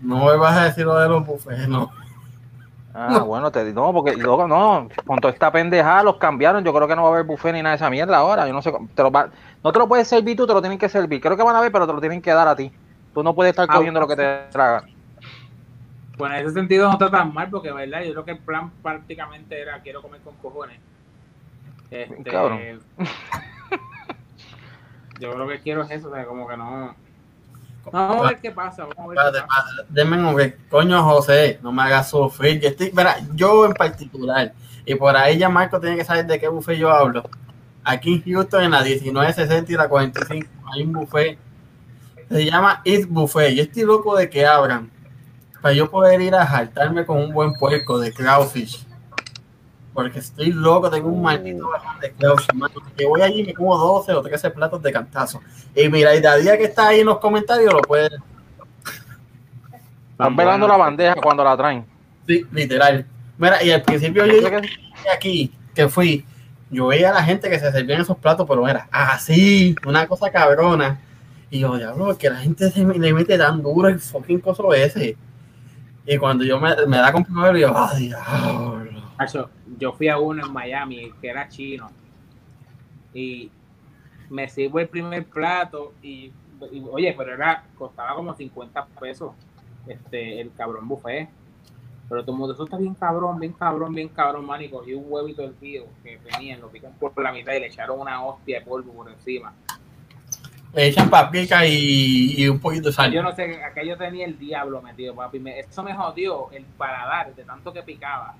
no 0.00 0.18
vuelvas 0.18 0.56
a 0.56 0.64
decir 0.64 0.84
lo 0.84 0.96
de 0.98 1.08
los 1.08 1.24
buffets, 1.24 1.68
no. 1.68 1.90
Ah, 2.94 3.20
bueno, 3.22 3.50
te 3.50 3.64
digo, 3.64 3.80
no, 3.86 3.92
porque 3.92 4.14
luego 4.16 4.46
no, 4.46 4.88
con 5.06 5.18
toda 5.18 5.32
esta 5.32 5.50
pendejada 5.50 6.02
los 6.02 6.16
cambiaron. 6.16 6.62
Yo 6.62 6.74
creo 6.74 6.86
que 6.86 6.94
no 6.94 7.02
va 7.04 7.08
a 7.08 7.12
haber 7.12 7.24
buffet 7.24 7.54
ni 7.54 7.62
nada 7.62 7.70
de 7.70 7.76
esa 7.76 7.88
mierda 7.88 8.18
ahora. 8.18 8.46
Yo 8.46 8.52
no 8.52 8.60
sé, 8.60 8.70
te 8.94 9.02
lo 9.02 9.10
va- 9.10 9.30
no 9.64 9.72
te 9.72 9.78
lo 9.78 9.88
puedes 9.88 10.06
servir 10.08 10.36
tú, 10.36 10.46
te 10.46 10.52
lo 10.52 10.60
tienen 10.60 10.78
que 10.78 10.88
servir. 10.90 11.20
Creo 11.20 11.36
que 11.36 11.42
van 11.42 11.56
a 11.56 11.60
ver, 11.62 11.72
pero 11.72 11.86
te 11.86 11.92
lo 11.94 12.00
tienen 12.00 12.20
que 12.20 12.32
dar 12.32 12.48
a 12.48 12.54
ti. 12.56 12.70
Tú 13.14 13.22
no 13.22 13.34
puedes 13.34 13.50
estar 13.52 13.66
Ah, 13.70 13.76
cogiendo 13.76 13.98
lo 14.00 14.06
que 14.08 14.16
te 14.16 14.38
traga. 14.50 14.84
Bueno, 16.18 16.34
en 16.36 16.44
ese 16.44 16.52
sentido 16.54 16.86
no 16.86 16.92
está 16.92 17.10
tan 17.10 17.32
mal, 17.32 17.48
porque 17.48 17.72
verdad, 17.72 18.02
yo 18.02 18.12
creo 18.12 18.24
que 18.26 18.30
el 18.32 18.38
plan 18.38 18.70
prácticamente 18.82 19.60
era 19.60 19.80
quiero 19.80 20.02
comer 20.02 20.20
con 20.20 20.34
cojones. 20.36 20.78
Este, 21.90 22.30
Cabrón. 22.30 22.60
yo 25.18 25.32
creo 25.32 25.48
que 25.48 25.60
quiero 25.60 25.82
es 25.82 25.90
eso, 25.90 26.10
o 26.10 26.14
sea, 26.14 26.26
como 26.26 26.46
que 26.46 26.56
no. 26.56 26.94
Vamos 27.90 28.24
a 28.24 28.28
ver 28.28 28.40
qué 28.40 28.50
pasa, 28.50 28.84
vamos 28.84 28.98
a 28.98 29.08
ver 29.08 29.18
Espérate, 29.18 29.38
qué 29.38 29.46
pasa. 29.46 29.68
espérate, 29.70 29.92
Denme 29.92 30.28
un 30.28 30.34
break. 30.34 30.68
Coño, 30.68 31.02
José, 31.02 31.58
no 31.62 31.72
me 31.72 31.82
hagas 31.82 32.10
sufrir. 32.10 32.60
Yo, 32.60 32.68
estoy, 32.68 32.92
mira, 32.94 33.16
yo 33.34 33.66
en 33.66 33.72
particular, 33.72 34.52
y 34.84 34.94
por 34.94 35.16
ahí 35.16 35.38
ya 35.38 35.48
Marco 35.48 35.80
tiene 35.80 35.96
que 35.96 36.04
saber 36.04 36.26
de 36.26 36.38
qué 36.38 36.48
buffet 36.48 36.76
yo 36.76 36.90
hablo. 36.90 37.28
Aquí 37.84 38.14
en 38.14 38.34
Houston, 38.34 38.62
en 38.64 38.70
la 38.70 38.82
1960 38.82 39.72
y 39.72 39.74
la 39.74 39.88
45, 39.88 40.48
hay 40.72 40.82
un 40.82 40.92
buffet. 40.92 41.38
Se 42.30 42.44
llama 42.44 42.80
Eat 42.84 43.08
Buffet. 43.08 43.54
Yo 43.54 43.62
estoy 43.64 43.82
loco 43.82 44.16
de 44.16 44.30
que 44.30 44.46
abran. 44.46 44.90
Para 45.60 45.74
yo 45.74 45.90
poder 45.90 46.20
ir 46.20 46.34
a 46.34 46.46
jaltarme 46.46 47.04
con 47.04 47.18
un 47.18 47.32
buen 47.32 47.52
puerco 47.54 47.98
de 47.98 48.12
crawfish. 48.12 48.86
Porque 49.92 50.20
estoy 50.20 50.52
loco, 50.52 50.88
tengo 50.88 51.08
un 51.08 51.22
maldito 51.22 51.68
bajón 51.68 52.00
de 52.00 52.12
mano. 52.54 52.74
Que 52.96 53.06
voy 53.06 53.20
allí 53.20 53.40
y 53.40 53.44
me 53.44 53.54
como 53.54 53.76
12 53.76 54.12
o 54.12 54.22
13 54.22 54.50
platos 54.50 54.82
de 54.82 54.92
cantazo. 54.92 55.40
Y 55.74 55.88
mira, 55.88 56.14
y 56.14 56.20
de 56.20 56.42
día 56.42 56.56
que 56.56 56.64
está 56.64 56.88
ahí 56.88 57.00
en 57.00 57.06
los 57.06 57.18
comentarios 57.18 57.72
lo 57.72 57.82
puedes 57.82 58.10
Están 60.12 60.36
velando 60.36 60.66
la 60.66 60.76
bandeja 60.76 61.14
cuando 61.16 61.44
la 61.44 61.56
traen. 61.56 61.84
Sí, 62.26 62.46
literal. 62.52 63.04
Mira, 63.36 63.62
y 63.62 63.70
al 63.70 63.82
principio 63.82 64.24
yo 64.24 64.40
llegué 64.40 64.68
aquí, 65.12 65.52
que 65.74 65.88
fui, 65.88 66.24
yo 66.70 66.86
veía 66.86 67.10
a 67.10 67.14
la 67.14 67.22
gente 67.22 67.50
que 67.50 67.58
se 67.58 67.70
servían 67.70 68.00
esos 68.00 68.16
platos, 68.16 68.46
pero 68.48 68.66
era 68.66 68.88
así, 68.90 69.74
una 69.84 70.06
cosa 70.06 70.30
cabrona. 70.30 71.00
Y 71.50 71.58
yo, 71.58 71.76
diablo, 71.76 72.16
que 72.16 72.30
la 72.30 72.36
gente 72.36 72.70
se 72.70 72.82
me, 72.82 72.98
le 72.98 73.12
mete 73.12 73.36
tan 73.36 73.62
duro 73.62 73.88
el 73.88 74.00
fucking 74.00 74.40
coso 74.40 74.72
ese. 74.72 75.16
Y 76.06 76.16
cuando 76.16 76.44
yo 76.44 76.58
me, 76.58 76.74
me 76.86 76.96
da 76.96 77.12
con 77.12 77.24
primero, 77.24 77.58
yo, 77.58 77.76
ah, 77.76 77.92
diablo. 77.94 78.81
Yo 79.78 79.92
fui 79.92 80.08
a 80.08 80.18
uno 80.18 80.46
en 80.46 80.52
Miami 80.52 81.12
que 81.20 81.28
era 81.28 81.48
chino 81.48 81.90
y 83.14 83.50
me 84.30 84.48
sirvo 84.48 84.78
el 84.80 84.88
primer 84.88 85.24
plato 85.26 85.92
y, 86.02 86.32
y, 86.72 86.82
oye, 86.90 87.14
pero 87.16 87.34
era 87.34 87.64
costaba 87.76 88.14
como 88.14 88.34
50 88.34 88.86
pesos 89.00 89.32
este 89.86 90.40
el 90.40 90.52
cabrón 90.52 90.88
buffet. 90.88 91.28
Pero 92.08 92.22
todo 92.22 92.32
el 92.32 92.38
mundo, 92.38 92.54
eso 92.54 92.64
está 92.64 92.76
bien 92.76 92.94
cabrón, 92.94 93.38
bien 93.40 93.52
cabrón, 93.52 93.94
bien 93.94 94.08
cabrón, 94.08 94.44
man, 94.44 94.60
y 94.60 94.68
cogí 94.68 94.92
un 94.92 95.04
huevito 95.08 95.42
del 95.42 95.54
tío 95.54 95.84
que 96.02 96.18
tenían, 96.18 96.60
lo 96.60 96.68
pican 96.68 96.92
por 96.94 97.18
la 97.22 97.32
mitad 97.32 97.52
y 97.54 97.60
le 97.60 97.66
echaron 97.68 98.00
una 98.00 98.22
hostia 98.22 98.58
de 98.60 98.66
polvo 98.66 98.92
por 98.92 99.10
encima. 99.10 99.54
Le 100.74 100.88
echan 100.88 101.08
paprika 101.08 101.66
y, 101.66 102.34
y 102.36 102.48
un 102.48 102.58
poquito 102.58 102.88
de 102.88 102.92
sal. 102.94 103.12
Yo 103.12 103.22
no 103.22 103.34
sé, 103.34 103.62
aquello 103.62 103.96
tenía 103.96 104.24
el 104.26 104.38
diablo 104.38 104.82
metido, 104.82 105.14
papi. 105.14 105.38
Me- 105.38 105.60
eso 105.60 105.82
me 105.82 105.94
jodió 105.94 106.50
el 106.50 106.64
paladar 106.64 107.34
de 107.34 107.44
tanto 107.44 107.72
que 107.72 107.82
picaba. 107.82 108.34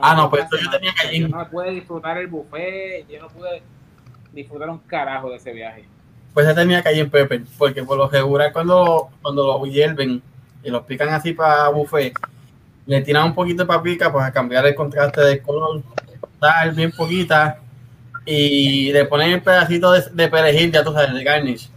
Ah, 0.00 0.14
no, 0.14 0.30
pues 0.30 0.44
Como 0.48 0.62
yo 0.62 0.70
tenía 0.70 0.90
semana. 0.92 1.04
gallina. 1.04 1.28
Yo 1.28 1.36
no 1.36 1.50
pude 1.50 1.70
disfrutar 1.70 2.18
el 2.18 2.26
buffet, 2.26 3.06
yo 3.08 3.20
no 3.20 3.28
pude 3.28 3.62
disfrutar 4.32 4.70
un 4.70 4.78
carajo 4.78 5.30
de 5.30 5.36
ese 5.36 5.52
viaje. 5.52 5.84
Pues 6.32 6.46
se 6.46 6.54
tenía 6.54 6.82
en 6.84 7.10
pepper, 7.10 7.42
porque 7.58 7.82
por 7.82 7.98
lo 7.98 8.08
regular 8.08 8.52
cuando, 8.52 9.10
cuando 9.20 9.58
los 9.58 9.68
hierven 9.70 10.22
y 10.64 10.70
los 10.70 10.82
pican 10.84 11.10
así 11.10 11.34
para 11.34 11.68
buffet, 11.68 12.14
le 12.86 13.02
tiran 13.02 13.26
un 13.26 13.34
poquito 13.34 13.62
de 13.64 13.66
paprika 13.66 14.10
pues 14.10 14.24
a 14.24 14.32
cambiar 14.32 14.66
el 14.66 14.74
contraste 14.74 15.20
del 15.20 15.42
color, 15.42 15.82
sal 16.40 16.72
bien 16.72 16.90
poquita, 16.92 17.58
y 18.24 18.92
le 18.92 19.04
ponen 19.04 19.32
el 19.32 19.42
pedacito 19.42 19.92
de, 19.92 20.02
de 20.10 20.28
perejil, 20.28 20.72
ya 20.72 20.82
tú 20.82 20.92
sabes, 20.92 21.12
de 21.12 21.22
garnish. 21.22 21.70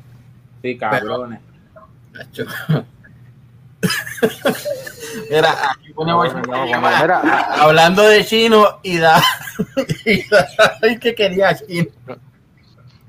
Sí, 0.62 0.78
cabrones. 0.78 1.42
Nacho. 2.14 2.46
Mira, 5.30 5.50
aquí 5.72 5.94
ponemos 5.94 6.34
Mira, 6.34 7.22
hablando 7.62 8.04
de 8.04 8.26
chino 8.26 8.80
y 8.84 8.98
da, 8.98 9.22
y 10.06 10.24
da 10.30 10.48
que 11.00 11.16
quería 11.16 11.56
chino. 11.56 11.88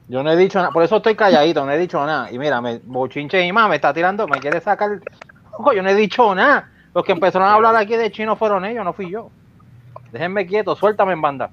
yo 0.08 0.22
no 0.22 0.30
he 0.30 0.36
dicho 0.36 0.58
nada, 0.58 0.70
por 0.70 0.82
eso 0.82 0.96
estoy 0.96 1.14
calladito, 1.14 1.64
no 1.64 1.72
he 1.72 1.78
dicho 1.78 2.04
nada. 2.04 2.30
Y 2.30 2.38
mira, 2.38 2.60
me 2.60 2.78
bochinche 2.84 3.44
y 3.44 3.52
más 3.52 3.68
me 3.68 3.76
está 3.76 3.92
tirando, 3.92 4.26
me 4.28 4.38
quiere 4.40 4.60
sacar. 4.60 5.00
Ojo, 5.52 5.72
yo 5.72 5.82
no 5.82 5.88
he 5.90 5.94
dicho 5.94 6.34
nada. 6.34 6.70
Los 6.94 7.04
que 7.04 7.12
empezaron 7.12 7.48
a 7.48 7.52
hablar 7.54 7.76
aquí 7.76 7.94
de 7.96 8.10
chino 8.10 8.36
fueron 8.36 8.64
ellos, 8.64 8.84
no 8.84 8.92
fui 8.92 9.10
yo. 9.10 9.30
Déjenme 10.12 10.46
quieto, 10.46 10.74
suéltame 10.76 11.12
en 11.12 11.20
banda. 11.22 11.50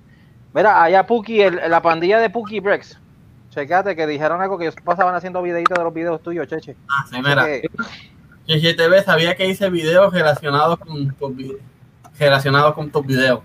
Mira, 0.53 0.81
allá 0.83 1.05
Puki, 1.05 1.41
el- 1.41 1.69
la 1.69 1.81
pandilla 1.81 2.19
de 2.19 2.29
Puki 2.29 2.59
Brex. 2.59 2.99
Checate 3.49 3.95
que 3.95 4.07
dijeron 4.07 4.41
algo 4.41 4.57
que 4.57 4.65
ellos 4.65 4.75
pasaban 4.83 5.13
haciendo 5.15 5.41
videitos 5.41 5.77
de 5.77 5.83
los 5.83 5.93
videos 5.93 6.21
tuyos, 6.23 6.47
Cheche. 6.47 6.75
Ah, 6.89 7.05
sí, 7.09 7.17
mira. 7.21 7.45
Que- 7.45 7.69
TV 8.45 9.03
sabía 9.03 9.35
que 9.35 9.47
hice 9.47 9.69
videos 9.69 10.13
relacionados 10.13 10.79
con 10.79 11.09
tus 11.15 11.55
relacionados 12.19 12.73
con 12.75 12.91
tus 12.91 13.05
videos. 13.05 13.41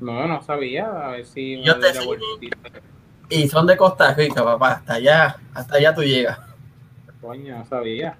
No, 0.00 0.26
no 0.26 0.42
sabía. 0.42 0.86
A 0.86 1.10
ver 1.12 1.26
si. 1.26 1.62
Yo 1.62 1.78
te 1.78 1.92
sigo. 1.92 2.14
Y 3.28 3.48
son 3.48 3.66
de 3.66 3.76
Costa 3.76 4.14
Rica, 4.14 4.42
papá. 4.42 4.72
Hasta 4.72 4.94
allá, 4.94 5.36
hasta 5.54 5.76
allá 5.76 5.94
tú 5.94 6.02
llegas. 6.02 6.38
Coño, 7.20 7.58
no 7.58 7.64
sabía. 7.66 8.16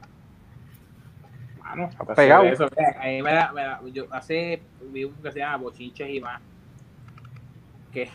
Mano, 1.63 1.89
pegado. 2.17 2.45
Eso, 2.45 2.69
ahí 2.99 3.23
me 3.23 3.33
da- 3.33 3.53
me 3.53 3.63
da- 3.63 3.81
yo 3.93 4.07
hace 4.11 4.63
vi 4.93 5.05
un 5.05 5.15
que 5.15 5.33
se 5.33 5.39
llama 5.39 5.57
Bochinches 5.59 6.09
y 6.11 6.21
más. 6.21 6.41
Que 7.93 8.11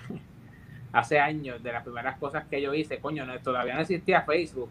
hace 0.92 1.20
años, 1.20 1.62
de 1.64 1.72
las 1.72 1.84
primeras 1.84 2.18
cosas 2.18 2.46
que 2.50 2.62
yo 2.62 2.74
hice, 2.74 3.00
coño, 3.00 3.26
no, 3.26 3.38
todavía 3.40 3.76
no 3.76 3.82
existía 3.82 4.22
Facebook, 4.24 4.70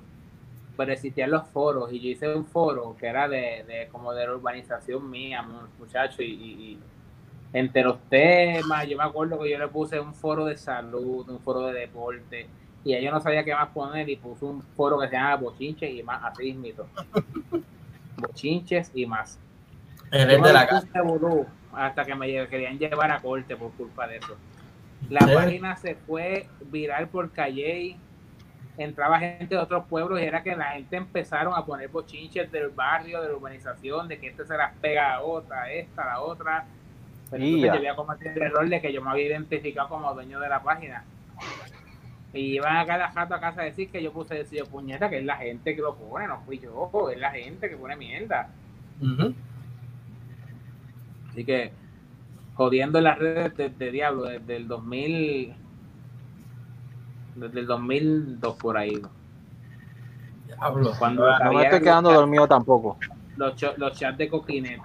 pero 0.83 0.95
existían 0.95 1.31
los 1.31 1.47
foros. 1.47 1.93
Y 1.93 2.01
yo 2.01 2.09
hice 2.09 2.35
un 2.35 2.45
foro 2.45 2.97
que 2.99 3.07
era 3.07 3.29
de, 3.29 3.65
de 3.69 3.89
como 3.93 4.13
de 4.13 4.27
la 4.27 4.35
urbanización 4.35 5.09
mía, 5.09 5.47
muchachos, 5.79 6.19
y, 6.21 6.77
entre 7.53 7.85
los 7.85 8.01
temas, 8.09 8.89
yo 8.89 8.97
me 8.97 9.05
acuerdo 9.05 9.39
que 9.39 9.51
yo 9.51 9.59
le 9.59 9.69
puse 9.69 10.01
un 10.01 10.13
foro 10.13 10.47
de 10.47 10.57
salud, 10.57 11.29
un 11.29 11.39
foro 11.39 11.67
de 11.67 11.81
deporte, 11.81 12.49
y 12.83 13.01
yo 13.01 13.11
no 13.13 13.21
sabía 13.21 13.45
qué 13.45 13.55
más 13.55 13.69
poner 13.69 14.09
y 14.09 14.17
puse 14.17 14.45
un 14.45 14.61
foro 14.61 14.99
que 14.99 15.07
se 15.07 15.15
llama 15.15 15.37
Bochinches 15.37 15.95
y 15.95 16.03
más, 16.03 16.25
así 16.25 16.53
mito. 16.53 16.89
Bochinches 18.17 18.91
y 18.93 19.07
más. 19.07 19.39
Eres 20.11 20.43
de 20.43 20.53
la 20.53 20.67
casa. 20.67 20.89
hasta 21.75 22.05
que 22.05 22.15
me 22.17 22.49
querían 22.49 22.77
llevar 22.77 23.13
a 23.13 23.21
corte 23.21 23.55
por 23.55 23.71
culpa 23.73 24.09
de 24.09 24.17
eso. 24.17 24.37
La 25.11 25.21
¿Sí? 25.21 25.33
página 25.33 25.77
se 25.77 25.95
fue 25.95 26.49
viral 26.71 27.09
por 27.09 27.31
Calle, 27.31 27.97
entraba 28.85 29.19
gente 29.19 29.55
de 29.55 29.59
otros 29.59 29.85
pueblos 29.87 30.21
y 30.21 30.25
era 30.25 30.43
que 30.43 30.55
la 30.57 30.73
gente 30.73 30.97
empezaron 30.97 31.55
a 31.55 31.65
poner 31.65 31.89
bochinches 31.89 32.51
del 32.51 32.69
barrio, 32.69 33.21
de 33.21 33.29
la 33.29 33.35
urbanización, 33.35 34.09
de 34.09 34.19
que 34.19 34.29
este 34.29 34.45
se 34.45 34.57
las 34.57 34.75
pega 34.77 35.15
a 35.15 35.23
otra, 35.23 35.73
esta, 35.73 36.05
la 36.05 36.21
otra. 36.21 36.65
Pero 37.31 37.45
entonces 37.45 37.67
yo 37.67 37.79
había 37.79 37.97
cometido 37.97 38.31
el 38.33 38.43
error 38.43 38.69
de 38.69 38.81
que 38.81 38.93
yo 38.93 39.03
me 39.03 39.11
había 39.11 39.27
identificado 39.29 39.89
como 39.89 40.13
dueño 40.15 40.39
de 40.41 40.49
la 40.49 40.63
página. 40.63 41.05
Y 42.35 42.57
iban 42.57 42.77
a 42.77 42.87
cada 42.87 43.09
rato 43.09 43.35
a 43.35 43.41
casa 43.41 43.63
a 43.63 43.65
decir 43.65 43.91
que 43.91 44.03
yo 44.03 44.13
puse 44.13 44.35
decir 44.35 44.59
yo, 44.59 44.67
puñeta, 44.67 45.11
que 45.11 45.19
es 45.19 45.25
la 45.25 45.37
gente 45.37 45.75
que 45.75 45.83
lo 45.83 45.95
pone, 45.95 46.27
no 46.27 46.41
fui 46.43 46.59
yo, 46.59 47.11
es 47.11 47.19
la 47.19 47.31
gente 47.31 47.69
que 47.69 47.77
pone 47.77 47.97
mierda. 47.97 48.49
Así 51.31 51.45
que 51.45 51.73
jodiendo 52.55 52.99
en 52.99 53.05
las 53.05 53.19
redes 53.19 53.57
de, 53.57 53.71
de 53.71 53.91
Diablo 53.91 54.25
desde 54.25 54.57
el 54.57 54.69
2000 54.69 55.55
desde 57.35 57.61
el 57.61 57.67
2002 57.67 58.55
por 58.57 58.77
ahí 58.77 59.01
Diablo. 60.47 60.93
cuando 60.99 61.27
No 61.39 61.53
me 61.53 61.65
estoy 61.65 61.81
quedando 61.81 62.11
los, 62.11 62.21
dormido 62.21 62.47
tampoco. 62.47 62.99
los, 63.37 63.57
cho- 63.57 63.75
los 63.77 63.99
chats 63.99 64.19
de 64.19 64.29
Coquinet 64.29 64.81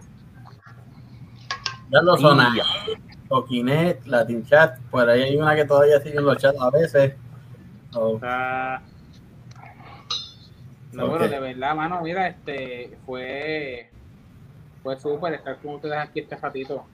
Ya 1.91 2.01
lo 2.01 2.17
son 2.17 2.37
Ya. 2.55 2.63
Coquinet, 3.27 4.05
Latin 4.05 4.45
Chat, 4.45 4.79
por 4.89 5.09
ahí 5.09 5.21
hay 5.23 5.37
una 5.37 5.53
que 5.55 5.65
todavía 5.65 5.99
sigue 5.99 6.17
en 6.17 6.25
los 6.25 6.37
chats 6.37 6.57
a 6.61 6.69
veces. 6.69 7.13
Oh, 7.93 8.11
o 8.15 8.19
sea, 8.19 8.81
no 10.93 11.05
Ok. 11.05 11.11
pero 11.19 11.29
de 11.29 11.39
verdad 11.39 11.75
mano 11.75 12.01
mira 12.01 12.27
este 12.27 12.97
fue 13.05 13.89
fue 14.83 14.97
súper 14.99 15.33
estar 15.33 15.57
con 15.57 15.75
ustedes 15.75 15.97
aquí 15.97 16.21
este 16.21 16.35
ratito 16.37 16.85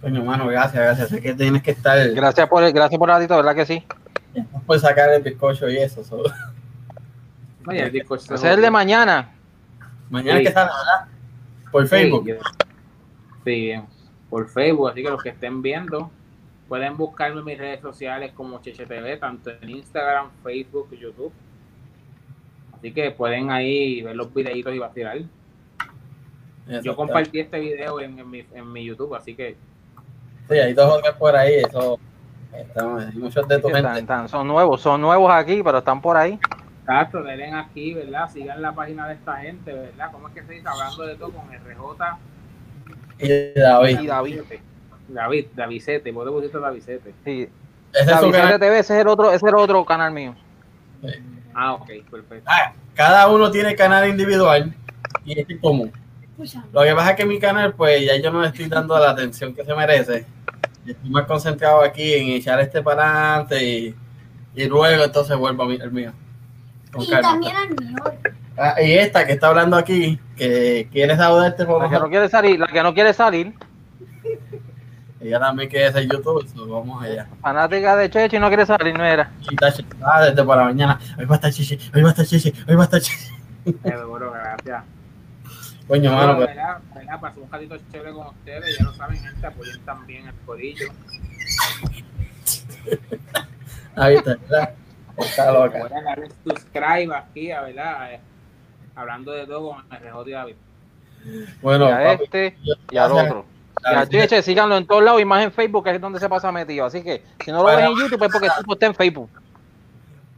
coño, 0.00 0.24
mano, 0.24 0.46
gracias, 0.46 0.82
gracias. 0.82 1.08
Sé 1.10 1.20
que 1.20 1.34
tienes 1.34 1.62
que 1.62 1.72
estar 1.72 1.98
Gracias 2.12 2.48
por 2.48 2.64
el, 2.64 2.72
gracias 2.72 2.98
por 2.98 3.10
el 3.10 3.16
ratito, 3.16 3.36
¿verdad 3.36 3.54
que 3.54 3.66
sí? 3.66 3.84
por 4.66 4.78
sacar 4.78 5.12
el 5.12 5.22
bizcocho 5.22 5.68
y 5.68 5.78
eso. 5.78 6.04
so. 6.04 6.22
Oye, 7.66 7.82
el 7.82 7.92
disco 7.92 8.18
se 8.18 8.34
Ese 8.34 8.48
es 8.48 8.54
el 8.54 8.62
de 8.62 8.70
mañana. 8.70 9.32
Mañana 10.08 10.38
Sí. 10.38 10.44
que 10.44 10.52
sale, 10.52 10.70
¿verdad? 10.70 11.08
Por 11.70 11.86
Facebook. 11.86 12.26
Sí, 13.44 13.72
sí, 13.72 13.72
por 14.28 14.48
Facebook, 14.48 14.88
así 14.90 15.02
que 15.02 15.10
los 15.10 15.22
que 15.22 15.28
estén 15.30 15.62
viendo 15.62 16.10
pueden 16.68 16.96
buscarme 16.96 17.40
en 17.40 17.44
mis 17.44 17.58
redes 17.58 17.80
sociales 17.80 18.32
como 18.32 18.60
Cheche 18.60 18.86
TV, 18.86 19.16
tanto 19.16 19.50
en 19.50 19.70
Instagram, 19.70 20.30
Facebook, 20.42 20.90
YouTube. 20.96 21.32
Así 22.72 22.92
que 22.92 23.10
pueden 23.10 23.50
ahí 23.50 24.02
ver 24.02 24.16
los 24.16 24.32
videitos 24.32 24.74
y 24.74 24.78
vacilar. 24.78 25.18
Yo 26.66 26.78
Eso, 26.78 26.96
compartí 26.96 27.40
este 27.40 27.58
video 27.58 28.00
en, 28.00 28.18
en 28.18 28.30
mi, 28.30 28.46
en 28.54 28.72
mi 28.72 28.84
YouTube, 28.84 29.14
así 29.14 29.34
que 29.34 29.56
Sí, 30.48 30.58
hay 30.58 30.72
dos 30.72 30.92
otros 30.98 31.14
por 31.16 31.36
ahí. 31.36 31.54
Eso. 31.54 31.98
Estamos, 32.52 33.04
hay 33.04 33.12
muchos 33.16 33.46
de 33.48 33.58
tu 33.58 33.68
Están- 33.68 33.84
gente. 33.84 34.00
están- 34.00 34.28
son 34.28 34.46
nuevos, 34.48 34.80
son 34.80 35.00
nuevos 35.00 35.30
aquí, 35.32 35.62
pero 35.62 35.78
están 35.78 36.00
por 36.00 36.16
ahí. 36.16 36.38
Castro, 36.84 37.22
denle 37.22 37.52
aquí, 37.52 37.94
¿verdad? 37.94 38.28
Sigan 38.30 38.60
la 38.60 38.72
página 38.72 39.06
de 39.06 39.14
esta 39.14 39.36
gente, 39.36 39.72
¿verdad? 39.72 40.10
¿Cómo 40.10 40.28
es 40.28 40.34
que 40.34 40.42
se 40.42 40.52
dice? 40.54 40.66
Hablando 40.68 41.06
de 41.06 41.14
todo 41.14 41.30
con 41.30 41.48
RJ. 41.52 42.18
Y 43.18 43.58
David. 43.60 44.00
Y 44.00 44.06
David. 44.06 44.40
David, 45.08 45.46
Davidete, 45.54 46.12
vos 46.12 46.24
te 46.24 46.30
pusiste 46.32 46.58
Davidete. 46.58 47.14
Sí. 47.24 47.48
Ese 47.92 48.02
es 48.04 48.18
su 48.18 48.26
David 48.26 48.32
canal. 48.32 48.60
TV, 48.60 48.78
ese 48.78 48.94
es 48.94 49.00
el 49.00 49.08
otro, 49.08 49.26
ese 49.28 49.36
es 49.36 49.42
el 49.52 49.54
otro 49.56 49.84
canal 49.84 50.12
mío. 50.12 50.34
Ah, 51.54 51.74
ok, 51.74 51.88
perfecto. 52.10 52.44
Ah, 52.46 52.72
cada 52.94 53.28
uno 53.28 53.50
tiene 53.50 53.74
canal 53.74 54.08
individual 54.08 54.72
y 55.24 55.38
es 55.40 55.46
común. 55.60 55.92
Lo 56.72 56.82
que 56.82 56.94
pasa 56.94 57.10
es 57.10 57.16
que 57.16 57.26
mi 57.26 57.38
canal, 57.38 57.74
pues 57.74 58.04
ya 58.06 58.16
yo 58.16 58.30
no 58.30 58.40
le 58.40 58.48
estoy 58.48 58.66
dando 58.68 58.98
la 58.98 59.10
atención 59.10 59.54
que 59.54 59.64
se 59.64 59.74
merece. 59.74 60.26
Estoy 60.86 61.10
más 61.10 61.26
concentrado 61.26 61.82
aquí 61.82 62.14
en 62.14 62.28
echar 62.28 62.58
este 62.60 62.82
para 62.82 63.34
adelante 63.34 63.62
y, 63.64 63.94
y 64.54 64.64
luego 64.66 65.04
entonces 65.04 65.36
vuelvo 65.36 65.62
a 65.64 65.66
mi, 65.66 65.74
el 65.76 65.90
mío. 65.92 66.12
Con 66.92 67.02
Y 67.02 67.08
calma. 67.08 67.28
también 67.30 67.56
al 67.56 67.68
mío. 67.70 67.96
Ah, 68.56 68.74
y 68.82 68.92
esta 68.92 69.26
que 69.26 69.32
está 69.32 69.48
hablando 69.48 69.76
aquí, 69.76 70.18
que 70.36 70.88
quiere 70.92 71.16
saber 71.16 71.50
este 71.52 71.64
por 71.64 71.82
La 71.82 71.88
que 71.88 71.98
no 71.98 72.08
quiere 72.10 72.28
salir, 72.28 72.58
la 72.58 72.66
que 72.66 72.82
no 72.82 72.92
quiere 72.92 73.14
salir, 73.14 73.54
ella 75.20 75.38
también 75.38 75.68
quiere 75.68 75.86
hacer 75.86 76.02
YouTube, 76.08 76.46
so 76.48 76.66
vamos 76.66 77.02
allá. 77.02 77.28
fanática 77.40 77.96
de 77.96 78.10
Cheche 78.10 78.36
y 78.36 78.40
no 78.40 78.48
quiere 78.48 78.66
salir, 78.66 78.96
no 78.96 79.04
era. 79.04 79.30
Y 79.40 79.54
está 79.54 79.72
ah, 80.02 80.24
desde 80.24 80.42
por 80.44 80.56
la 80.56 80.64
mañana. 80.64 80.98
Hoy 81.18 81.24
va 81.26 81.34
a 81.34 81.36
estar 81.36 81.52
chichi, 81.52 81.78
hoy 81.94 82.02
va 82.02 82.08
a 82.08 82.12
estar 82.12 82.26
chichi, 82.26 82.52
hoy 82.68 82.74
va 82.74 82.82
a 82.82 82.84
estar 82.84 83.00
chichi. 83.00 83.32
Seguro, 83.82 84.32
gracias. 84.32 84.84
Coño, 85.90 86.12
Bueno, 86.12 86.26
mano, 86.26 86.36
pues, 86.36 86.48
¿verdad? 86.54 86.78
¿verdad? 86.94 87.20
Pasó 87.20 87.40
un 87.40 87.50
ratito 87.50 87.76
chévere 87.90 88.12
con 88.12 88.28
ustedes, 88.28 88.78
ya 88.78 88.84
lo 88.84 88.94
saben, 88.94 89.18
gente, 89.18 89.44
apoyen 89.44 89.80
también 89.84 90.28
el 90.28 90.34
corillo. 90.46 90.86
ahí 93.96 94.14
está, 94.14 94.36
¿verdad? 94.36 94.74
Está 95.18 95.50
loca. 95.52 95.88
Darle 95.88 96.28
subscribe 96.44 97.12
aquí, 97.16 97.50
a 97.50 97.62
¿verdad? 97.62 98.12
Eh, 98.12 98.20
Hablando 98.94 99.32
de 99.32 99.46
todo 99.48 99.70
con 99.72 99.82
RJ 99.90 100.28
y 100.28 100.30
David. 100.30 100.54
Bueno, 101.60 101.88
y 101.88 101.92
a 101.92 102.04
papi, 102.04 102.24
este 102.24 102.56
y 102.92 102.96
al 102.96 103.10
otro. 103.10 103.44
Y 103.82 103.94
a 103.94 104.06
Cheche, 104.06 104.42
síganlo 104.42 104.76
en 104.76 104.86
todos 104.86 105.02
lados 105.02 105.20
y 105.20 105.24
más 105.24 105.42
en 105.42 105.50
Facebook, 105.50 105.82
que 105.84 105.90
es 105.90 106.00
donde 106.00 106.20
se 106.20 106.28
pasa 106.28 106.52
metido. 106.52 106.86
Así 106.86 107.02
que 107.02 107.24
si 107.44 107.50
no 107.50 107.58
lo 107.58 107.64
Para- 107.64 107.78
ven 107.78 107.86
en 107.86 107.96
YouTube 107.98 108.22
es 108.26 108.32
porque 108.32 108.46
el 108.46 108.52
tipo 108.58 108.74
está 108.74 108.86
en 108.86 108.94
Facebook. 108.94 109.30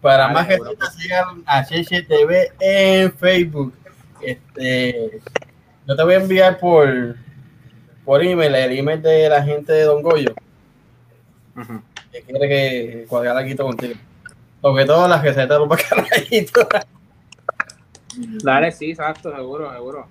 Para 0.01 0.29
Vale, 0.29 0.35
más 0.35 0.47
gente, 0.47 0.71
sigan 0.99 1.43
a 1.45 1.63
Cheche 1.63 2.03
TV 2.05 2.53
en 2.59 3.13
Facebook. 3.13 3.75
Este, 4.23 5.21
yo 5.87 5.97
te 5.97 6.03
voy 6.03 6.15
a 6.15 6.19
enviar 6.19 6.59
por, 6.59 7.17
por 8.05 8.23
email 8.23 8.55
el 8.55 8.79
email 8.79 9.03
de 9.03 9.29
la 9.29 9.43
gente 9.43 9.73
de 9.73 9.83
Don 9.85 10.03
Goyo, 10.03 10.35
que 12.13 12.23
quiere 12.23 12.49
que 12.49 13.07
cuadrar 13.09 13.37
aquí 13.37 13.55
contigo. 13.55 13.95
Sobre 14.61 14.85
todo 14.85 15.09
las 15.09 15.23
recetas 15.23 15.49
de 15.49 15.59
los 15.59 15.69
bacalaitos. 15.69 16.67
Dale, 18.45 18.71
sí, 18.73 18.91
exacto, 18.91 19.35
seguro, 19.35 19.73
seguro. 19.73 20.09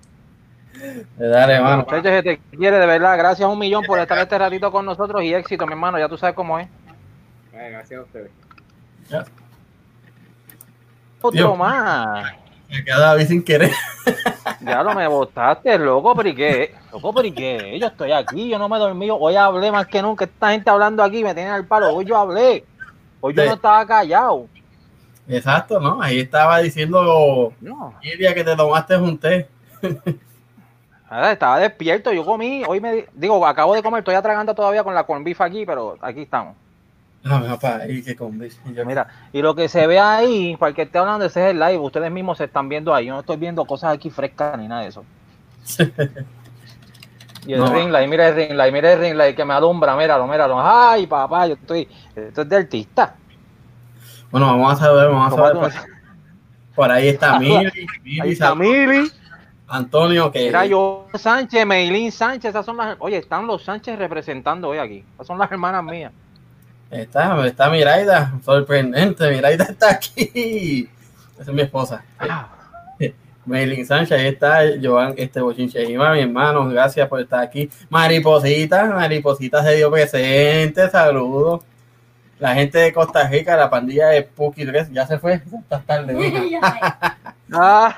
Dale, 1.16 1.54
hermano. 1.54 1.86
Cheche, 1.88 2.10
se 2.10 2.22
te 2.22 2.38
quiere 2.56 2.78
de 2.78 2.86
verdad. 2.86 3.16
Gracias 3.16 3.48
un 3.48 3.58
millón 3.58 3.84
por 3.84 3.98
estar 3.98 4.18
este 4.18 4.38
ratito 4.38 4.70
con 4.70 4.84
nosotros 4.84 5.22
y 5.22 5.32
éxito, 5.32 5.66
mi 5.66 5.72
hermano. 5.72 5.98
Ya 5.98 6.08
tú 6.08 6.18
sabes 6.18 6.34
cómo 6.34 6.58
es. 6.58 6.68
Eh, 7.54 7.70
gracias 7.70 8.00
a 8.00 8.02
ustedes. 8.02 8.30
Otro 11.20 11.30
Dios. 11.30 11.58
más. 11.58 12.32
Me 12.68 12.84
queda 12.84 12.98
David 12.98 13.26
sin 13.26 13.42
querer. 13.44 13.70
Ya 14.64 14.82
lo 14.82 14.94
me 14.94 15.06
botaste, 15.08 15.78
loco, 15.78 16.14
pero 16.14 16.28
¿y 16.28 16.34
qué? 16.34 16.74
Loco, 16.92 17.12
pero 17.12 17.26
¿y 17.28 17.32
qué? 17.32 17.78
Yo 17.80 17.86
estoy 17.88 18.12
aquí, 18.12 18.48
yo 18.48 18.58
no 18.58 18.68
me 18.68 18.76
he 18.76 18.80
dormido. 18.80 19.16
Hoy 19.18 19.36
hablé 19.36 19.70
más 19.72 19.86
que 19.86 20.00
nunca. 20.02 20.24
Esta 20.24 20.50
gente 20.52 20.70
hablando 20.70 21.02
aquí 21.02 21.22
me 21.24 21.34
tiene 21.34 21.50
al 21.50 21.66
palo. 21.66 21.94
Hoy 21.94 22.04
yo 22.04 22.16
hablé. 22.16 22.64
Hoy 23.20 23.34
yo 23.34 23.42
Sí. 23.42 23.48
no 23.48 23.54
estaba 23.54 23.84
callado. 23.86 24.46
Exacto, 25.28 25.78
¿no? 25.80 26.02
Ahí 26.02 26.20
estaba 26.20 26.58
diciendo 26.58 27.52
No. 27.60 27.94
Lidia 28.02 28.34
que 28.34 28.44
te 28.44 28.56
tomaste 28.56 28.96
un 28.96 29.18
té. 29.18 29.48
Estaba 31.30 31.58
despierto. 31.58 32.10
Yo 32.12 32.24
comí. 32.24 32.62
Hoy 32.66 32.80
me 32.80 32.92
di- 32.94 33.04
digo, 33.12 33.46
acabo 33.46 33.74
de 33.74 33.82
comer. 33.82 33.98
Estoy 33.98 34.14
atragando 34.14 34.54
todavía 34.54 34.82
con 34.82 34.94
la 34.94 35.04
corn 35.04 35.22
beef 35.22 35.40
aquí, 35.42 35.66
pero 35.66 35.96
aquí 36.00 36.22
estamos. 36.22 36.56
Ah, 37.24 37.42
papá, 37.46 37.76
ahí. 37.82 38.02
Y 38.06 38.74
yo, 38.74 38.84
Mira, 38.84 39.06
y 39.32 39.42
lo 39.42 39.54
que 39.54 39.68
se 39.68 39.86
ve 39.86 39.98
ahí, 40.00 40.56
para 40.56 40.70
el 40.70 40.74
que 40.74 40.82
esté 40.82 40.98
hablando, 40.98 41.24
ese 41.24 41.44
es 41.44 41.50
el 41.52 41.58
live. 41.60 41.78
Ustedes 41.78 42.10
mismos 42.10 42.38
se 42.38 42.44
están 42.44 42.68
viendo 42.68 42.92
ahí. 42.94 43.06
Yo 43.06 43.14
no 43.14 43.20
estoy 43.20 43.36
viendo 43.36 43.64
cosas 43.64 43.94
aquí 43.94 44.10
frescas 44.10 44.58
ni 44.58 44.66
nada 44.68 44.82
de 44.82 44.88
eso. 44.88 45.04
Y 47.44 47.54
el 47.54 47.58
No. 47.58 47.74
ring 47.74 47.90
light, 47.90 48.08
mira 48.08 48.28
el 48.28 48.36
ring 48.36 48.52
light, 48.52 48.72
mira 48.72 48.92
el 48.92 49.00
ring 49.00 49.14
light 49.16 49.34
que 49.34 49.44
me 49.44 49.52
alumbra, 49.52 49.96
míralo, 49.96 50.28
míralo. 50.28 50.60
Ay, 50.60 51.08
papá, 51.08 51.48
yo 51.48 51.54
estoy. 51.54 51.88
Esto 52.14 52.42
es 52.42 52.48
de 52.48 52.56
artista. 52.56 53.16
Bueno, 54.30 54.46
vamos 54.46 54.74
a 54.74 54.76
saber, 54.76 55.08
vamos 55.08 55.26
a 55.26 55.30
¿Cómo 55.30 55.68
saber. 55.70 55.90
Por, 56.74 56.90
ahí 56.90 57.08
está 57.08 57.38
Mili, 57.40 57.54
Ahí 57.66 57.76
Mili, 58.04 58.32
está 58.32 58.54
Mili. 58.54 59.10
Antonio, 59.66 60.30
que 60.30 60.38
Mira 60.46 60.66
yo, 60.66 61.08
Sánchez, 61.14 61.66
Meilín 61.66 62.12
Sánchez, 62.12 62.50
esas 62.50 62.64
son 62.64 62.76
las. 62.76 62.96
Oye, 63.00 63.16
están 63.16 63.44
los 63.46 63.64
Sánchez 63.64 63.98
representando 63.98 64.68
hoy 64.68 64.78
aquí. 64.78 65.04
Esas 65.14 65.26
son 65.26 65.36
las 65.38 65.50
hermanas 65.50 65.82
mías. 65.82 66.12
Está, 66.92 67.46
está 67.46 67.70
Miraida, 67.70 68.32
sorprendente, 68.44 69.30
Miraida 69.30 69.64
está 69.64 69.90
aquí. 69.90 70.88
Esa 71.34 71.50
es 71.50 71.56
mi 71.56 71.62
esposa. 71.62 72.04
Ah, 72.18 72.48
Maylin 73.44 73.84
Sánchez, 73.84 74.20
ahí 74.20 74.26
está 74.28 74.60
Joan 74.80 75.14
este 75.16 75.40
Bochinche 75.40 75.82
Ima, 75.90 76.12
mi 76.12 76.20
hermano, 76.20 76.68
gracias 76.68 77.08
por 77.08 77.20
estar 77.20 77.40
aquí. 77.40 77.68
Mariposita, 77.90 78.84
Mariposita 78.86 79.64
se 79.64 79.76
dio 79.76 79.90
presente, 79.90 80.88
saludos. 80.90 81.62
La 82.38 82.54
gente 82.54 82.78
de 82.78 82.92
Costa 82.92 83.28
Rica, 83.28 83.56
la 83.56 83.70
pandilla 83.70 84.08
de 84.08 84.22
Puki 84.22 84.66
3, 84.66 84.90
ya 84.92 85.06
se 85.06 85.18
fue, 85.18 85.34
está 85.34 85.80
tarde. 85.80 86.16
Ah, 87.52 87.96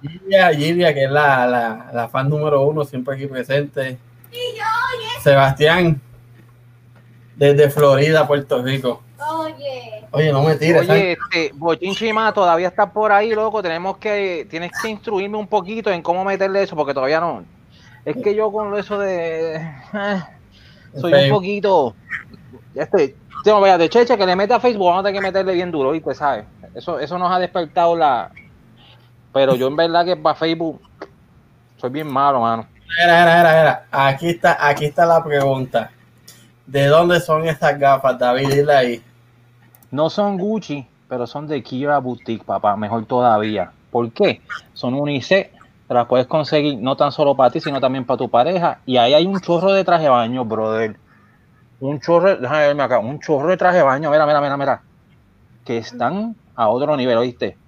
Gilia, 0.02 0.54
Gilia, 0.54 0.94
que 0.94 1.04
es 1.04 1.10
la, 1.10 1.46
la, 1.46 1.90
la 1.92 2.08
fan 2.08 2.28
número 2.28 2.62
uno, 2.62 2.84
siempre 2.84 3.14
aquí 3.14 3.26
presente. 3.26 3.98
Y 4.30 4.58
yo, 4.58 4.64
y 5.18 5.22
Sebastián, 5.22 6.00
desde 7.36 7.70
Florida, 7.70 8.26
Puerto 8.26 8.62
Rico. 8.62 9.02
Oye. 9.18 10.06
Oye, 10.10 10.32
no 10.32 10.42
me 10.42 10.54
tires. 10.56 10.88
Oye, 10.88 11.12
este, 11.12 11.52
todavía 12.34 12.68
está 12.68 12.92
por 12.92 13.12
ahí, 13.12 13.34
loco. 13.34 13.62
Tenemos 13.62 13.98
que, 13.98 14.46
tienes 14.50 14.72
que 14.80 14.88
instruirme 14.88 15.36
un 15.36 15.46
poquito 15.46 15.90
en 15.90 16.02
cómo 16.02 16.24
meterle 16.24 16.62
eso, 16.62 16.76
porque 16.76 16.94
todavía 16.94 17.20
no. 17.20 17.44
Es 18.04 18.16
que 18.22 18.34
yo 18.34 18.52
con 18.52 18.76
eso 18.76 18.98
de. 18.98 19.56
eh, 19.56 20.22
soy 21.00 21.12
un 21.12 21.30
poquito. 21.30 21.94
Este, 22.74 23.16
no 23.44 23.60
vaya 23.60 23.78
de 23.78 23.88
cheche 23.88 24.16
que 24.16 24.26
le 24.26 24.36
mete 24.36 24.54
a 24.54 24.60
Facebook, 24.60 24.86
vamos 24.86 25.00
a 25.00 25.04
tener 25.04 25.20
que 25.20 25.26
meterle 25.26 25.54
bien 25.54 25.70
duro, 25.70 25.90
¿viste? 25.92 26.14
¿Sabes? 26.14 26.44
Eso, 26.74 26.98
eso 26.98 27.18
nos 27.18 27.30
ha 27.32 27.38
despertado 27.38 27.96
la. 27.96 28.30
Pero 29.32 29.54
yo 29.54 29.66
en 29.66 29.76
verdad 29.76 30.04
que 30.04 30.16
para 30.16 30.34
Facebook 30.34 30.80
soy 31.76 31.90
bien 31.90 32.06
malo, 32.06 32.40
mano. 32.40 32.66
Era, 33.02 33.22
era, 33.22 33.40
era, 33.40 33.60
era. 33.60 33.86
Aquí 33.90 34.30
está, 34.30 34.56
aquí 34.66 34.86
está 34.86 35.06
la 35.06 35.22
pregunta. 35.24 35.90
¿De 36.66 36.86
dónde 36.86 37.20
son 37.20 37.46
estas 37.46 37.78
gafas, 37.78 38.18
David? 38.18 38.48
Dile 38.48 38.72
ahí. 38.72 39.02
No 39.90 40.08
son 40.10 40.38
Gucci, 40.38 40.86
pero 41.08 41.26
son 41.26 41.46
de 41.46 41.62
Kira 41.62 41.98
Boutique, 41.98 42.44
papá. 42.44 42.76
Mejor 42.76 43.04
todavía. 43.06 43.70
¿Por 43.90 44.10
qué? 44.12 44.40
Son 44.72 44.94
unisex. 44.94 45.50
Te 45.86 45.94
las 45.94 46.06
puedes 46.06 46.26
conseguir 46.26 46.78
no 46.78 46.96
tan 46.96 47.12
solo 47.12 47.36
para 47.36 47.50
ti, 47.50 47.60
sino 47.60 47.80
también 47.80 48.06
para 48.06 48.16
tu 48.16 48.30
pareja. 48.30 48.78
Y 48.86 48.96
ahí 48.96 49.12
hay 49.12 49.26
un 49.26 49.38
chorro 49.40 49.72
de 49.72 49.84
traje 49.84 50.04
de 50.04 50.08
baño, 50.08 50.44
brother. 50.44 50.96
Un 51.80 52.00
chorro, 52.00 52.36
déjame 52.36 52.66
verme 52.68 52.82
acá, 52.82 52.98
un 52.98 53.20
chorro 53.20 53.48
de 53.50 53.58
traje 53.58 53.78
de 53.78 53.82
baño, 53.82 54.10
mira, 54.10 54.24
mira, 54.24 54.40
mira, 54.40 54.56
mira. 54.56 54.82
Que 55.64 55.78
están 55.78 56.34
a 56.56 56.68
otro 56.68 56.96
nivel, 56.96 57.18
¿oíste? 57.18 57.58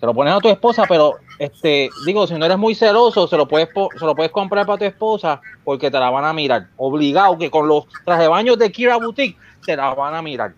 Te 0.00 0.06
lo 0.06 0.14
pones 0.14 0.32
a 0.32 0.40
tu 0.40 0.48
esposa, 0.48 0.84
pero 0.88 1.16
este, 1.38 1.90
digo, 2.04 2.26
si 2.26 2.34
no 2.34 2.46
eres 2.46 2.58
muy 2.58 2.74
celoso, 2.74 3.28
se 3.28 3.36
lo 3.36 3.46
puedes 3.46 3.68
se 3.68 4.04
lo 4.04 4.14
puedes 4.14 4.32
comprar 4.32 4.66
para 4.66 4.78
tu 4.78 4.84
esposa 4.84 5.40
porque 5.64 5.90
te 5.90 5.98
la 5.98 6.10
van 6.10 6.24
a 6.24 6.32
mirar. 6.32 6.68
Obligado 6.76 7.38
que 7.38 7.50
con 7.50 7.68
los 7.68 7.86
trajes 8.04 8.24
de 8.24 8.28
baño 8.28 8.56
de 8.56 8.72
Kira 8.72 8.96
Boutique 8.96 9.38
te 9.64 9.76
la 9.76 9.94
van 9.94 10.14
a 10.14 10.22
mirar. 10.22 10.52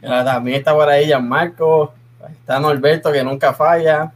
Mira, 0.00 0.24
también 0.24 0.58
está 0.58 0.74
por 0.74 0.88
ahí 0.88 1.06
Gianmarco. 1.06 1.92
Está 2.30 2.58
Norberto, 2.58 3.12
que 3.12 3.22
nunca 3.22 3.52
falla. 3.52 4.12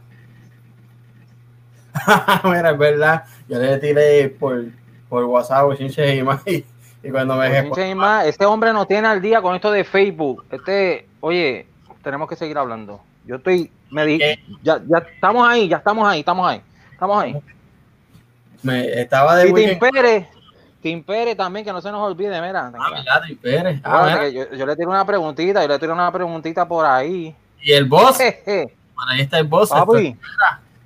Mira, 2.43 2.71
es 2.71 2.77
verdad. 2.77 3.23
Yo 3.47 3.59
le 3.59 3.77
tiré 3.77 4.29
por, 4.29 4.65
por 5.07 5.23
WhatsApp, 5.25 5.69
y 5.79 6.23
más. 6.23 6.45
Y, 6.47 6.65
y 7.03 7.11
cuando 7.11 7.35
me 7.35 7.63
pinche 7.63 7.95
más, 7.95 8.25
este 8.25 8.45
hombre 8.45 8.73
no 8.73 8.85
tiene 8.85 9.07
al 9.07 9.21
día 9.21 9.41
con 9.41 9.55
esto 9.55 9.71
de 9.71 9.83
Facebook. 9.83 10.45
Este, 10.51 11.07
oye, 11.21 11.67
tenemos 12.03 12.27
que 12.27 12.35
seguir 12.35 12.57
hablando. 12.57 13.01
Yo 13.25 13.37
estoy, 13.37 13.71
me 13.89 14.05
di, 14.05 14.19
ya, 14.63 14.81
ya 14.87 14.97
estamos 14.97 15.47
ahí, 15.47 15.67
ya 15.67 15.77
estamos 15.77 16.07
ahí, 16.07 16.19
estamos 16.19 16.47
ahí, 16.47 16.61
estamos 16.91 17.23
ahí. 17.23 17.35
me 18.63 19.01
estaba 19.01 19.35
de 19.35 19.49
Y 19.49 19.53
Tim. 19.53 19.79
Pérez, 19.79 20.27
Tim 20.81 21.03
Pérez 21.03 21.37
también, 21.37 21.65
que 21.65 21.71
no 21.71 21.81
se 21.81 21.91
nos 21.91 22.01
olvide, 22.01 22.41
mira. 22.41 22.71
Ah, 22.77 22.89
¿verdad, 22.91 23.21
Tim 23.27 23.37
Pérez? 23.37 23.81
Ah, 23.83 24.05
mira. 24.05 24.19
que 24.21 24.33
yo, 24.33 24.53
yo 24.53 24.65
le 24.65 24.75
tiro 24.75 24.89
una 24.89 25.05
preguntita, 25.05 25.61
yo 25.61 25.67
le 25.67 25.79
tiro 25.79 25.93
una 25.93 26.11
preguntita 26.11 26.67
por 26.67 26.85
ahí. 26.85 27.35
Y 27.61 27.71
el 27.71 27.85
boss, 27.85 28.19
ahí 29.09 29.21
está 29.21 29.39
el 29.39 29.45
boss 29.45 29.69
papi. 29.69 30.15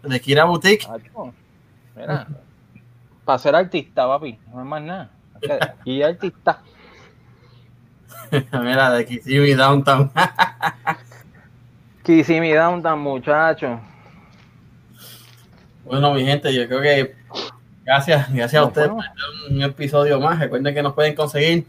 de 0.03 0.19
Kira 0.21 0.45
Boutique. 0.45 0.87
Mira, 1.95 2.27
para 3.25 3.39
ser 3.39 3.55
artista, 3.55 4.07
papi, 4.07 4.39
no 4.53 4.61
es 4.61 4.67
más 4.67 4.81
nada. 4.81 5.09
Y 5.85 6.01
artista. 6.03 6.61
Mira, 8.51 8.91
de 8.91 9.05
Kissimmee 9.05 9.55
Downtown. 9.55 10.11
Downtown, 12.53 12.99
muchacho. 12.99 13.80
Bueno, 15.86 16.14
mi 16.14 16.26
gente, 16.26 16.53
yo 16.53 16.68
creo 16.68 16.82
que 16.82 17.16
gracias, 17.84 18.34
gracias 18.34 18.62
a 18.62 18.66
ustedes 18.66 18.89
por 18.89 19.03
un 19.49 19.62
episodio 19.62 20.20
más. 20.20 20.39
Recuerden 20.39 20.74
que 20.74 20.84
nos 20.84 20.93
pueden 20.93 21.16
conseguir 21.16 21.66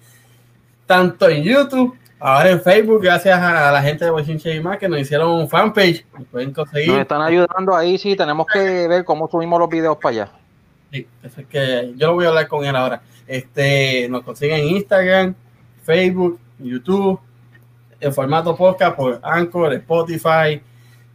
tanto 0.86 1.28
en 1.28 1.42
YouTube, 1.42 1.96
ahora 2.18 2.50
en 2.50 2.60
Facebook, 2.60 3.02
gracias 3.02 3.38
a 3.38 3.72
la 3.72 3.82
gente 3.82 4.04
de 4.04 4.10
Bochinche 4.10 4.54
y 4.54 4.60
más 4.60 4.78
que 4.78 4.88
nos 4.88 5.00
hicieron 5.00 5.30
un 5.30 5.48
fanpage. 5.48 6.04
Nos 6.18 6.26
pueden 6.28 6.52
conseguir. 6.52 6.90
Nos 6.90 7.00
están 7.00 7.22
ayudando 7.22 7.74
ahí, 7.74 7.98
sí, 7.98 8.16
tenemos 8.16 8.46
que 8.46 8.88
ver 8.88 9.04
cómo 9.04 9.28
subimos 9.28 9.58
los 9.58 9.68
videos 9.68 9.96
para 9.96 10.10
allá. 10.10 10.32
Sí, 10.90 11.06
eso 11.22 11.40
es 11.40 11.46
que 11.46 11.92
yo 11.96 12.08
lo 12.08 12.14
voy 12.14 12.26
a 12.26 12.28
hablar 12.28 12.48
con 12.48 12.64
él 12.64 12.76
ahora. 12.76 13.00
Este, 13.26 14.08
nos 14.10 14.22
consiguen 14.24 14.60
en 14.60 14.76
Instagram, 14.76 15.34
Facebook, 15.84 16.38
YouTube, 16.58 17.18
en 18.02 18.12
formato 18.12 18.56
podcast 18.56 18.96
por 18.96 19.20
Anchor, 19.22 19.72
Spotify, 19.74 20.60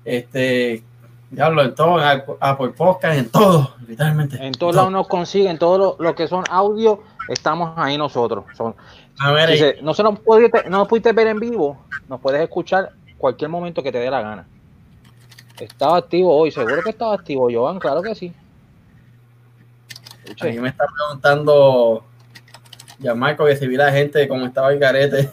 este, 0.05 0.81
diablo, 1.29 1.63
en 1.63 1.75
todo, 1.75 1.99
en 1.99 2.23
Apple 2.39 2.69
Podcast, 2.69 3.17
en 3.17 3.29
todo, 3.29 3.75
literalmente. 3.85 4.37
En 4.43 4.53
todos 4.53 4.75
lados 4.75 4.91
nos 4.91 5.07
consiguen, 5.07 5.57
todo 5.57 5.77
lo, 5.77 5.95
lo 5.99 6.15
que 6.15 6.27
son 6.27 6.45
audio, 6.49 7.03
estamos 7.27 7.73
ahí 7.75 7.97
nosotros. 7.97 8.45
Son, 8.55 8.73
A 9.19 9.31
ver, 9.31 9.49
dice, 9.49 9.77
no 9.81 9.93
se 9.93 10.03
nos 10.03 10.19
pudiste, 10.19 10.69
no 10.69 10.79
nos 10.79 10.87
pudiste 10.87 11.11
ver 11.11 11.27
en 11.27 11.39
vivo, 11.39 11.77
nos 12.07 12.21
puedes 12.21 12.41
escuchar 12.41 12.93
cualquier 13.17 13.49
momento 13.49 13.83
que 13.83 13.91
te 13.91 13.99
dé 13.99 14.09
la 14.09 14.21
gana. 14.21 14.47
Estaba 15.59 15.97
activo 15.97 16.37
hoy, 16.37 16.51
seguro 16.51 16.81
que 16.83 16.91
estaba 16.91 17.13
activo, 17.13 17.49
Joan, 17.51 17.79
claro 17.79 18.01
que 18.01 18.15
sí. 18.15 18.33
Escuche, 20.23 20.49
Aquí 20.49 20.59
me 20.59 20.69
está 20.69 20.85
preguntando 20.85 22.05
ya 22.99 23.13
Marco 23.13 23.45
que 23.45 23.55
si 23.55 23.67
vi 23.67 23.75
la 23.75 23.91
gente 23.91 24.27
cómo 24.27 24.45
estaba 24.45 24.71
el 24.71 24.79
carete. 24.79 25.29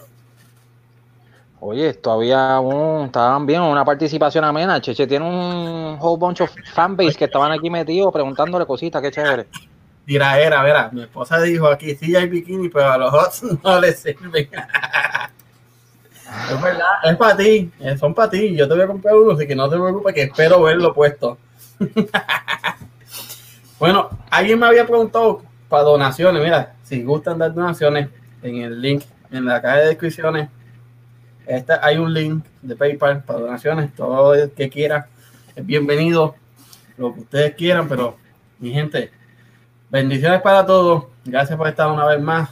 Oye, 1.59 1.93
todavía 1.93 2.59
un, 2.59 3.05
estaban 3.05 3.45
bien, 3.45 3.61
una 3.61 3.85
participación 3.85 4.43
amena. 4.43 4.81
Cheche 4.81 5.07
tiene 5.07 5.25
un 5.25 5.97
whole 5.99 6.19
bunch 6.19 6.41
of 6.41 6.51
fanbase 6.73 7.15
que 7.15 7.25
estaban 7.25 7.51
aquí 7.51 7.69
metidos 7.69 8.11
preguntándole 8.11 8.65
cositas, 8.65 9.01
qué 9.01 9.11
chévere. 9.11 9.47
Tiraera, 10.05 10.61
verá, 10.61 10.89
mi 10.91 11.01
esposa 11.01 11.41
dijo 11.41 11.67
aquí 11.67 11.95
sí 11.95 12.15
hay 12.15 12.27
bikini, 12.27 12.69
pero 12.69 12.91
a 12.91 12.97
los 12.97 13.13
hots 13.13 13.43
no 13.63 13.79
les 13.79 13.99
sirven. 13.99 14.49
es 16.51 16.61
verdad, 16.61 16.85
es 17.03 17.17
para 17.17 17.37
ti, 17.37 17.71
eh, 17.79 17.97
son 17.97 18.13
para 18.13 18.29
ti. 18.29 18.55
Yo 18.55 18.67
te 18.67 18.73
voy 18.73 18.83
a 18.83 18.87
comprar 18.87 19.15
uno, 19.15 19.31
así 19.31 19.47
que 19.47 19.55
no 19.55 19.69
te 19.69 19.77
preocupes 19.77 20.13
que 20.13 20.23
espero 20.23 20.61
verlo 20.61 20.93
puesto. 20.93 21.37
bueno, 23.79 24.09
alguien 24.29 24.59
me 24.59 24.67
había 24.67 24.85
preguntado 24.85 25.41
para 25.69 25.83
donaciones. 25.83 26.43
Mira, 26.43 26.75
si 26.83 27.03
gustan 27.03 27.39
dar 27.39 27.53
donaciones, 27.53 28.09
en 28.43 28.57
el 28.57 28.79
link, 28.79 29.03
en 29.31 29.45
la 29.45 29.61
caja 29.61 29.77
de 29.77 29.87
descripciones, 29.87 30.49
esta, 31.47 31.79
hay 31.83 31.97
un 31.97 32.13
link 32.13 32.43
de 32.61 32.75
PayPal 32.75 33.23
para 33.23 33.39
donaciones. 33.39 33.93
Todo 33.93 34.33
el 34.35 34.51
que 34.51 34.69
quiera 34.69 35.07
es 35.55 35.65
bienvenido, 35.65 36.35
lo 36.97 37.13
que 37.13 37.21
ustedes 37.21 37.55
quieran, 37.55 37.87
pero 37.87 38.17
mi 38.59 38.71
gente, 38.71 39.11
bendiciones 39.89 40.41
para 40.41 40.65
todos. 40.65 41.05
Gracias 41.25 41.57
por 41.57 41.67
estar 41.67 41.89
una 41.91 42.05
vez 42.05 42.21
más. 42.21 42.49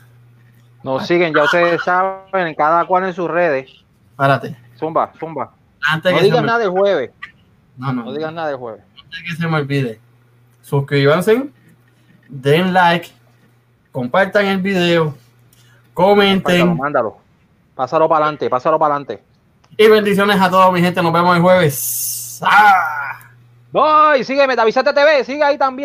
Nos 0.84 1.08
siguen, 1.08 1.34
ya 1.34 1.44
ustedes 1.44 1.82
saben, 1.84 2.54
cada 2.56 2.86
cual 2.86 3.06
en 3.06 3.14
sus 3.14 3.30
redes. 3.30 3.72
Párate. 4.16 4.56
Zumba, 4.78 5.12
zumba. 5.20 5.54
Antes 5.82 6.12
No 6.14 6.20
digan 6.22 6.42
me, 6.42 6.48
nada 6.48 6.60
del 6.60 6.70
jueves. 6.70 7.12
no, 7.78 7.94
no, 7.94 8.04
No 8.06 8.14
digan 8.14 8.36
nada 8.36 8.50
del 8.50 8.58
jueves. 8.58 8.84
antes 9.02 9.24
que 9.24 9.36
se 9.36 9.48
me 9.48 9.58
olvide, 9.58 10.00
suscríbanse, 10.62 11.50
den 12.28 12.74
like, 12.74 13.10
compartan 13.92 14.46
el 14.48 14.62
video, 14.62 15.16
comenten 15.94 16.76
mándalo. 16.78 17.18
Pásalo 17.76 18.08
para 18.08 18.26
adelante, 18.26 18.50
pásalo 18.50 18.78
para 18.78 18.96
adelante. 18.96 19.24
y 19.78 19.88
bendiciones 19.88 20.40
a 20.40 20.50
todos, 20.50 20.72
mi 20.72 20.82
gente. 20.82 21.02
Nos 21.02 21.14
vemos 21.14 21.36
el 21.36 21.42
jueves. 21.42 22.40
¡Ah! 22.44 23.20
Voy, 23.72 24.24
sígueme, 24.24 24.56
Davisate 24.56 24.94
TV, 24.94 25.24
sigue 25.24 25.44
ahí 25.44 25.58
también. 25.58 25.82